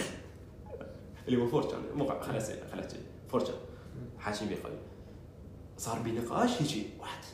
اللي 1.29 1.43
هو 1.43 1.47
4chan 1.47 1.79
موقع 1.95 2.21
خلاص 2.21 2.51
خلاص 2.73 2.91
4chan 3.29 3.55
حاچي 4.19 4.47
بيه 4.47 4.57
قبل 4.57 4.75
صار 5.79 5.99
بي 5.99 6.13
نقاش 6.13 6.63
هيجي 6.63 6.87
واحد. 7.01 7.25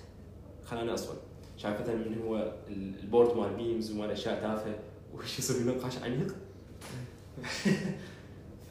خلاني 0.64 0.95
اصفر 0.95 1.14
شايف 1.57 1.81
مثلا 1.81 1.95
من 1.95 2.23
هو 2.23 2.37
ال- 2.69 2.99
ال 3.01 3.07
board 3.07 3.37
مال 3.37 3.55
memes 3.57 3.91
ومال 3.93 4.11
أشياء 4.11 4.41
تافهة. 4.41 4.79
وش 5.14 5.39
يصير 5.39 5.77
نقاش 5.77 5.99
عميق؟ 5.99 6.35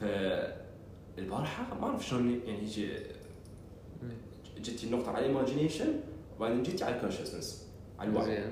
فالبارحه 0.00 1.74
ما 1.80 1.86
أعرف 1.86 2.06
شلون 2.06 2.30
يعني 2.30 2.58
هيجي. 2.62 2.92
جتي 4.60 4.86
النقطة 4.86 5.10
على 5.10 5.18
ال 5.18 5.24
imagination 5.24 5.88
وبعدين 6.36 6.62
جيتي 6.62 6.84
على 6.84 6.96
ال 6.96 7.01
consciousness 7.01 7.66
على 7.98 8.10
الوعي. 8.10 8.44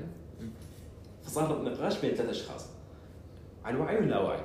فصار 1.22 1.62
نقاش 1.62 1.99
بين 2.01 2.14
ثلاث 2.14 2.28
أشخاص. 2.30 2.66
عن 3.64 3.74
الوعي 3.74 3.96
واللاوعي 3.96 4.40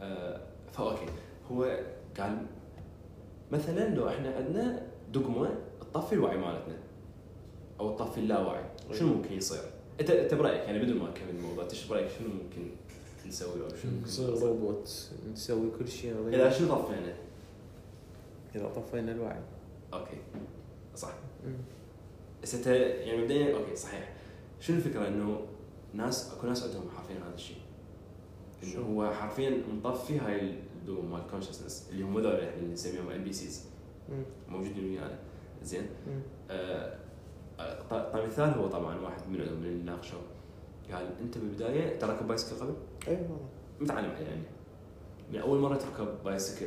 آه 0.00 0.40
ف 0.72 0.79
okay 0.79 1.06
هو 1.50 1.78
قال 2.18 2.46
مثلا 3.52 3.94
لو 3.94 4.08
إحنا 4.08 4.36
عندنا 4.36 4.86
دقمة 5.12 5.50
تطفي 5.80 6.12
الوعي 6.12 6.36
مالتنا 6.36 6.78
أو 7.80 7.96
تطفي 7.96 8.18
اللاوعي 8.18 8.64
شنو 8.92 9.14
ممكن 9.14 9.32
يصير؟ 9.32 9.62
أنت 10.00 10.10
أنت 10.10 10.34
برأيك 10.34 10.64
يعني 10.64 10.78
بدون 10.78 10.96
ما 10.96 11.08
اكمل 11.08 11.30
الموضوع 11.30 11.64
أنت 11.64 11.72
برأيك 11.90 12.08
شنو 12.18 12.28
ممكن 12.28 12.70
نسوي 13.26 13.64
أو 13.64 13.68
شنو 13.68 13.92
ممكن 13.92 14.06
نصير؟ 14.06 14.28
روبوت 14.28 15.10
نسوي 15.32 15.70
كل 15.78 15.88
شيء 15.88 16.28
إذا 16.28 16.50
شنو 16.50 16.74
طفينا؟ 16.74 17.14
إذا 18.54 18.68
طفينا 18.68 19.12
الوعي. 19.12 19.40
okay. 19.92 20.16
صح. 20.96 21.12
بس 22.42 22.54
أنت 22.54 22.66
يعني 22.66 23.22
مبدئيا 23.22 23.56
okay 23.56 23.76
صحيح. 23.76 24.12
شنو 24.60 24.76
الفكرة 24.76 25.08
إنه 25.08 25.40
ناس 25.94 26.32
أكو 26.32 26.46
ناس 26.46 26.64
عندهم 26.64 26.90
حرفيا 26.96 27.14
هذا 27.14 27.34
الشيء؟ 27.34 27.56
إنه؟ 28.62 28.80
هو 28.86 29.12
حرفيا 29.14 29.62
مطفي 29.84 30.18
هاي 30.18 30.54
الدوم 30.80 31.10
مال 31.12 31.22
consciousness 31.30 31.86
اللي 31.90 32.02
هم 32.04 32.16
هذول 32.18 32.34
إحنا 32.40 32.62
نسميهم 32.72 33.10
NPCs. 33.10 33.64
موجودين 34.48 34.84
ويانا. 34.84 35.18
زين. 35.62 35.86
آه 36.50 36.96
آه، 37.60 37.82
ط- 37.82 38.12
طيب 38.12 38.26
مثال 38.28 38.50
هو 38.50 38.66
طبعا 38.66 39.00
واحد 39.00 39.22
من 39.28 39.38
من 39.38 39.64
اللي 39.66 39.82
ناقشوه 39.84 40.20
قال 40.92 41.06
أنت 41.20 41.38
بالبداية 41.38 41.98
تركب 41.98 42.28
بايسكل 42.28 42.56
قبل؟ 42.60 42.74
اي 43.08 43.14
والله. 43.14 43.38
متعلم 43.80 44.10
عليه 44.10 44.26
يعني. 44.26 44.42
من 45.32 45.38
أول 45.38 45.58
مرة 45.58 45.76
تركب 45.76 46.08
بايسكل 46.24 46.66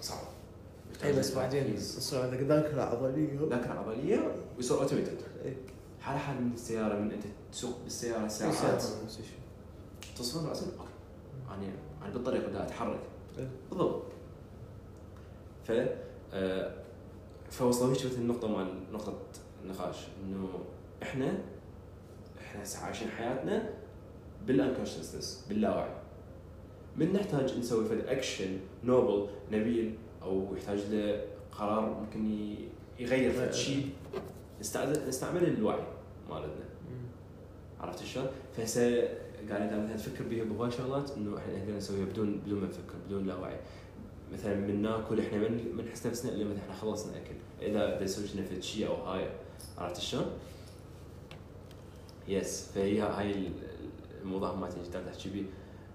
صعب. 0.00 0.26
اي 1.04 1.12
بس 1.12 1.34
بعدين 1.34 1.64
تركيز. 1.64 1.96
يصير 1.98 2.22
عندك 2.22 2.38
ذاكرة 2.40 2.82
عضلية. 2.82 3.38
ذاكرة 3.50 3.72
عضلية 3.72 4.34
ويصير 4.56 4.80
automated 4.82 5.16
حال 6.00 6.18
حال 6.18 6.42
من 6.44 6.52
السيارة 6.54 6.98
من 6.98 7.12
أنت 7.12 7.24
تسوق 7.52 7.82
بالسيارة 7.84 8.22
أي 8.22 8.28
ساعات. 8.28 8.82
تصفر 10.16 10.48
راسك 10.48 10.66
okay. 10.78 10.90
أنا 11.48 11.72
أنا 12.02 12.12
بالطريق 12.12 12.48
بدي 12.48 12.62
أتحرك. 12.62 13.00
إيه. 13.38 13.48
بالضبط. 13.70 14.02
ف 15.64 15.72
آه، 16.32 16.74
فوصلوا 17.50 17.94
هيك 17.94 18.04
النقطة 18.04 18.48
مال 18.48 18.92
نقطة 18.92 19.18
النقاش 19.62 19.96
إنه 20.24 20.48
إحنا 21.02 21.38
إحنا 22.40 22.62
هسه 22.62 22.84
عايشين 22.84 23.08
حياتنا 23.08 23.70
بال 24.46 24.58
unconsciousness 24.58 25.46
باللاوعي. 25.48 25.94
من 26.96 27.12
نحتاج 27.12 27.58
نسوي 27.58 27.84
فد 27.84 28.06
action 28.06 28.58
noble 28.84 29.28
نبيل 29.52 29.98
أو 30.22 30.56
يحتاج 30.56 30.78
له 30.90 31.24
قرار 31.52 31.90
ممكن 32.00 32.54
يغير 32.98 33.32
فد 33.32 33.52
شيء. 33.52 33.90
نستعمل 35.08 35.44
الوعي 35.44 35.84
مالتنا. 36.30 36.64
عرفت 37.80 38.04
شلون؟ 38.04 38.26
فهسه 38.56 39.08
قاعد 39.50 39.62
مثلا 39.84 39.96
تفكر 39.96 40.24
بها 40.24 40.44
بهواي 40.44 40.70
شغلات 40.70 41.10
إنه 41.10 41.38
إحنا 41.38 41.58
نقدر 41.58 41.76
نسويها 41.76 42.04
بدون 42.04 42.38
بدون 42.46 42.60
ما 42.60 42.66
نفكر 42.66 42.94
بدون 43.06 43.26
لا 43.26 43.34
وعي. 43.34 43.56
مثلا 44.32 44.54
من 44.54 44.82
ناكل 44.82 45.20
إحنا 45.20 45.38
من 45.38 45.74
من 45.76 45.84
نحس 45.84 46.06
نفسنا 46.06 46.32
الا 46.32 46.44
مثلا 46.44 46.58
إحنا 46.62 46.74
خلصنا 46.74 47.12
أكل، 47.16 47.34
إذا 47.62 47.96
إذا 47.96 48.04
يسوي 48.04 48.24
لنا 48.34 48.60
شيء 48.60 48.86
أو 48.88 48.94
هاي 48.94 49.28
عرفت 49.78 50.00
شلون؟ 50.00 50.26
يس 52.28 52.70
فهي 52.74 53.00
هاي 53.00 53.30
ال- 53.30 53.52
الموضوع 54.22 54.54
ما 54.54 54.68
تقدر 54.70 55.02
تحكي 55.12 55.28
بيه 55.30 55.42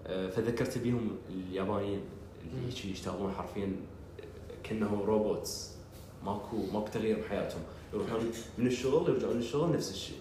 آه، 0.06 0.28
فذكرت 0.30 0.78
بيهم 0.78 1.16
اليابانيين 1.30 2.00
اللي 2.44 2.66
هيك 2.66 2.84
يشتغلون 2.84 3.32
حرفيا 3.32 3.76
كأنهم 4.62 5.00
روبوتس. 5.02 5.72
ماكو 6.24 6.56
ماكو 6.72 6.86
تغيير 6.88 7.20
بحياتهم. 7.20 7.62
يروحون 7.94 8.20
من 8.58 8.66
الشغل 8.66 9.10
يرجعون 9.10 9.36
للشغل 9.36 9.72
نفس 9.72 9.90
الشيء. 9.90 10.16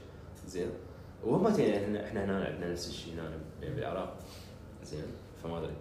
زين؟ 0.47 0.69
وهم 1.25 1.59
يعني 1.59 1.83
إحنا 1.85 2.07
إحنا 2.07 2.25
هنا 2.25 2.45
عندنا 2.45 2.71
نفس 2.71 2.87
الشيء 2.87 3.13
هنا 3.13 3.31
بالعراق. 3.61 4.17
زين 4.83 5.03
فما 5.43 5.59
أدري. 5.59 5.73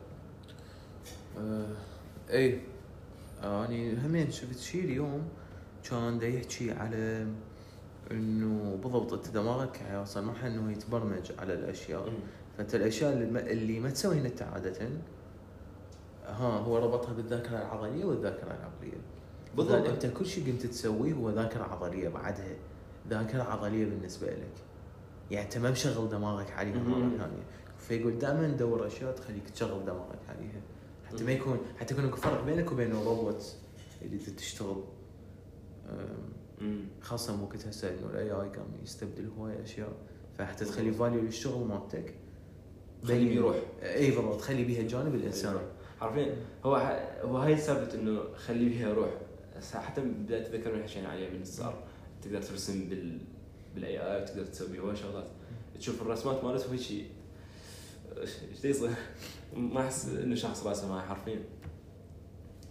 آه، 1.39 1.67
اي 2.31 2.61
اني 3.43 4.07
همين 4.07 4.31
شفت 4.31 4.59
شيء 4.59 4.85
اليوم 4.85 5.29
كان 5.91 6.19
دا 6.19 6.29
يحكي 6.29 6.73
على 6.73 7.27
إنه 8.11 8.79
بالضبط 8.83 9.13
أنت 9.13 9.29
دماغك 9.29 9.81
يوصل 9.93 10.25
مرحله 10.25 10.55
إنه 10.55 10.73
يتبرمج 10.73 11.33
على 11.39 11.55
الأشياء. 11.55 12.13
فأنت 12.59 12.75
الأشياء 12.75 13.13
اللي 13.13 13.27
ما, 13.81 13.81
ما 13.81 13.91
تسويها 13.91 14.27
إنت 14.27 14.43
عادة 14.43 14.89
ها 16.27 16.59
هو 16.59 16.79
ربطها 16.79 17.13
بالذاكرة 17.13 17.59
العضلية 17.59 18.05
والذاكرة 18.05 18.47
العقلية. 18.47 19.01
بالضبط. 19.57 19.89
أنت 19.89 20.07
كل 20.07 20.27
شيء 20.27 20.53
قمت 20.53 20.67
تسويه 20.67 21.13
هو 21.13 21.31
ذاكرة 21.31 21.65
عضلية 21.65 22.09
بعدها. 22.09 22.57
ذاكرة 23.09 23.43
عضلية 23.43 23.85
بالنسبة 23.85 24.27
لك. 24.27 24.70
يعني 25.31 25.45
أنت 25.47 25.59
ما 25.59 25.71
مشغل 25.71 26.09
دماغك 26.09 26.51
عليها. 26.51 26.79
مرة 26.83 27.19
ثانية. 27.19 27.43
فيقول 27.79 28.19
دائما 28.19 28.49
دور 28.49 28.87
أشياء 28.87 29.13
تخليك 29.13 29.51
تشغل 29.51 29.85
دماغك 29.85 30.19
عليها 30.29 30.61
حتى 31.09 31.25
ما 31.25 31.33
يكون 31.33 31.59
حتى 31.81 31.95
يكون 31.95 32.05
أكو 32.07 32.17
فرق 32.17 32.45
بينك 32.45 32.73
وبين 32.73 32.91
الروبوت 32.93 33.57
اللي 34.03 34.19
تشتغل. 34.19 34.85
خاصة 37.01 37.37
مو 37.37 37.49
كنت 37.49 37.67
هسه 37.67 37.89
إنه 37.91 38.07
ال 38.11 38.31
AI 38.31 38.49
قام 38.49 38.67
يستبدل 38.83 39.29
هواي 39.39 39.63
أشياء 39.63 39.93
فحتى 40.39 40.65
تخلي 40.65 40.93
value 40.93 41.21
للشغل 41.21 41.67
مالتك. 41.69 42.15
خليه 43.05 43.29
بين- 43.29 43.37
يروح. 43.37 43.57
إي 43.83 44.11
بالضبط 44.11 44.41
تخلي 44.41 44.65
بيها 44.65 44.81
الجانب 44.81 45.15
الانساني 45.15 45.59
حرفيا 46.01 46.37
هو 46.65 46.79
ح- 46.79 47.19
هو 47.23 47.37
هاي 47.39 47.57
سالفه 47.57 47.99
إنه 47.99 48.35
خلي 48.35 48.69
بيها 48.69 48.93
روح. 48.95 49.11
حتى 49.75 50.01
بدأت 50.01 50.47
اتذكر 50.47 50.75
من 50.77 50.83
حكينا 50.83 51.09
عليها 51.09 51.31
من 51.31 51.45
صار 51.45 51.85
تقدر 52.23 52.43
ترسم 52.43 52.89
بال 52.89 53.21
بال 53.75 53.99
AI 53.99 54.23
وتقدر 54.23 54.45
تسوي 54.47 54.79
هواي 54.81 54.97
شغلات 54.97 55.27
تشوف 55.79 56.03
الرسمات 56.03 56.45
مالته 56.45 56.73
هيك 56.73 56.81
شيء 56.81 57.07
إيش 58.21 58.31
يصير؟ 58.65 58.91
ما 59.57 59.81
أحس 59.81 60.09
إنه 60.09 60.35
شخص 60.35 60.67
راسم 60.67 60.93
هاي 60.93 61.03
حرفيا. 61.07 61.41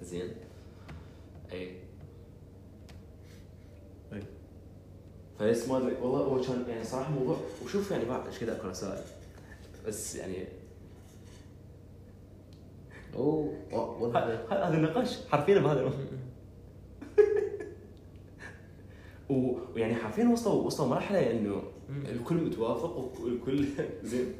زين. 0.02 0.32
اي 1.52 1.76
أي. 4.14 4.24
فبس 5.39 5.68
ما 5.68 5.78
أدري 5.78 5.93
والله 6.02 6.20
هو 6.20 6.41
كان 6.41 6.66
يعني 6.70 6.84
صراحة 6.84 7.12
موضوع 7.12 7.38
وشوف 7.66 7.91
يعني 7.91 8.06
بعد 8.06 8.26
إيش 8.28 8.39
كذا 8.39 8.58
اكو 8.58 8.68
رسائل 8.68 9.04
بس 9.88 10.16
يعني. 10.16 10.47
أوه 13.16 13.54
والله 13.72 14.20
هذا 14.52 14.74
النقاش 14.78 15.18
حرفيا 15.32 15.60
بهذا 15.60 15.84
و- 15.84 15.91
ويعني 19.30 19.96
حرفيا 19.96 20.28
وصلوا 20.28 20.64
وصلوا 20.64 20.90
مرحلة 20.90 21.32
إنه 21.32 21.64
الكل 21.90 22.36
متوافق 22.36 23.20
والكل 23.22 23.66
زين. 24.04 24.34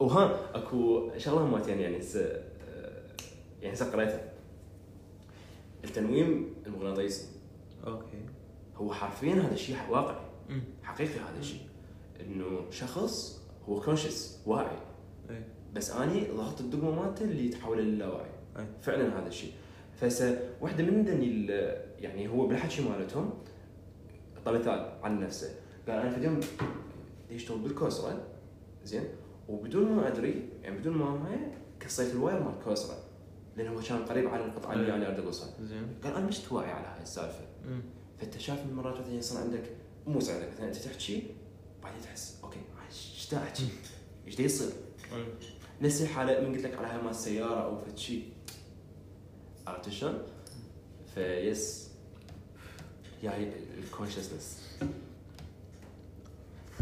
وها 0.00 0.50
أكو 0.54 1.10
شغلة 1.16 1.46
مالت 1.46 1.68
يعني 1.68 1.98
هسه 1.98 2.42
يعني 3.62 3.74
هسه 3.74 3.92
قريتها 3.92 4.32
التنويم 5.84 6.54
المغناطيسي. 6.66 7.26
okay. 7.86 8.18
هو 8.76 8.92
حرفيا 8.92 9.34
هذا 9.34 9.54
الشيء 9.54 9.76
واقعي. 9.90 10.24
حقيقي 10.82 11.20
هذا 11.20 11.38
الشيء. 11.40 11.60
إنه 12.20 12.70
شخص 12.70 13.42
هو 13.68 13.80
conscious 13.80 14.38
واعي. 14.46 14.76
اي 15.30 15.42
بس 15.74 15.90
اني 15.90 16.24
ضغطت 16.36 16.60
الدقمه 16.60 16.90
مالته 17.02 17.24
اللي 17.24 17.48
تحوله 17.48 17.80
للاوعي 17.82 18.30
اي 18.56 18.66
فعلا 18.82 19.18
هذا 19.20 19.28
الشيء. 19.28 19.52
فهسه 20.00 20.40
واحدة 20.60 20.84
من 20.84 21.04
دني 21.04 21.46
يعني 21.98 22.28
هو 22.28 22.46
بالحكي 22.46 22.82
مالتهم 22.82 23.30
طب 24.44 24.54
مثال 24.54 24.98
عن 25.02 25.20
نفسه 25.20 25.54
قال 25.88 25.98
أنا 25.98 26.10
في 26.10 26.16
اليوم 26.16 26.40
يشتغل 27.30 27.58
بالكوسرة 27.58 28.26
زين 28.84 29.04
وبدون 29.48 29.92
ما 29.92 30.08
أدري 30.08 30.48
يعني 30.62 30.78
بدون 30.78 30.96
ما 30.96 31.28
هاي 31.28 31.38
كسيت 31.80 32.14
ال 32.14 32.20
wire 32.20 32.42
مال 32.42 32.52
الكوسرة 32.58 32.96
لأنه 33.56 33.70
هو 33.70 33.80
كان 33.80 34.04
قريب 34.04 34.28
على 34.28 34.44
القطعة 34.44 34.72
اللي 34.72 34.94
أنا 34.94 35.06
اريد 35.06 35.18
اوصل 35.20 35.46
زين 35.60 35.86
قال 36.04 36.14
أنا 36.14 36.26
مش 36.26 36.52
واعي 36.52 36.72
على 36.72 36.86
هاي 36.86 37.02
السالفة 37.02 37.44
مم. 37.64 37.80
فأنت 38.18 38.38
شايف 38.38 38.60
من 38.66 38.74
مرات 38.74 39.00
مثلا 39.00 39.14
يصير 39.14 39.40
عندك 39.40 39.64
مو 40.06 40.12
عندك 40.12 40.48
مثلا 40.54 40.66
أنت 40.66 40.76
تحكي 40.76 41.22
بعدين 41.82 42.00
تحس 42.02 42.40
okay 42.44 42.60
إيش 42.88 43.28
دا 43.32 43.38
احكي؟ 43.38 43.68
إيش 44.26 44.36
دا 44.36 44.42
يصير؟ 44.42 44.72
أي. 45.14 45.24
نفس 45.80 46.02
الحالة 46.02 46.48
من 46.48 46.54
قلت 46.54 46.64
لك 46.64 46.78
على 46.78 46.86
هاي 46.86 47.02
مال 47.02 47.10
السيارة 47.10 47.64
أو 47.64 47.78
فد 47.78 47.98
شيء 47.98 48.32
شلون؟ 49.90 50.22
فيس 51.14 51.88
يعني 53.22 53.48
ال 53.78 53.84
consciousness 53.84 54.62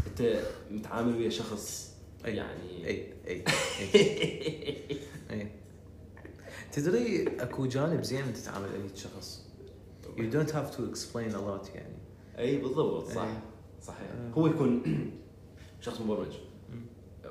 أنت 0.07 0.41
متعامل 0.71 1.15
ويا 1.15 1.29
شخص 1.29 1.93
أي. 2.25 2.35
يعني 2.35 2.87
أي. 2.87 3.13
أي. 3.27 3.43
أي. 5.31 5.47
تدري 6.71 7.27
أكو 7.27 7.65
جانب 7.65 8.03
زين 8.03 8.33
تتعامل 8.33 8.67
اي 8.73 8.95
شخص؟ 8.95 9.47
you 10.17 10.31
don't 10.33 10.51
have 10.51 10.71
to 10.75 10.81
explain 10.91 11.31
a 11.31 11.39
lot 11.39 11.75
يعني. 11.75 11.95
أي 12.37 12.57
بالضبط. 12.57 13.11
صح 13.11 13.23
أي. 13.23 13.33
صحيح. 13.81 14.07
هو 14.33 14.47
يكون 14.47 14.83
شخص 15.81 16.01
مبرمج. 16.01 16.33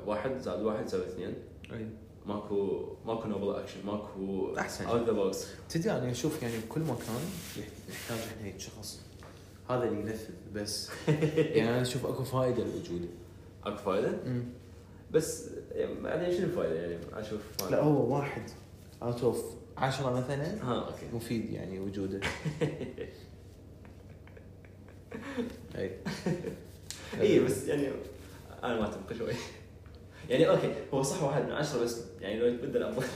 واحد 0.07 0.39
زائد 0.39 0.63
واحد 0.63 0.87
يساوي 0.87 1.07
اثنين. 1.07 1.35
أي. 1.73 1.87
ماكو 2.27 2.87
ماكو 3.07 3.29
noble 3.29 3.55
action 3.55 3.87
ماكو 3.87 4.55
أحسن. 4.59 4.85
out 4.87 5.07
the 5.07 5.13
box 5.13 5.47
تدري 5.69 5.91
أنا 5.93 6.11
أشوف 6.11 6.43
يعني 6.43 6.55
بكل 6.59 6.81
مكان 6.81 7.21
يح- 7.59 7.69
نحتاج 7.91 8.19
إحنا 8.19 8.47
هيك 8.47 8.61
شخص. 8.61 9.01
هذا 9.71 9.85
اللي 9.85 10.01
ينفذ 10.01 10.35
بس 10.55 10.91
يعني 11.57 11.69
أنا 11.71 11.83
أشوف 11.83 12.07
أكو 12.07 12.25
فائده 12.25 12.65
لوجوده 12.65 13.09
أكو 13.65 13.77
فائده 13.77 14.19
بس 15.11 15.45
يعني 15.73 16.01
بعدين 16.01 16.37
شنو 16.37 16.45
الفائده 16.47 16.75
يعني؟ 16.75 16.99
أشوف 17.13 17.41
فائدة. 17.59 17.77
لا 17.77 17.83
هو 17.83 18.15
واحد. 18.17 18.43
out 19.03 19.23
of 19.23 19.45
10 19.77 20.11
مثلا 20.11 20.63
ها 20.63 20.81
okay. 20.87 21.07
مفيد 21.13 21.51
يعني 21.53 21.81
وجوده. 21.81 22.21
اي 25.77 25.91
اي 27.21 27.41
بس 27.41 27.65
يعني 27.65 27.89
أنا 28.65 28.81
ما 28.81 28.87
اتفق 28.89 29.13
شوي. 29.19 29.33
يعني 30.31 30.49
okay 30.49 30.75
هو 30.95 31.03
صح 31.03 31.23
واحد 31.23 31.45
من 31.45 31.53
عشرة 31.53 31.83
بس 31.85 32.03
يعني 32.21 32.39
لو 32.39 32.47
يتبدل 32.47 32.83
افضل 32.83 33.07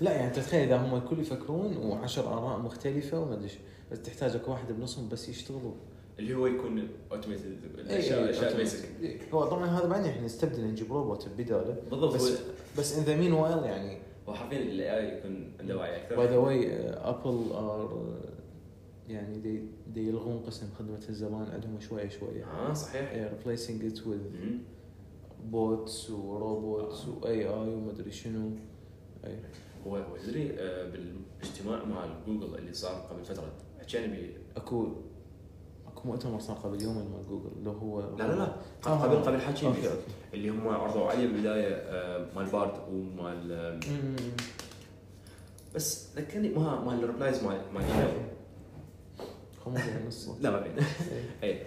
لا 0.00 0.12
يعني 0.12 0.30
تتخيل 0.30 0.60
إذا 0.62 0.76
هم 0.76 0.94
الكل 0.94 1.20
يفكرون 1.20 1.76
وعشر 1.76 2.32
آراء 2.32 2.58
مختلفة 2.58 3.20
وما 3.20 3.34
أدري 3.34 3.50
بس 3.92 4.02
تحتاج 4.02 4.36
أكو 4.36 4.50
واحد 4.50 4.72
بنصهم 4.72 5.08
بس 5.08 5.28
يشتغلوا. 5.28 5.72
اللي 6.18 6.34
هو 6.34 6.46
يكون 6.46 6.88
اوتوميتد 7.12 7.44
إي، 7.44 7.80
الاشياء 7.80 8.24
الأشياء 8.24 8.44
أوتوماتيك. 8.44 8.56
بيسك 8.56 8.88
إي. 9.02 9.18
هو 9.32 9.44
طبعا 9.44 9.66
هذا 9.66 9.88
بعدين 9.88 10.10
إحنا 10.10 10.24
نستبدل 10.24 10.64
نجيب 10.64 10.92
روبوت 10.92 11.28
بدالة. 11.38 11.76
بالضبط 11.90 12.14
بس 12.14 12.38
بس 12.78 12.98
ان 12.98 13.04
ذا 13.04 13.16
مين 13.16 13.32
وايل 13.32 13.64
يعني. 13.64 13.98
هو 14.28 14.34
حرفيا 14.34 14.58
الاي 14.58 14.98
اي 14.98 15.18
يكون 15.18 15.52
عنده 15.60 15.76
وعي 15.76 15.96
أكثر. 15.96 16.16
باي 16.16 16.26
ذا 16.26 16.36
واي 16.36 16.88
ابل 16.90 17.52
ار 17.52 18.06
يعني 19.08 19.38
دي 19.38 19.62
دي 19.94 20.08
يلغون 20.08 20.42
قسم 20.46 20.66
خدمة 20.78 21.00
الزبائن 21.08 21.50
عندهم 21.52 21.80
شوية 21.80 22.08
شوية 22.08 22.44
آه 22.44 22.72
صحيح. 22.72 23.30
It 23.44 23.48
with 23.48 23.70
مم. 24.08 24.58
بوتس 25.44 26.10
وروبوتس 26.10 27.04
آه. 27.04 27.18
واي 27.22 27.42
اي 27.46 27.48
وما 27.74 27.90
ادري 27.90 28.10
شنو. 28.12 28.50
أي. 29.24 29.38
هو 29.86 29.96
هو 29.96 30.16
تدري 30.16 30.50
آه، 30.58 30.84
بالاجتماع 30.90 31.84
مال 31.84 32.10
جوجل 32.26 32.54
اللي 32.58 32.72
صار 32.72 32.92
قبل 33.10 33.24
فترة 33.24 33.52
حكينا 33.80 34.06
به 34.06 34.30
أكو 34.56 34.86
أكو 35.86 36.08
مؤتمر 36.08 36.40
صار 36.40 36.56
قبل 36.56 36.82
يومين 36.82 37.04
مال 37.10 37.28
جوجل 37.28 37.50
اللي 37.58 37.70
هو 37.70 38.00
لا 38.00 38.22
لا 38.24 38.32
لا. 38.32 38.56
آه. 38.86 39.02
قبل 39.02 39.16
قبل 39.16 39.40
أوكي 39.40 39.90
اللي 40.34 40.48
هم 40.48 40.68
عرضوا 40.68 41.06
عليه 41.10 41.26
بالبداية 41.26 41.76
مال 42.36 42.46
بارد 42.46 42.72
ومال. 42.92 43.80
بس 45.74 46.16
ذكرني 46.16 46.48
ما 46.48 46.84
مال 46.84 47.04
ال 47.04 47.09
replies 47.09 47.44
مال 47.44 47.60
مال 47.74 47.82
ايميل 47.84 48.28
لا 50.40 50.50
ما 50.50 50.60
بين 50.60 50.72
إي. 51.42 51.50
اي 51.50 51.62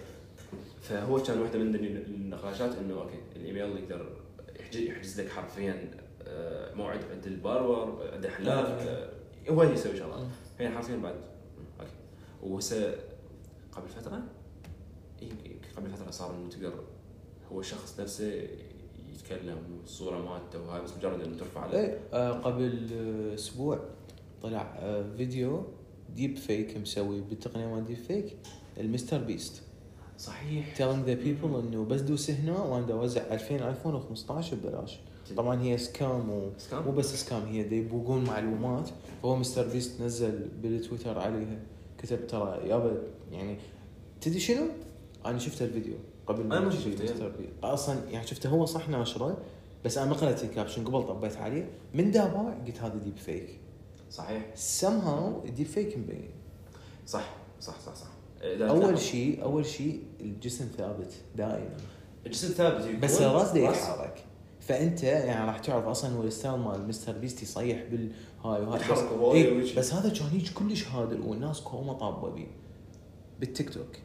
فهو 0.82 1.22
كان 1.22 1.40
واحدة 1.40 1.58
من 1.58 1.74
النقاشات 1.74 2.76
إنه 2.76 2.94
okay 2.94 3.18
ال 3.36 3.43
email 3.43 3.76
يقدر 3.76 4.16
يحجز, 4.74 5.20
لك 5.20 5.28
حرفيا 5.28 5.90
آه، 6.22 6.74
موعد 6.74 7.00
عند 7.10 7.26
ال 7.26 7.38
barber 7.38 8.12
عند 8.14 8.24
الحلاق 8.24 8.66
آه، 8.80 9.10
هو 9.50 9.62
يسوي 9.62 9.96
شغلات. 9.96 10.26
يعني 10.60 10.74
حرفيا 10.74 10.96
بعد 10.96 11.14
okay. 11.80 11.92
وهسه 12.42 12.94
قبل 13.72 13.88
فترة؟ 13.88 14.22
قبل 15.76 15.90
فترة 15.90 16.10
صار 16.10 16.34
إنه 16.34 16.48
تقدر 16.48 16.84
هو 17.52 17.60
الشخص 17.60 18.00
نفسه 18.00 18.48
يتكلم 19.14 19.58
والصورة 19.80 20.18
مالته 20.18 20.66
وهاي 20.66 20.82
بس 20.82 20.96
مجرد 20.96 21.20
إنه 21.20 21.36
ترفع 21.38 21.60
عليه. 21.60 21.78
إيه 21.78 21.98
آه، 22.12 22.32
قبل 22.32 22.88
آه، 22.92 23.34
أسبوع 23.34 23.80
طلع 24.42 24.74
آه، 24.78 25.04
فيديو 25.16 25.64
deepfake 26.16 26.76
مسوي 26.76 27.20
بالتقنيه 27.20 27.66
مال 27.66 27.84
deepfake 27.86 27.96
ال 27.96 28.36
MrBeast. 28.80 29.62
صحيح. 30.22 30.76
Telling 30.76 31.04
the 31.08 31.16
people 31.24 31.54
إنه 31.56 31.84
بس 31.84 32.00
دوس 32.00 32.30
هنا 32.30 32.58
وأنا 32.58 32.92
أوزع 32.92 33.20
2000 33.30 33.68
iPhone 33.68 34.02
و15 34.02 34.54
ببلاش. 34.54 34.98
طبعا 35.36 35.62
هي 35.62 35.78
scam 35.78 36.30
و... 36.30 36.50
scam؟ 36.58 36.84
مو 36.84 36.92
بس 36.92 37.14
scam 37.14 37.42
هي 37.42 37.76
يبوقون 37.78 38.24
معلومات. 38.24 38.90
فهو 39.22 39.36
مستر 39.36 39.68
بيست 39.68 40.00
نزل 40.00 40.48
بالتويتر 40.62 41.18
عليها. 41.18 41.58
كتب 41.98 42.26
ترى 42.26 42.68
يابا 42.68 43.02
يعني 43.32 43.58
تدري 44.20 44.40
شنو؟ 44.40 44.66
أنا 45.26 45.38
شفت 45.38 45.62
الفيديو. 45.62 45.94
قبل 46.26 46.46
ما 46.46 46.70
شفته، 46.70 47.04
مستر 47.04 47.28
بيست 47.28 47.52
أصلا 47.64 48.10
يعني 48.10 48.26
شفته 48.26 48.48
هو 48.48 48.66
صح 48.66 48.88
ناشره 48.88 49.38
بس 49.84 49.98
أنا 49.98 50.10
ما 50.10 50.16
قرأت 50.16 50.44
ال 50.44 50.49
caption 50.49 50.84
قبل 50.84 51.02
طبيت 51.02 51.36
عليه. 51.36 51.70
من 51.94 52.10
دا 52.10 52.62
قلت 52.66 52.80
هذا 52.80 52.94
deepfake 53.04 53.58
صحيح. 54.10 54.42
Somehow 54.80 55.46
ال 55.46 55.66
deepfake 55.66 55.98
مبين. 55.98 56.30
صح 57.06 57.34
صح 57.60 57.80
صح 57.80 57.94
صح. 57.94 58.11
أول 58.44 58.98
شيء 58.98 59.42
أول 59.42 59.66
شيء 59.66 60.02
الجسم 60.20 60.68
ثابت 60.76 61.12
دائما. 61.36 61.76
الجسم 62.26 62.48
ثابت 62.48 62.84
يكون 62.84 63.00
بس 63.00 63.20
الراس 63.20 63.56
يتحرك 63.56 64.24
فأنت 64.60 65.02
يعني 65.02 65.46
راح 65.46 65.58
تعرف 65.58 65.84
أصلا 65.84 66.10
هو 66.16 66.22
الستايل 66.22 66.58
مال 66.58 66.88
مستر 66.88 67.18
بيست 67.18 67.42
يصيح 67.42 67.84
بالهاي 67.90 68.62
وهاي. 68.62 68.92
بس, 68.92 68.98
إيه. 69.34 69.76
بس 69.76 69.94
هذا 69.94 70.08
كان 70.08 70.28
هيك 70.28 70.52
كلش 70.52 70.88
هادر 70.88 71.20
والناس 71.20 71.60
كوما 71.60 71.92
طابه 71.92 72.30
بيه 72.30 72.46
بالتيك 73.40 73.70
توك. 73.70 73.96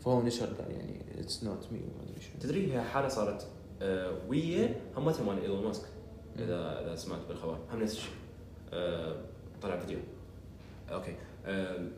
فهو 0.00 0.22
نشر 0.22 0.46
قال 0.46 0.70
يعني 0.70 1.20
اتس 1.20 1.44
نوت 1.44 1.66
مي 1.72 1.78
ما 1.78 2.02
أدري 2.02 2.20
شنو. 2.20 2.40
تدري 2.40 2.72
هي 2.72 2.82
حالة 2.82 3.08
صارت 3.08 3.46
آه، 3.82 4.12
ويا 4.28 4.74
همتها 4.96 5.24
مال 5.24 5.42
إيلون 5.42 5.64
ماسك 5.64 5.84
اذا 6.38 6.80
إذا 6.80 6.96
سمعت 6.96 7.20
بالخبر. 7.28 7.58
هم 7.72 7.82
نفس 7.82 7.92
الشيء. 7.92 8.12
آه، 8.72 9.16
طلع 9.62 9.78
فيديو. 9.78 9.98
okay. 10.92 11.14
آه، 11.46 11.88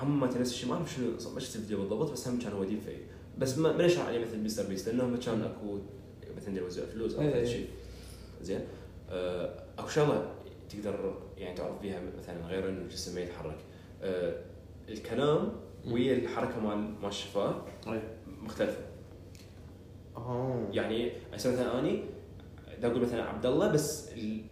هم 0.00 0.24
نفس 0.24 0.36
الشيء 0.50 0.68
ما 0.68 0.74
أعرف 0.74 0.94
شنو 0.94 1.06
ما 1.34 1.40
شفت 1.40 1.56
الفيديو 1.56 1.78
بالضبط 1.78 2.10
بس 2.12 2.28
هم 2.28 2.38
كان 2.38 2.52
هو 2.52 2.64
deepfake 2.64 3.00
بس 3.38 3.58
ما 3.58 3.86
نشر 3.86 4.02
عليه 4.02 4.24
مثل 4.24 4.44
مستر 4.44 4.66
بيست؟ 4.66 4.88
لانهم 4.88 5.16
كان 5.16 5.42
أكو 5.42 5.78
مثلا 6.36 6.58
يوزع 6.58 6.84
فلوس 6.86 7.14
أو 7.14 7.20
إيه، 7.20 7.28
هذا 7.28 7.36
إيه. 7.36 7.42
الشيء. 7.42 7.68
زين؟ 8.42 8.60
آه، 9.10 9.62
أكو 9.78 9.88
شغلة 9.88 10.30
تقدر 10.68 11.14
يعني 11.38 11.56
تعرف 11.56 11.80
بيها 11.82 12.00
مثلا 12.18 12.46
غير 12.46 12.68
إنه 12.68 12.80
الجسم 12.82 13.14
ما 13.14 13.20
يتحرك. 13.20 13.56
آه، 14.02 14.34
الكلام 14.88 15.52
ويا 15.86 16.14
الحركة 16.16 16.60
مال 16.60 16.76
مال 17.00 17.08
الشفاة 17.08 17.62
مختلفة. 18.42 18.78
آه. 20.16 20.68
يعني 20.72 21.12
هسه 21.34 21.52
مثلا 21.52 21.78
أني 21.78 22.04
دا 22.82 22.88
أقول 22.88 23.00
مثلا 23.02 23.22
عبد 23.24 23.46
الله 23.46 23.68
بس 23.72 24.08
ال- 24.12 24.44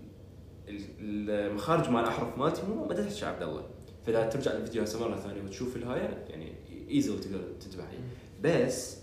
ال- 0.68 1.30
المخارج 1.30 1.88
مال 1.90 2.02
الاحرف 2.02 2.38
مالتي 2.38 2.62
مو 2.66 2.84
ما 2.84 2.94
تحكي 2.94 3.24
عبد 3.26 3.42
الله. 3.42 3.64
فإذا 4.06 4.28
ترجع 4.28 4.52
للفيديو 4.52 4.82
هسه 4.82 5.08
مرة 5.08 5.16
ثانية 5.16 5.42
وتشوف 5.42 5.76
الهايه 5.76 6.24
يعني 6.28 6.52
ايزي 6.90 7.18
تقدر 7.18 7.40
تنتبه 7.60 7.84
عليه. 7.84 7.98
بس 8.42 8.96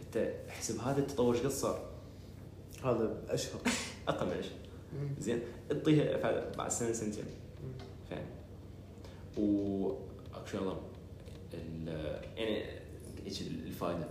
أنت 0.00 0.16
احسب 0.48 0.78
هذا 0.80 0.98
التطور 1.00 1.34
إيش 1.34 1.42
قد 1.44 1.50
صار؟ 1.50 1.88
هذا 2.84 3.22
أشهر. 3.28 3.60
أقل 4.08 4.26
من 4.26 4.32
عشر 4.32 4.50
زين. 5.20 5.40
اعطيها 5.72 6.16
فعلا 6.18 6.50
بعد 6.56 6.70
سنة 6.70 6.92
سنتين. 6.92 7.24
فعلا. 8.10 8.22
شغلة. 10.52 10.80
ال- 11.54 12.22
يعني 12.36 12.64
إيش 13.26 13.42
الفائده 13.42 14.08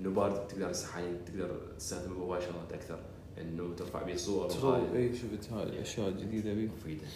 إنه 0.00 0.10
بارد 0.10 0.46
تقدر 0.48 0.70
هسه 0.70 0.86
حاليا 0.86 1.16
تقدر 1.26 1.60
تستخدمه 1.78 2.14
بهواي 2.14 2.40
شغلات 2.40 2.72
أكثر. 2.72 2.98
إنه 3.40 3.74
ترفع 3.74 4.02
به 4.02 4.16
صور 4.16 4.48
اي 4.96 5.14
شفت 5.14 5.52
هاي 5.52 5.62
الأشياء 5.62 6.08
الجديدة 6.08 6.54
مفيدة. 6.54 7.06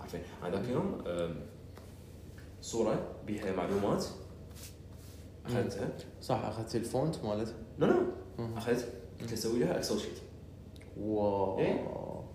عارفين. 0.00 0.20
أنا 0.42 0.56
ذاك 0.56 0.64
اليوم 0.64 1.02
صورة 2.64 3.16
بها 3.26 3.52
معلومات. 3.56 4.04
أخذتها. 5.46 5.88
صح 6.22 6.44
أخذت 6.44 6.76
ال 6.76 6.86
font 6.86 7.24
مالت. 7.24 7.54
لا 7.78 7.86
لا. 7.86 8.06
أخذت. 8.56 8.92
قلت 9.20 9.32
أسوي 9.32 9.58
لها 9.58 9.76
Excel 9.76 9.98
sheet 10.00 10.18
wow. 11.00 11.58
إيه؟ 11.58 11.86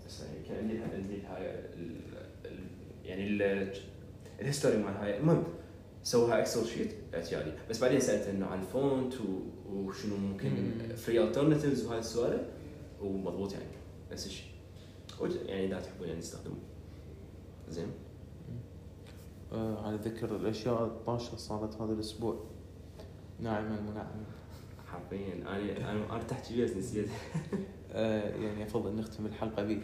بس 0.06 0.20
يعني 0.22 0.48
كان 0.48 0.56
عندي 0.58 0.94
عندي 0.94 1.22
هاي 1.22 1.50
ال- 1.74 2.00
ال- 2.44 2.66
يعني 3.04 3.26
ال- 3.26 3.72
ال 4.40 4.45
history 4.45 4.76
مال 4.76 4.94
هاي 4.96 5.18
المهم 5.18 5.44
سوها 6.02 6.38
اكسل 6.40 6.66
شيت 6.66 6.94
اعتيادي. 7.14 7.50
بس 7.70 7.80
بعدين 7.80 8.00
سالته 8.00 8.30
إنه 8.30 8.46
عن 8.46 8.60
الفونت 8.60 9.14
و- 9.20 9.40
وشنو 9.72 10.16
ممكن 10.16 10.48
مم. 10.50 10.96
فري 10.96 11.22
الترناتيفز 11.24 11.86
وهاي 11.86 11.98
السوالف. 11.98 12.42
ومضبوط 13.02 13.52
يعني. 13.52 13.64
نفس 14.12 14.26
الشيء 14.26 14.46
يعني 15.46 15.66
إذا 15.66 15.80
تحبون 15.80 16.08
يعني 16.08 16.20
تستخدمون 16.20 16.58
زين. 17.68 17.86
على 19.52 19.96
ذكر 19.96 20.36
الأشياء 20.36 20.84
الطاشة 20.84 21.36
صارت 21.36 21.80
هذا 21.80 21.92
الأسبوع 21.92 22.44
ناعمة 23.40 23.80
منعمة 23.80 24.24
حرفيا 24.86 25.34
أنا 25.34 25.90
أنا 25.92 26.12
أنا 26.12 26.22
تحت 26.22 26.52
بس 26.52 26.76
نسيت 26.76 27.08
آه 27.92 28.28
يعني 28.36 28.64
أفضل 28.64 28.96
نختم 28.96 29.26
الحلقة 29.26 29.62
بي 29.62 29.80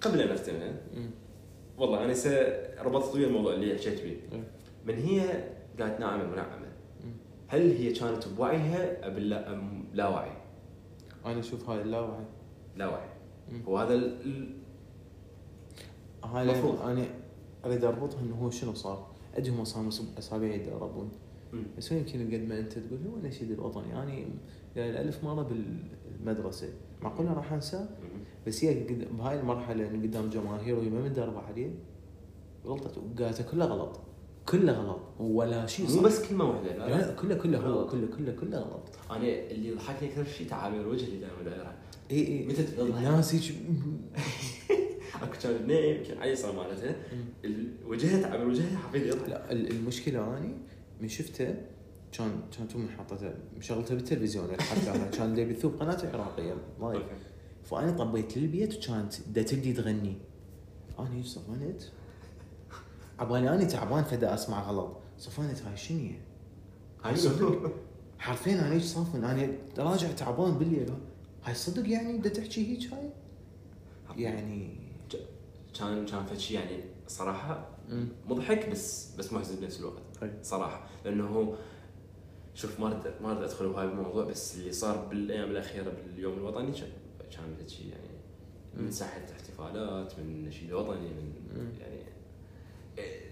قبل 0.00 0.20
أن 0.20 0.28
اختمها 0.30 0.72
مم. 0.94 1.10
والله 1.78 2.04
أنا 2.04 2.12
هسه 2.12 2.52
ربطت 2.82 3.14
ويا 3.14 3.26
الموضوع 3.26 3.54
اللي 3.54 3.74
حكيت 3.78 3.98
فيه 3.98 4.16
إيه. 4.32 4.44
من 4.86 4.94
هي 4.94 5.20
قالت 5.80 6.00
ناعمه 6.00 6.24
منعمه. 6.24 6.70
هل 7.48 7.60
هي 7.70 7.92
كانت 7.92 8.28
بوعيها 8.28 9.06
أم 9.52 9.84
لا 9.94 10.08
وعي؟ 10.08 10.30
أنا 11.26 11.40
أشوف 11.40 11.70
هاي 11.70 11.80
اللاوعي 11.82 12.24
لا 12.76 12.86
وعي 12.88 13.08
مم. 13.52 13.62
وهذا 13.66 13.94
ال- 13.94 14.56
هاي 16.24 16.46
مفروض. 16.46 16.78
لأن 16.78 16.88
أنا 16.98 17.06
اريد 17.64 17.84
اربطها 17.84 18.20
إنه 18.20 18.34
هو 18.34 18.50
شنو 18.50 18.74
صار؟ 18.74 19.06
ادري 19.34 19.50
هم 19.50 19.64
صاروا 19.64 19.90
اسابيع 20.18 20.54
يتدربون. 20.54 21.10
بس 21.78 21.92
هو 21.92 21.98
يمكن 21.98 22.26
قد 22.34 22.48
ما 22.48 22.58
أنت 22.58 22.72
تقول 22.72 22.98
هو 23.06 23.16
النشيد 23.16 23.50
الوطني 23.50 23.88
يعني 23.88 24.26
يعني 24.76 25.00
الف 25.00 25.24
مرة 25.24 25.42
بالمدرسة 25.42 26.68
معقولة 27.02 27.32
راح 27.32 27.52
انساه. 27.52 27.88
بس 28.46 28.64
هي 28.64 28.84
بهاي 29.18 29.40
المرحلة 29.40 29.88
إن 29.88 30.02
قدام 30.02 30.30
جماهير 30.30 30.78
وهي 30.78 30.88
ما 30.90 31.00
متدربه 31.02 31.38
عليه 31.38 31.70
غلطت 32.66 32.98
وقالته 32.98 33.44
كله 33.50 33.64
غلط 33.64 34.00
كله 34.48 34.72
غلط 34.72 35.00
ولا 35.20 35.66
شيء 35.66 35.90
مو. 35.96 36.02
بس 36.02 36.28
كلمة 36.28 36.44
واحدة 36.44 36.76
لا, 36.76 36.98
لا 36.98 37.14
كله 37.14 37.34
كله 37.34 37.58
هو. 37.58 37.86
كله 37.86 38.06
كله 38.16 38.32
كله 38.32 38.58
غلط 38.58 38.82
أنا 39.10 39.26
اللي 39.50 39.70
ضحكني 39.74 40.08
أكثر 40.08 40.24
شيء 40.24 40.48
تعابير 40.48 40.88
وجهي 40.88 41.06
اللي 41.06 41.18
دائما 41.20 41.42
دايرها 41.44 41.76
اي 42.10 42.26
اي 42.28 42.46
متى؟ 42.46 42.82
الناس 42.82 43.34
هيك 43.34 43.54
اكو 45.22 45.32
كان 45.42 45.66
نايم 45.66 45.96
يمكن 45.96 46.18
عيصه 46.20 46.52
مالتها 46.52 46.96
ال- 47.44 47.72
وجهها 47.86 48.22
تعابير 48.22 48.46
وجهها 48.46 48.78
حفيد 48.78 49.06
يضحك 49.06 49.28
لا 49.28 49.52
ال- 49.52 49.70
المشكلة 49.70 50.38
اني 50.38 50.54
من 51.00 51.08
شفته 51.08 51.54
كان 52.12 52.40
كانت 52.58 52.74
امي 52.74 52.88
حاطته 52.88 53.34
مشغلته 53.58 53.94
بالتلفزيون 53.94 54.54
الحفله 54.54 55.10
كان 55.10 55.34
دا 55.34 55.42
يبثوه 55.42 55.70
بقناه 55.70 55.98
عراقية 56.14 56.54
لايف. 56.80 57.02
فأنا 57.64 57.90
طبيت 57.90 58.38
للبيت 58.38 58.76
وكانت 58.76 59.14
دا 59.28 59.42
تبدي 59.42 59.72
تغني. 59.72 60.16
أنا 60.98 61.22
صفنت 61.22 61.82
عبالي 63.18 63.54
اني 63.54 63.66
تعبان 63.66 64.04
فدا 64.04 64.34
أسمع 64.34 64.62
غلط. 64.70 64.96
صفنت 65.18 65.62
هاي 65.62 65.76
شنو 65.76 65.98
هي؟ 65.98 66.10
هاي 67.04 67.16
صدق؟ 67.16 67.72
حرفيا 68.18 68.52
أنا 68.52 68.72
هيك 68.72 68.82
صافن 68.82 69.24
أنا 69.24 69.52
راجع 69.78 70.12
تعبان 70.12 70.58
بالليل. 70.58 70.90
هاي 71.44 71.54
صدق 71.54 71.88
يعني 71.88 72.18
دا 72.18 72.28
تحكي 72.28 72.66
هيك 72.66 72.92
هاي؟ 72.94 73.10
يعني 74.16 74.79
كان 75.80 76.06
كان 76.06 76.24
فد 76.24 76.38
شيء 76.38 76.58
يعني 76.60 76.84
صراحة. 77.08 77.68
مضحك 78.28 78.68
بس 78.70 79.14
بس 79.16 79.32
محزن 79.32 79.56
بنفس 79.60 79.80
الوقت 79.80 80.02
أي. 80.22 80.30
صراحة 80.42 80.86
لأنه 81.04 81.26
هو 81.26 81.54
شوف 82.54 82.80
ما 82.80 82.86
أريد 82.86 83.12
ما 83.22 83.30
أريد 83.32 83.42
أدخل 83.42 83.68
بهاي 83.68 83.84
الموضوع 83.86 84.24
بس 84.24 84.54
اللي 84.56 84.72
صار 84.72 84.96
بالأيام 84.96 85.50
الأخيرة 85.50 85.90
باليوم 85.90 86.34
الوطني 86.38 86.72
كان 87.30 87.68
شيء 87.68 87.86
يعني 87.86 88.18
من. 88.74 88.90
ساحة 88.90 89.20
احتفالات 89.32 90.18
من 90.18 90.44
نشيد 90.44 90.72
وطني 90.72 91.08
من. 91.08 91.32
يعني 91.80 92.00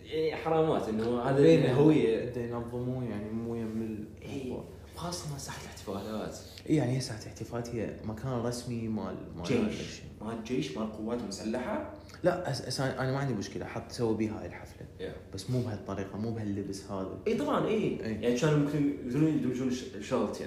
يعني 0.05 0.37
حرامات 0.37 0.89
إنه 0.89 1.21
هذا 1.23 1.41
بين 1.41 1.61
الهويه 1.65 2.33
ينظموه 2.37 3.05
يعني 3.05 3.31
مو 3.31 3.55
يم 3.55 4.07
الموضوع 4.23 4.65
خاصة 4.97 5.33
من 5.33 5.39
ساحة 5.39 5.63
الاحتفالات 5.63 6.39
اي 6.71 6.75
يعني 6.77 6.97
هي 6.97 7.01
ساعه 7.01 7.19
احتفالات 7.27 7.69
هي 7.69 7.97
مكان 8.05 8.33
رسمي 8.33 8.89
مال 8.89 9.17
مال 9.37 9.45
جيش. 9.45 10.01
مال 10.21 10.45
جيش 10.45 10.77
مال 10.77 10.93
قوات 10.93 11.23
مسلحة 11.23 11.93
لا 12.23 12.51
أس 12.51 12.63
أس 12.63 12.81
أنا 12.81 13.13
ما 13.13 13.19
عندي 13.19 13.35
مشكلة. 13.35 13.65
حط 13.67 13.93
سوي 13.93 14.17
بيها 14.17 14.41
هاي 14.41 14.47
الحفلة. 14.47 14.87
بس 15.35 15.51
مو 15.51 15.61
بهالطريقه 15.61 16.19
مو 16.19 16.31
بهاللبس 16.31 16.85
هذا. 16.91 17.19
إي 17.27 17.35
طبعا 17.35 17.67
إي. 17.67 17.75
إي. 17.75 18.23
يعني 18.23 18.39
كانوا 18.39 18.59
ممكن 18.59 18.93
يقدرون 19.07 19.29
يدمجون 19.29 19.69
الش- 19.69 19.95
الشغلتين 19.95 20.47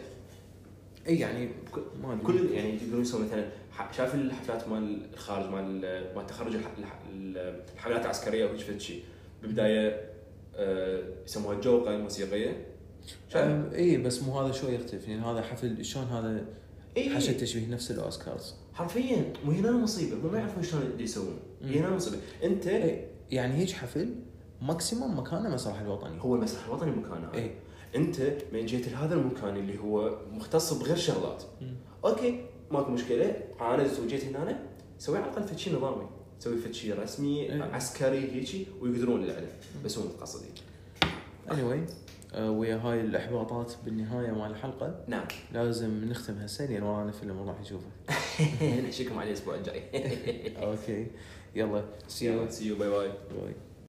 إي 1.08 1.20
يعني 1.20 1.50
ما 2.04 2.14
أدري. 2.14 2.24
كل 2.26 2.52
يعني 2.52 2.76
يقدرون 2.76 3.02
يسوون 3.02 3.26
مثلا 3.26 3.50
ح- 3.72 3.94
شايف 3.94 4.16
الحفلات 4.16 4.68
مال 4.68 5.08
الخارج 5.14 5.50
مال 5.50 5.82
مال 6.16 6.28
تخرج 6.28 6.56
الح- 6.56 6.72
الح- 6.78 7.00
الحملات 7.76 8.02
العسكرية 8.02 8.46
وهيك 8.46 8.78
شيء 8.78 9.04
بالبداية 9.42 10.10
آه، 10.56 11.04
يسموها 11.26 11.56
الجوقه 11.56 11.96
الموسيقيه 11.96 12.66
إي 13.76 13.98
بس 13.98 14.24
مو 14.24 14.40
هذا 14.40 14.52
شوي 14.52 14.76
يختلف. 14.76 15.08
يعني 15.08 15.22
هذا 15.26 15.42
حفل 15.42 15.86
شلون 15.86 16.06
هذا 16.06 16.46
إي. 16.98 17.10
حشد 17.16 17.38
تشبيه 17.38 17.68
نفس 17.68 17.92
الأوسكارز؟ 17.92 18.56
حرفيا 18.74 19.34
وهنا 19.48 19.70
المصيبه 19.70 20.16
هم 20.16 20.32
ما 20.32 20.40
يعرفون 20.40 20.64
شلون 20.64 21.00
يسوون. 21.00 21.40
هنا 21.64 21.88
المصيبه 21.88 22.18
أنت 22.44 22.68
اي 22.68 23.08
يعني 23.32 23.54
هيك 23.54 23.72
حفل 23.72 24.16
maximum 24.62 25.20
مكانه 25.20 25.50
مسرح 25.50 25.80
الوطني 25.80 26.22
هو 26.22 26.36
المسرح 26.36 26.66
الوطني 26.66 26.92
مكانه. 26.92 27.34
اي 27.34 27.52
أنت 27.96 28.22
من 28.54 28.66
جيت 28.66 28.88
لهذا 28.90 29.16
المكان 29.16 29.58
اللي 29.58 29.80
هو 29.80 30.18
مختص 30.32 30.74
بغير 30.74 30.96
شغلات. 30.96 31.44
مم. 31.62 31.76
okay 32.06 32.46
ماكو 32.72 32.92
مشكلة. 32.92 33.36
عاندت 33.60 34.00
وجيت 34.00 34.26
هنا 34.26 34.60
سوي 34.98 35.18
على 35.18 35.26
الأقل 35.26 35.44
فد 35.44 35.58
شيء 35.58 35.76
نظامي. 35.78 36.08
سوي 36.40 36.58
فد 36.58 36.72
شيء 36.72 37.00
رسمي 37.00 37.42
إيه. 37.42 37.64
عسكري 37.64 38.32
هيجي 38.32 38.68
ويقدرون 38.82 39.22
اللي 39.22 39.34
عليه 39.34 39.60
بس 39.86 39.98
هو 39.98 40.04
متقصدين. 40.04 40.52
Anyway. 41.50 42.11
ويا 42.36 42.76
هاي 42.76 43.02
الإحباطات 43.02 43.74
بالنهاية 43.86 44.32
مال 44.32 44.52
الحلقة. 44.52 44.96
نعم. 45.08 45.26
لازم 45.54 46.06
نختم 46.06 46.38
هسه 46.38 46.66
لأن 46.66 46.84
ورانا 46.84 47.12
فيلم 47.12 47.50
راح 47.50 47.62
نشوفه 47.62 47.88
نحكيكم 48.88 49.20
عليه 49.20 49.32
الأسبوع 49.32 49.56
الجاي. 49.56 49.84
okay. 50.64 51.08
يلا. 51.56 51.84
see 52.08 52.26
you 52.26 52.50
see 52.50 52.68
you 52.68 52.76
bye 52.76 52.90
bye 52.90 53.08
bye 53.08 53.54